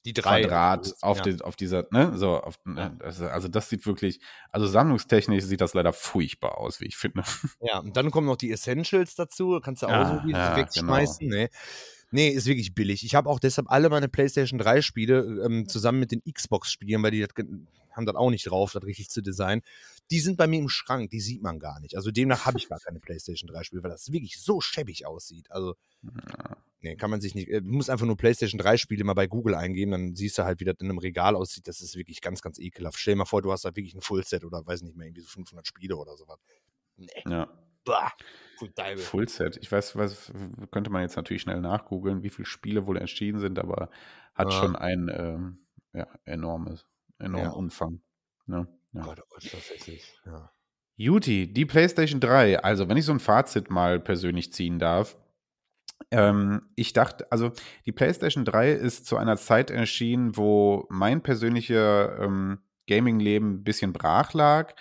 [0.05, 0.41] die drei.
[0.41, 1.23] Quadrat auf, ja.
[1.23, 4.19] die, auf dieser, ne, so, auf, ne, also, also das sieht wirklich,
[4.51, 7.23] also sammlungstechnisch sieht das leider furchtbar aus, wie ich finde.
[7.61, 10.57] Ja, und dann kommen noch die Essentials dazu, kannst du auch Ja, so wieder ja,
[10.57, 11.27] wegschmeißen.
[11.27, 11.49] Nee.
[12.11, 13.03] nee, ist wirklich billig.
[13.03, 17.11] Ich habe auch deshalb alle meine PlayStation 3 Spiele ähm, zusammen mit den Xbox-Spielen, weil
[17.11, 17.30] die das,
[17.91, 19.61] haben das auch nicht drauf, das richtig zu designen.
[20.11, 21.95] Die sind bei mir im Schrank, die sieht man gar nicht.
[21.95, 25.51] Also demnach habe ich gar keine PlayStation 3 Spiele, weil das wirklich so schäbig aussieht.
[25.51, 25.76] Also,
[26.81, 27.49] nee, kann man sich nicht.
[27.49, 30.43] äh, Du musst einfach nur PlayStation 3 Spiele mal bei Google eingeben, dann siehst du
[30.43, 31.68] halt, wie das in einem Regal aussieht.
[31.68, 32.97] Das ist wirklich ganz, ganz ekelhaft.
[32.99, 35.22] Stell dir mal vor, du hast da wirklich ein Fullset oder weiß nicht mehr, irgendwie
[35.22, 36.39] so 500 Spiele oder sowas.
[36.97, 37.07] Nee.
[37.27, 37.47] Ja.
[37.85, 38.11] Bah.
[38.97, 39.57] Fullset.
[39.61, 40.31] Ich weiß, was
[40.72, 43.89] könnte man jetzt natürlich schnell nachgoogeln, wie viele Spiele wohl erschienen sind, aber
[44.35, 44.60] hat Ja.
[44.60, 45.60] schon ein ähm,
[45.93, 46.85] ja, enormes,
[47.19, 47.51] enormen Ja.
[47.56, 48.01] Umfang.
[48.45, 48.68] Ne?
[48.93, 49.01] Ja.
[49.01, 50.14] Gott, oh tatsächlich.
[50.26, 50.51] Ja.
[50.97, 52.60] Juti, die PlayStation 3.
[52.61, 55.18] Also, wenn ich so ein Fazit mal persönlich ziehen darf.
[56.11, 57.51] Ähm, ich dachte, also
[57.85, 63.93] die PlayStation 3 ist zu einer Zeit erschienen, wo mein persönlicher ähm, Gaming-Leben ein bisschen
[63.93, 64.73] brach lag.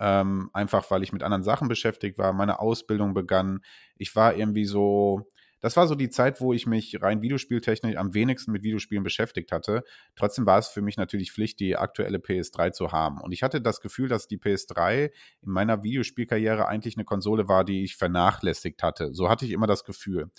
[0.00, 3.60] Ähm, einfach weil ich mit anderen Sachen beschäftigt war, meine Ausbildung begann.
[3.96, 5.28] Ich war irgendwie so,
[5.60, 9.52] das war so die Zeit, wo ich mich rein videospieltechnisch am wenigsten mit Videospielen beschäftigt
[9.52, 9.84] hatte.
[10.16, 13.20] Trotzdem war es für mich natürlich Pflicht, die aktuelle PS3 zu haben.
[13.20, 15.12] Und ich hatte das Gefühl, dass die PS3
[15.42, 19.14] in meiner Videospielkarriere eigentlich eine Konsole war, die ich vernachlässigt hatte.
[19.14, 20.32] So hatte ich immer das Gefühl.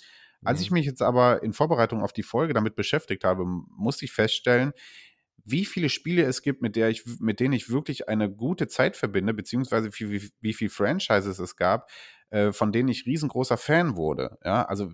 [0.44, 0.72] Als ich Mhm.
[0.72, 4.72] mich jetzt aber in Vorbereitung auf die Folge damit beschäftigt habe, musste ich feststellen,
[5.44, 8.96] wie viele Spiele es gibt, mit, der ich, mit denen ich wirklich eine gute Zeit
[8.96, 11.90] verbinde, beziehungsweise wie, wie, wie viele Franchises es gab,
[12.30, 14.38] äh, von denen ich riesengroßer Fan wurde.
[14.44, 14.86] Ja, also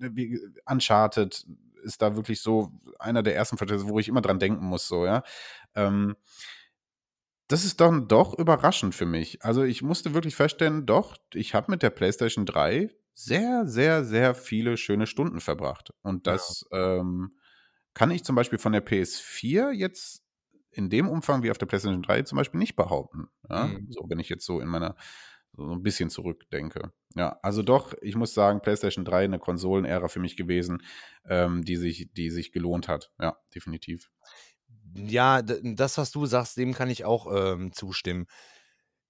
[0.00, 1.46] äh, wie, Uncharted
[1.82, 5.04] ist da wirklich so einer der ersten Franchises, wo ich immer dran denken muss, so,
[5.06, 5.22] ja.
[5.74, 6.16] Ähm,
[7.48, 9.44] das ist dann doch überraschend für mich.
[9.44, 14.34] Also ich musste wirklich feststellen, doch, ich habe mit der PlayStation 3 sehr, sehr, sehr
[14.34, 15.92] viele schöne Stunden verbracht.
[16.02, 16.34] Und Ja.
[16.34, 17.38] das ähm,
[17.94, 20.22] kann ich zum Beispiel von der PS4 jetzt
[20.70, 23.28] in dem Umfang wie auf der PlayStation 3 zum Beispiel nicht behaupten.
[23.48, 23.68] Ja?
[23.68, 23.86] Mhm.
[23.90, 24.96] So, wenn ich jetzt so in meiner
[25.56, 26.92] so ein bisschen zurückdenke.
[27.14, 30.82] Ja, also doch, ich muss sagen, PlayStation 3 eine Konsolenära für mich gewesen,
[31.24, 33.10] ähm, die, sich, die sich gelohnt hat.
[33.18, 34.10] Ja, definitiv.
[34.94, 38.26] Ja, das, was du sagst, dem kann ich auch ähm, zustimmen.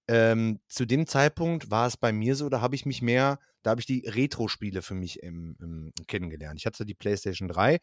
[0.08, 3.70] Ähm, zu dem Zeitpunkt war es bei mir so, da habe ich mich mehr, da
[3.70, 6.60] habe ich die Retro-Spiele für mich im, im, kennengelernt.
[6.60, 7.78] Ich hatte die PlayStation 3,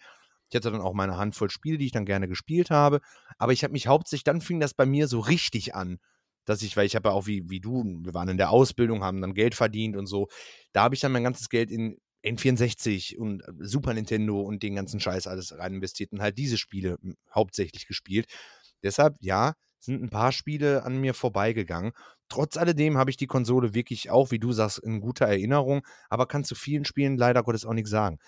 [0.49, 3.01] ich hatte dann auch meine Handvoll Spiele, die ich dann gerne gespielt habe,
[3.37, 5.99] aber ich habe mich hauptsächlich, dann fing das bei mir so richtig an,
[6.45, 9.03] dass ich, weil ich habe ja auch wie, wie du, wir waren in der Ausbildung,
[9.03, 10.27] haben dann Geld verdient und so,
[10.73, 14.99] da habe ich dann mein ganzes Geld in N64 und Super Nintendo und den ganzen
[15.01, 18.27] Scheiß alles rein investiert und halt diese Spiele m, hauptsächlich gespielt.
[18.83, 19.53] Deshalb, ja,
[19.85, 21.91] sind ein paar Spiele an mir vorbeigegangen.
[22.29, 26.25] Trotz alledem habe ich die Konsole wirklich auch, wie du sagst, in guter Erinnerung, aber
[26.25, 28.19] kann zu vielen Spielen leider Gottes auch nichts sagen.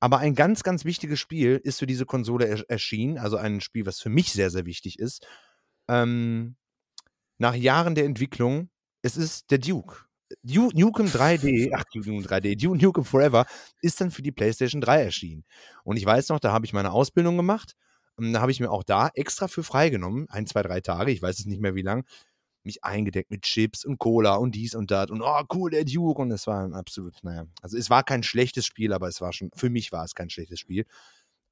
[0.00, 3.86] Aber ein ganz, ganz wichtiges Spiel ist für diese Konsole er erschienen, also ein Spiel,
[3.86, 5.26] was für mich sehr, sehr wichtig ist.
[5.88, 6.56] Ähm,
[7.38, 8.70] nach Jahren der Entwicklung
[9.02, 10.06] Es ist der Duke.
[10.42, 13.46] Duke Nukem 3D, ach, Duke Nukem 3D, Duke Nukem Forever
[13.82, 15.44] ist dann für die PlayStation 3 erschienen.
[15.84, 17.76] Und ich weiß noch, da habe ich meine Ausbildung gemacht.
[18.16, 21.22] Und da habe ich mir auch da extra für freigenommen, ein, zwei, drei Tage, ich
[21.22, 22.06] weiß es nicht mehr wie lang,
[22.64, 26.20] mich eingedeckt mit Chips und Cola und dies und das und oh, cool, der Duke.
[26.22, 29.32] Und es war ein absolut, naja, also es war kein schlechtes Spiel, aber es war
[29.34, 30.86] schon, für mich war es kein schlechtes Spiel.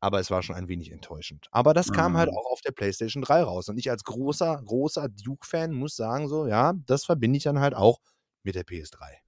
[0.00, 1.46] Aber es war schon ein wenig enttäuschend.
[1.52, 2.36] Aber das kam halt Mhm.
[2.36, 3.68] auch auf der PlayStation 3 raus.
[3.68, 7.74] Und ich als großer, großer Duke-Fan muss sagen, so, ja, das verbinde ich dann halt
[7.74, 8.00] auch
[8.42, 9.21] mit der PS3.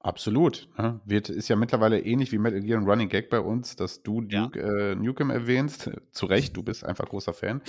[0.00, 0.68] Absolut.
[0.76, 1.00] Ne?
[1.06, 4.20] Wird, ist ja mittlerweile ähnlich wie Metal Gear ein Running Gag bei uns, dass du
[4.28, 4.42] Ja.
[4.46, 5.90] Duke äh, Nukem erwähnst.
[6.12, 7.62] Zu Recht, du bist einfach großer Fan.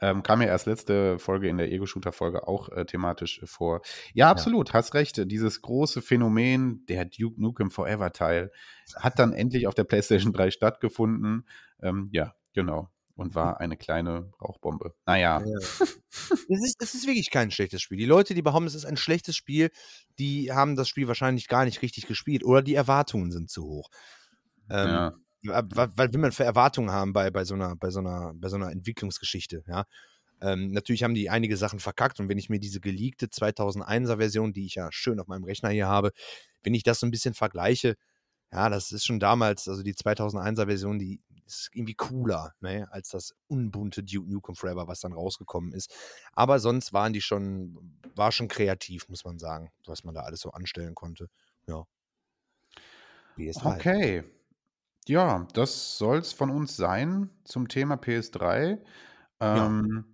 [0.00, 3.82] Ähm, kam ja erst letzte Folge in der Ego-Shooter-Folge auch äh, thematisch vor.
[4.14, 5.30] Ja, absolut, hast recht.
[5.30, 8.50] Dieses große Phänomen, der Duke Nukem Forever-Teil,
[8.96, 11.46] hat dann endlich auf der PlayStation 3 stattgefunden.
[11.82, 12.88] Ähm, ja, genau.
[13.16, 14.94] Und war eine kleine Rauchbombe.
[15.06, 15.40] Naja,
[16.48, 17.98] Es ist, es ist wirklich kein schlechtes Spiel.
[17.98, 19.70] Die Leute, die behaupten, es ist ein schlechtes Spiel,
[20.18, 23.90] die haben das Spiel wahrscheinlich gar nicht richtig gespielt oder die Erwartungen sind zu hoch.
[24.70, 25.14] Ähm, ja.
[25.42, 28.48] Weil, weil will man für Erwartungen haben bei, bei, so einer, bei, so einer, bei
[28.48, 29.84] so einer Entwicklungsgeschichte, ja.
[30.40, 34.52] Ähm, natürlich haben die einige Sachen verkackt und wenn ich mir diese geleakte 2001er Version,
[34.52, 36.10] die ich ja schön auf meinem Rechner hier habe,
[36.62, 37.94] wenn ich das so ein bisschen vergleiche,
[38.52, 43.10] ja, das ist schon damals, also die 2001er Version, die ist irgendwie cooler, ne, als
[43.10, 45.94] das unbunte Duke Nukem Forever, was dann rausgekommen ist.
[46.32, 50.40] Aber sonst waren die schon, war schon kreativ, muss man sagen, was man da alles
[50.40, 51.28] so anstellen konnte.
[51.66, 51.84] Ja.
[53.36, 53.76] PS3.
[53.76, 54.24] Okay.
[55.06, 58.78] Ja, das soll es von uns sein zum Thema PS3.
[59.40, 59.66] Ja.
[59.66, 60.13] Ähm, ja,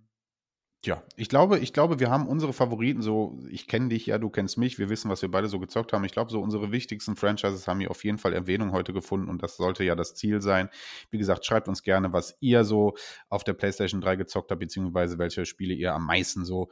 [1.15, 4.57] ich glaube, ich glaube, wir haben unsere Favoriten so, ich kenne dich ja, du kennst
[4.57, 6.03] mich, wir wissen, was wir beide so gezockt haben.
[6.05, 9.43] Ich glaube, so unsere wichtigsten Franchises haben hier auf jeden Fall Erwähnung heute gefunden und
[9.43, 10.69] das sollte ja das Ziel sein.
[11.11, 12.95] Wie gesagt, schreibt uns gerne, was ihr so
[13.29, 16.69] auf der PlayStation 3 gezockt habt, beziehungsweise welche Spiele ihr am meisten so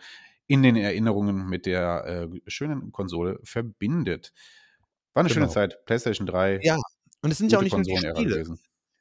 [0.48, 4.34] in den Erinnerungen mit der äh, schönen Konsole verbindet.
[5.14, 5.53] War eine schöne Genau.
[5.53, 5.86] Zeit.
[5.86, 6.61] PlayStation 3.
[6.64, 6.77] Ja,
[7.22, 8.14] und es sind ja auch nicht nur die Spiele.
[8.14, 8.60] gewesen.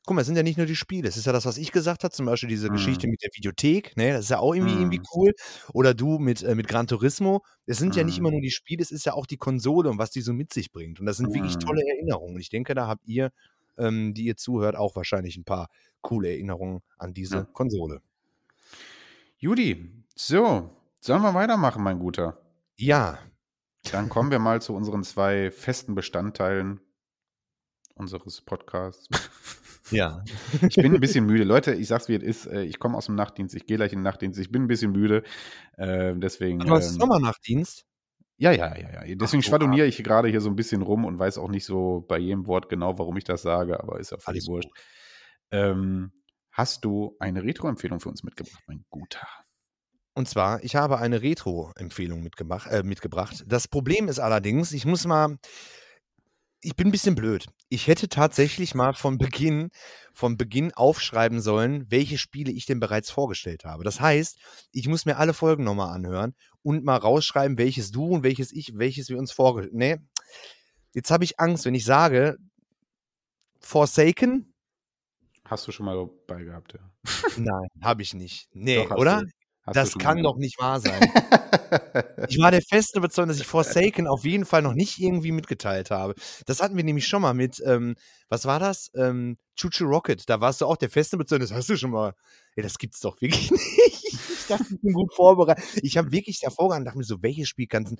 [0.08, 1.06] Guck mal, es sind ja nicht nur die Spiele.
[1.06, 3.10] Es ist ja das, was ich gesagt habe, zum Beispiel diese Geschichte Mhm.
[3.10, 4.12] mit der Videothek, ne?
[4.12, 5.04] Das ist ja auch irgendwie, irgendwie Mhm.
[5.14, 5.34] cool.
[5.74, 7.44] Oder du mit, äh, mit Gran Turismo.
[7.66, 8.20] Es sind ja nicht Mhm.
[8.20, 10.50] immer nur die Spiele, es ist ja auch die Konsole und was die so mit
[10.50, 10.98] sich bringt.
[10.98, 11.60] Und das sind wirklich Mhm.
[11.60, 12.36] tolle Erinnerungen.
[12.36, 13.32] Und ich denke, da habt ihr,
[13.76, 15.68] ähm, die ihr zuhört, auch wahrscheinlich ein paar
[16.00, 17.44] coole Erinnerungen an diese Ja.
[17.52, 18.00] Konsole.
[19.38, 20.70] Judy, so,
[21.00, 22.40] sollen wir weitermachen, mein Guter?
[22.76, 23.18] Ja,
[23.90, 26.80] Dann kommen wir mal zu unseren zwei festen Bestandteilen
[27.98, 29.08] unseres Podcasts.
[29.90, 30.22] ja.
[30.68, 31.44] Ich bin ein bisschen müde.
[31.44, 32.46] Leute, ich sag's wie es ist.
[32.46, 33.54] äh, Ich komme aus dem Nachtdienst.
[33.54, 34.38] Ich gehe gleich in den Nachtdienst.
[34.38, 35.22] Ich bin ein bisschen müde.
[35.76, 36.60] Äh, deswegen.
[36.60, 37.84] Du hast ähm, Sommernachtdienst?
[38.38, 39.14] ja, ja, ja, ja.
[39.16, 42.04] Deswegen Ach, schwadroniere ich gerade hier so ein bisschen rum und weiß auch nicht so
[42.08, 44.70] bei jedem Wort genau, warum ich das sage, aber ist ja völlig wurscht.
[45.50, 46.12] Ähm,
[46.52, 49.26] hast du eine Retro-Empfehlung für uns mitgebracht, mein Guter?
[50.14, 53.44] Und zwar, ich habe eine Retro-Empfehlung mitgemacht, äh, mitgebracht.
[53.46, 55.36] Das Problem ist allerdings, ich muss mal,
[56.60, 57.46] ich bin ein bisschen blöd.
[57.68, 59.70] Ich hätte tatsächlich mal von Beginn,
[60.12, 63.84] von Beginn aufschreiben sollen, welche Spiele ich denn bereits vorgestellt habe.
[63.84, 64.38] Das heißt,
[64.72, 68.72] ich muss mir alle Folgen nochmal anhören und mal rausschreiben, welches du und welches ich,
[68.76, 69.96] welches wir uns vorgestellt Nee,
[70.94, 72.36] jetzt habe ich Angst, wenn ich sage,
[73.60, 74.52] Forsaken?
[75.44, 76.80] Hast du schon mal dabei gehabt, ja.
[77.36, 78.48] Nein, habe ich nicht.
[78.52, 79.22] Nee, Doch, oder?
[79.68, 80.22] Hast Das kann mal.
[80.22, 81.00] doch nicht wahr sein.
[82.28, 85.90] Ich war der festen Überzeugung, dass ich Forsaken auf jeden Fall noch nicht irgendwie mitgeteilt
[85.90, 86.14] habe.
[86.46, 87.94] Das hatten wir nämlich schon mal mit, ähm,
[88.28, 88.90] was war das?
[88.94, 90.28] Ähm, Chuchu Rocket.
[90.30, 92.14] Da warst du auch der festen Überzeugung, das hast du schon mal.
[92.56, 94.04] Ja, das gibt's doch wirklich nicht.
[94.14, 95.62] Ich dachte, ich bin gut vorbereitet.
[95.82, 97.96] Ich habe wirklich davor gegangen und dachte mir so, welches Spiel kannst du.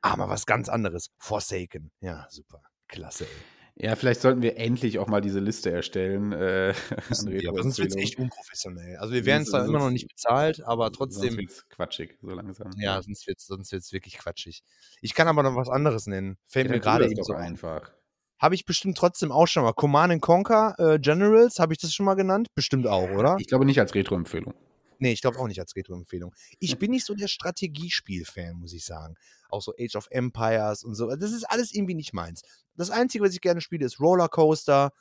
[0.00, 1.10] Ah, mal was ganz anderes.
[1.18, 1.90] Forsaken.
[2.00, 2.62] Ja, super.
[2.88, 3.55] Klasse, ey.
[3.78, 6.32] Ja, vielleicht sollten wir endlich auch mal diese Liste erstellen.
[6.32, 6.72] Äh,
[7.10, 7.98] sonst wird's Retro-Empfehlungen.
[7.98, 8.96] echt unprofessionell.
[8.96, 11.36] Also wir werden Sonst- zwar immer noch sonst- nicht bezahlt, aber Sonst trotzdem.
[11.36, 12.70] wird's quatschig, so langsam.
[12.78, 14.62] Ja, sonst wird's, sonst wird's wirklich quatschig.
[15.02, 16.38] Ich kann aber noch was anderes nennen.
[16.46, 17.42] Fällt Ja, mir dann gerade eben so ein.
[17.52, 17.92] einfach.
[18.38, 19.72] Habe ich bestimmt trotzdem auch schon mal.
[19.72, 22.48] Command and Conquer äh, Generals, habe ich das schon mal genannt?
[22.54, 23.36] Bestimmt auch, oder?
[23.38, 24.54] Ich glaube nicht als Retro-Empfehlung.
[24.98, 26.34] Nee, ich glaube auch nicht als Retro-Empfehlung.
[26.60, 29.16] Ich bin nicht so der Strategiespiel-Fan, muss ich sagen.
[29.48, 31.08] Auch so Age of Empires und so.
[31.14, 32.42] Das ist alles irgendwie nicht meins.
[32.74, 34.92] Das Einzige, was ich gerne spiele, ist Rollercoaster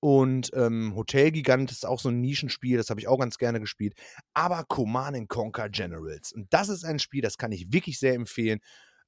[0.00, 3.60] und ähm, Hotel Gigant ist auch so ein Nischenspiel, das habe ich auch ganz gerne
[3.60, 3.94] gespielt.
[4.32, 6.32] Aber Command and Conquer Generals.
[6.32, 8.60] Und das ist ein Spiel, das kann ich wirklich sehr empfehlen.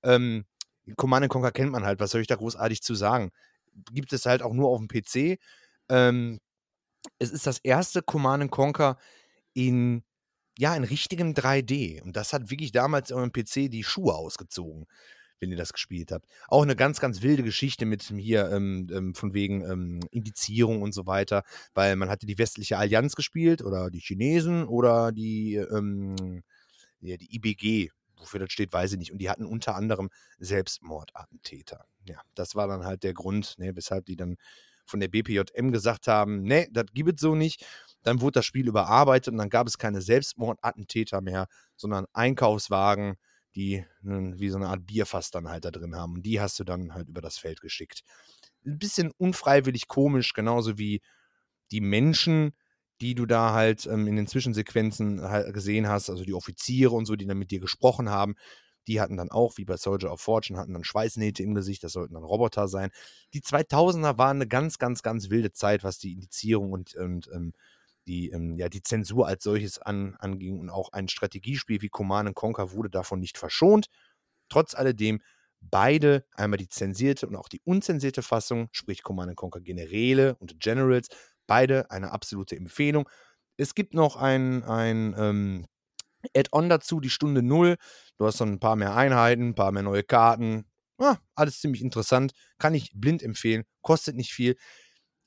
[0.03, 0.45] Ähm,
[0.97, 3.31] Command and Conquer kennt man halt, was soll ich da großartig zu sagen?
[3.93, 5.39] Gibt es halt auch nur auf dem PC.
[5.89, 6.41] Ähm,
[7.19, 8.99] es ist das erste Command and Conquer
[9.55, 10.03] in,
[10.59, 12.03] ja, in richtigem 3D.
[12.03, 14.87] Und das hat wirklich damals dem PC die Schuhe ausgezogen,
[15.39, 16.27] wenn ihr das gespielt habt.
[16.49, 20.93] Auch eine ganz, ganz wilde Geschichte mit hier, ähm, ähm, von wegen ähm, Indizierung und
[20.93, 21.43] so weiter,
[21.75, 26.43] weil man hatte die westliche Allianz gespielt oder die Chinesen oder die, ähm,
[27.01, 27.91] ja, die IBG.
[28.19, 29.13] wofür das steht, weiß ich nicht.
[29.13, 31.87] Und die hatten unter anderem Selbstmordattentäter.
[32.05, 34.37] Ja, das war dann halt der Grund, ne, weshalb die dann
[34.87, 37.65] von der BPJM gesagt haben, ne, das gibt es so nicht.
[38.03, 41.47] Dann wurde das Spiel überarbeitet und dann gab es keine Selbstmordattentäter mehr,
[41.77, 43.17] sondern Einkaufswagen,
[43.55, 46.15] die wie so eine Art Bierfass dann halt da drin haben.
[46.15, 48.03] Und die hast du dann halt über das Feld geschickt.
[48.65, 51.01] Ein bisschen unfreiwillig komisch, genauso wie
[51.71, 52.53] die Menschen,
[53.01, 57.07] die du da halt ähm, in den Zwischensequenzen halt gesehen hast, also die Offiziere und
[57.07, 58.35] so, die dann mit dir gesprochen haben,
[58.87, 61.93] die hatten dann auch, wie bei Soldier of Fortune, hatten dann Schweißnähte im Gesicht, das
[61.93, 62.91] sollten dann Roboter sein.
[63.35, 67.53] Die 2000er waren eine ganz, ganz, ganz wilde Zeit, was die Indizierung und, und ähm,
[68.07, 72.35] die, ähm, ja, die Zensur als solches an, anging und auch ein Strategiespiel wie Command
[72.35, 73.87] Conquer wurde davon nicht verschont.
[74.49, 75.21] Trotz alledem
[75.61, 81.09] beide, einmal die zensierte und auch die unzensierte Fassung, sprich Command Conquer Generäle und Generals,
[81.47, 83.09] beide eine absolute Empfehlung.
[83.57, 85.67] Es gibt noch ein, ein ähm,
[86.37, 87.77] Add-on dazu, die Stunde Null.
[88.17, 90.65] Du hast dann ein paar mehr Einheiten, ein paar mehr neue Karten.
[90.99, 92.33] Ja, alles ziemlich interessant.
[92.59, 93.65] Kann ich blind empfehlen.
[93.83, 94.57] Kostet nicht viel.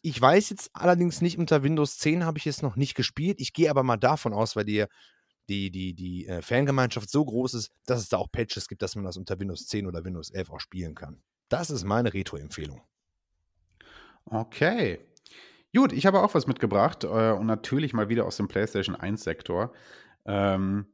[0.06, 3.40] Ich weiß jetzt allerdings nicht, unter Windows 10 habe ich es noch nicht gespielt.
[3.40, 4.86] Ich gehe aber mal davon aus, weil die,
[5.48, 8.96] die, die, die äh, Fangemeinschaft so groß ist, dass es da auch Patches gibt, dass
[8.96, 11.24] man das unter Windows 10 oder Windows 11 auch spielen kann.
[11.48, 12.82] Das ist meine Retro-Empfehlung.
[14.26, 15.00] Okay.
[15.74, 19.74] Gut, ich habe auch was mitgebracht äh, und natürlich mal wieder aus dem PlayStation 1-Sektor.
[20.26, 20.86] Ähm,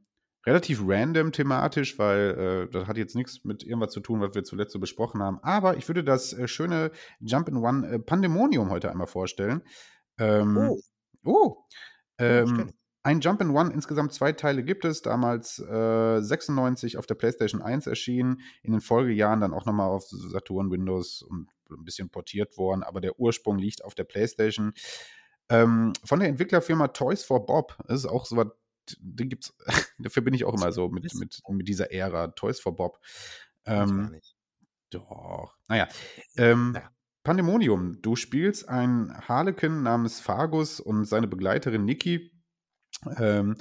[0.49, 4.43] relativ random thematisch, weil äh, das hat jetzt nichts mit irgendwas zu tun, was wir
[4.43, 5.39] zuletzt so besprochen haben.
[5.43, 9.61] Aber ich würde das äh, schöne Jump-in-One äh, Pandemonium heute einmal vorstellen.
[10.17, 10.79] Ähm, oh.
[11.23, 11.57] oh
[12.17, 12.73] ähm,
[13.03, 18.41] ein Jump-in-One, insgesamt zwei Teile gibt es, damals äh, 96 auf der PlayStation 1 erschienen,
[18.63, 23.01] in den Folgejahren dann auch nochmal auf Saturn, Windows und ein bisschen portiert worden, aber
[23.01, 24.73] der Ursprung liegt auf der PlayStation.
[25.49, 27.77] Ähm, von der Entwicklerfirma Toys for Bob.
[27.87, 28.47] Das ist auch so was
[28.99, 29.55] den gibt's,
[29.99, 32.99] dafür bin ich auch immer so mit, mit, mit dieser Ära, Toys for Bob.
[33.65, 34.19] Ähm,
[34.89, 35.87] doch, naja.
[36.37, 36.89] Ähm, ja.
[37.23, 42.31] Pandemonium, du spielst einen Harlequin namens Fargus und seine Begleiterin Nikki.
[43.17, 43.55] Ähm,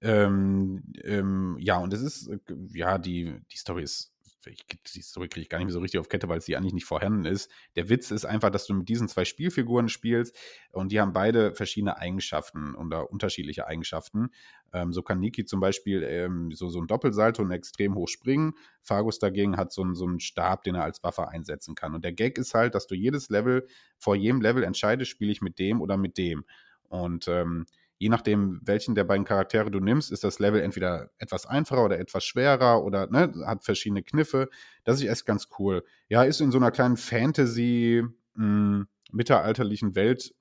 [0.00, 2.38] ähm, ähm, ja, und es ist, äh,
[2.72, 4.12] ja, die, die Story ist
[4.46, 6.72] ich, die Story kriege ich gar nicht mehr so richtig auf Kette, weil sie eigentlich
[6.72, 7.50] nicht vorhanden ist.
[7.76, 10.36] Der Witz ist einfach, dass du mit diesen zwei Spielfiguren spielst
[10.70, 14.30] und die haben beide verschiedene Eigenschaften oder unterschiedliche Eigenschaften.
[14.72, 18.54] Ähm, so kann Niki zum Beispiel ähm, so, so ein Doppelsalto und extrem hoch springen.
[18.82, 21.94] Fargus dagegen hat so, so einen Stab, den er als Waffe einsetzen kann.
[21.94, 23.66] Und der Gag ist halt, dass du jedes Level,
[23.98, 26.44] vor jedem Level entscheidest, spiele ich mit dem oder mit dem.
[26.88, 27.66] Und ähm,
[27.98, 31.98] je nachdem, welchen der beiden Charaktere du nimmst, ist das Level entweder etwas einfacher oder
[31.98, 34.48] etwas schwerer oder ne, hat verschiedene Kniffe.
[34.84, 35.84] Das ist echt ganz cool.
[36.08, 38.04] Ja, ist in so einer kleinen Fantasy,
[38.34, 40.34] mh, hm, mittelalterlichen Welt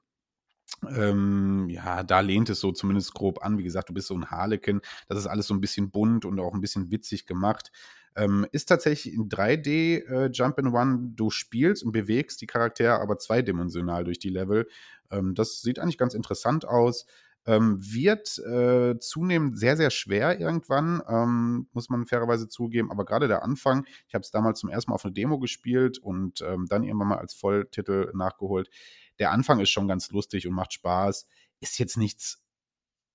[0.86, 3.58] ähm, ja, da lehnt es so zumindest grob an.
[3.58, 4.82] Wie gesagt, du bist so ein Harlekin.
[5.08, 7.72] Das ist alles so ein bisschen bunt und auch ein bisschen witzig gemacht.
[8.16, 11.12] Ähm, ist tatsächlich in 3D äh, Jump in One.
[11.16, 14.68] Du spielst und bewegst die Charaktere aber zweidimensional durch die Level.
[15.12, 17.06] Ähm, das sieht eigentlich ganz interessant aus
[17.48, 22.92] ähm, wird äh, zunehmend sehr, sehr schwer irgendwann, ähm, muss man fairerweise zugeben.
[22.92, 25.98] Aber gerade der Anfang, ich habe es damals zum ersten Mal auf eine Demo gespielt
[25.98, 28.70] und ähm, dann irgendwann mal als Volltitel nachgeholt.
[29.18, 31.26] Der Anfang ist schon ganz lustig und macht Spaß.
[31.62, 32.44] Ist jetzt nichts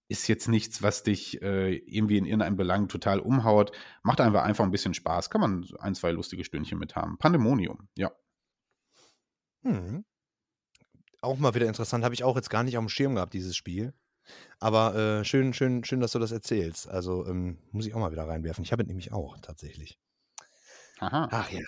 [0.09, 3.73] ist jetzt nichts, was dich äh, irgendwie in irgendeinem Belang total umhaut.
[4.03, 5.31] Macht einfach einfach ein bisschen Spaß.
[5.31, 7.17] Kann man ein, zwei lustige Stündchen mit haben.
[7.17, 8.13] Pandemonium, ja.
[9.63, 10.05] Hm.
[11.23, 12.05] Auch mal wieder interessant.
[12.05, 13.95] Habe ich auch jetzt gar nicht auf dem Schirm gehabt, dieses Spiel.
[14.61, 16.89] Aber äh, schön, schön, schön, dass du das erzählst.
[16.89, 18.65] Also ähm, muss ich auch mal wieder reinwerfen.
[18.65, 19.99] Ich habe es nämlich auch tatsächlich.
[21.01, 21.29] Aha.
[21.31, 21.61] Ach ja.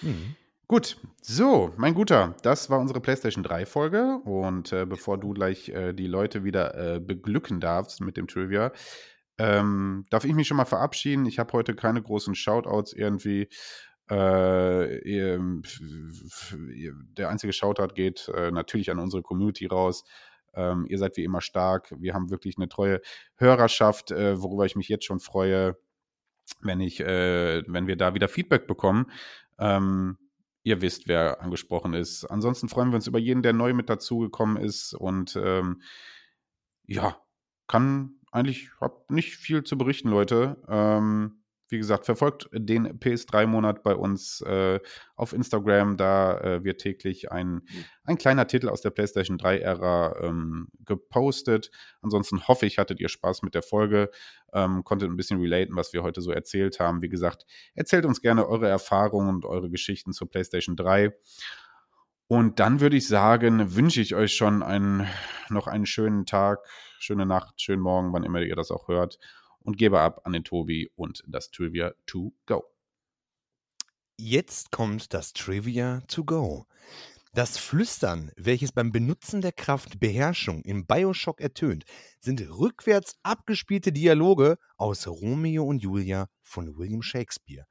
[0.00, 0.34] Hm.
[0.66, 4.20] Gut, so, mein Guter, das war unsere PlayStation 3-Folge.
[4.24, 8.72] Und äh, bevor du gleich äh, die Leute wieder äh, beglücken darfst mit dem Trivia,
[9.36, 11.26] ähm, darf ich mich schon mal verabschieden.
[11.26, 13.48] Ich habe heute keine großen Shoutouts irgendwie.
[14.08, 15.00] Äh,
[17.18, 20.04] der einzige Shoutout geht äh, natürlich an unsere Community raus.
[20.54, 21.94] Ähm, ihr seid wie immer stark.
[21.98, 23.00] Wir haben wirklich eine treue
[23.36, 25.76] Hörerschaft, äh, worüber ich mich jetzt schon freue,
[26.60, 29.10] wenn ich, äh, wenn wir da wieder Feedback bekommen.
[29.58, 30.18] Ähm,
[30.62, 32.24] ihr wisst, wer angesprochen ist.
[32.24, 35.82] Ansonsten freuen wir uns über jeden, der neu mit dazugekommen ist und ähm,
[36.86, 37.16] ja,
[37.66, 40.56] kann eigentlich, hab nicht viel zu berichten, Leute.
[40.68, 41.41] Ähm,
[41.72, 44.78] wie gesagt, verfolgt den PS3-Monat bei uns äh,
[45.16, 45.96] auf Instagram.
[45.96, 47.62] Da äh, wird täglich ein,
[48.04, 51.70] ein kleiner Titel aus der PlayStation 3-Ära ähm, gepostet.
[52.02, 54.10] Ansonsten hoffe ich, hattet ihr Spaß mit der Folge,
[54.52, 57.00] ähm, konntet ein bisschen relaten, was wir heute so erzählt haben.
[57.00, 61.12] Wie gesagt, erzählt uns gerne eure Erfahrungen und eure Geschichten zur PlayStation 3.
[62.28, 65.06] Und dann würde ich sagen, wünsche ich euch schon einen,
[65.48, 66.60] noch einen schönen Tag,
[66.98, 69.18] schöne Nacht, schönen Morgen, wann immer ihr das auch hört.
[69.62, 72.64] Und gebe ab an den Tobi und das Trivia to go.
[74.18, 76.66] Jetzt kommt das Trivia to go.
[77.34, 81.84] Das Flüstern, welches beim Benutzen der Kraft Beherrschung im Bioshock ertönt,
[82.20, 87.64] sind rückwärts abgespielte Dialoge aus Romeo und Julia von William Shakespeare.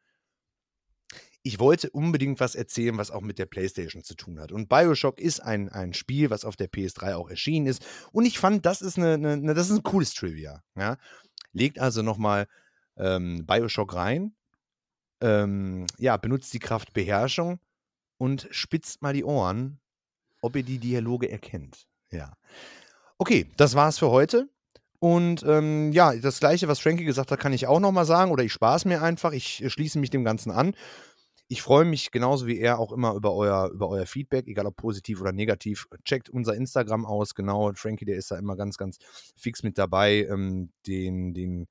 [1.43, 4.51] Ich wollte unbedingt was erzählen, was auch mit der PlayStation zu tun hat.
[4.51, 7.85] Und Bioshock ist ein, ein Spiel, was auf der PS3 auch erschienen ist.
[8.11, 10.63] Und ich fand, das ist, eine, eine das ist ein cooles Trivia.
[10.76, 10.97] Ja?
[11.53, 12.48] Legt also nochmal
[12.98, 14.34] ähm, Bioshock rein.
[15.22, 17.60] Ähm, ja, benutzt die Kraft Beherrschung
[18.18, 19.80] und spitzt mal die Ohren,
[20.41, 21.88] ob ihr die Dialoge erkennt.
[22.11, 22.34] Ja.
[23.18, 24.49] Okay, das war's für heute.
[24.99, 28.44] Und ähm, ja, das gleiche, was Frankie gesagt hat, kann ich auch nochmal sagen oder
[28.44, 29.32] ich spaß mir einfach.
[29.32, 30.76] Ich schließe mich dem Ganzen an.
[31.52, 34.78] Ich freue mich genauso wie er auch immer über euer, über euer Feedback, egal ob
[34.78, 35.86] positiv oder negativ.
[36.06, 37.73] Checkt unser Instagram aus, genau.
[37.73, 38.99] Frankie, der ist da immer ganz, ganz
[39.36, 41.68] fix mit dabei, ähm, den, den,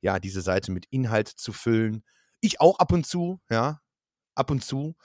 [0.00, 2.02] ja, diese Seite mit Inhalt zu füllen.
[2.40, 3.80] Ich auch ab und zu, ja,
[4.34, 4.96] ab und zu.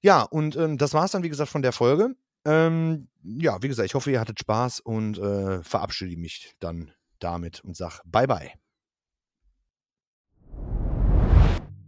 [0.00, 2.16] Ja, und ähm, das war es dann, wie gesagt, von der Folge.
[2.44, 6.90] Ähm, ja, wie gesagt, ich hoffe, ihr hattet Spaß und äh, verabschiede mich dann
[7.20, 8.26] damit und sage bye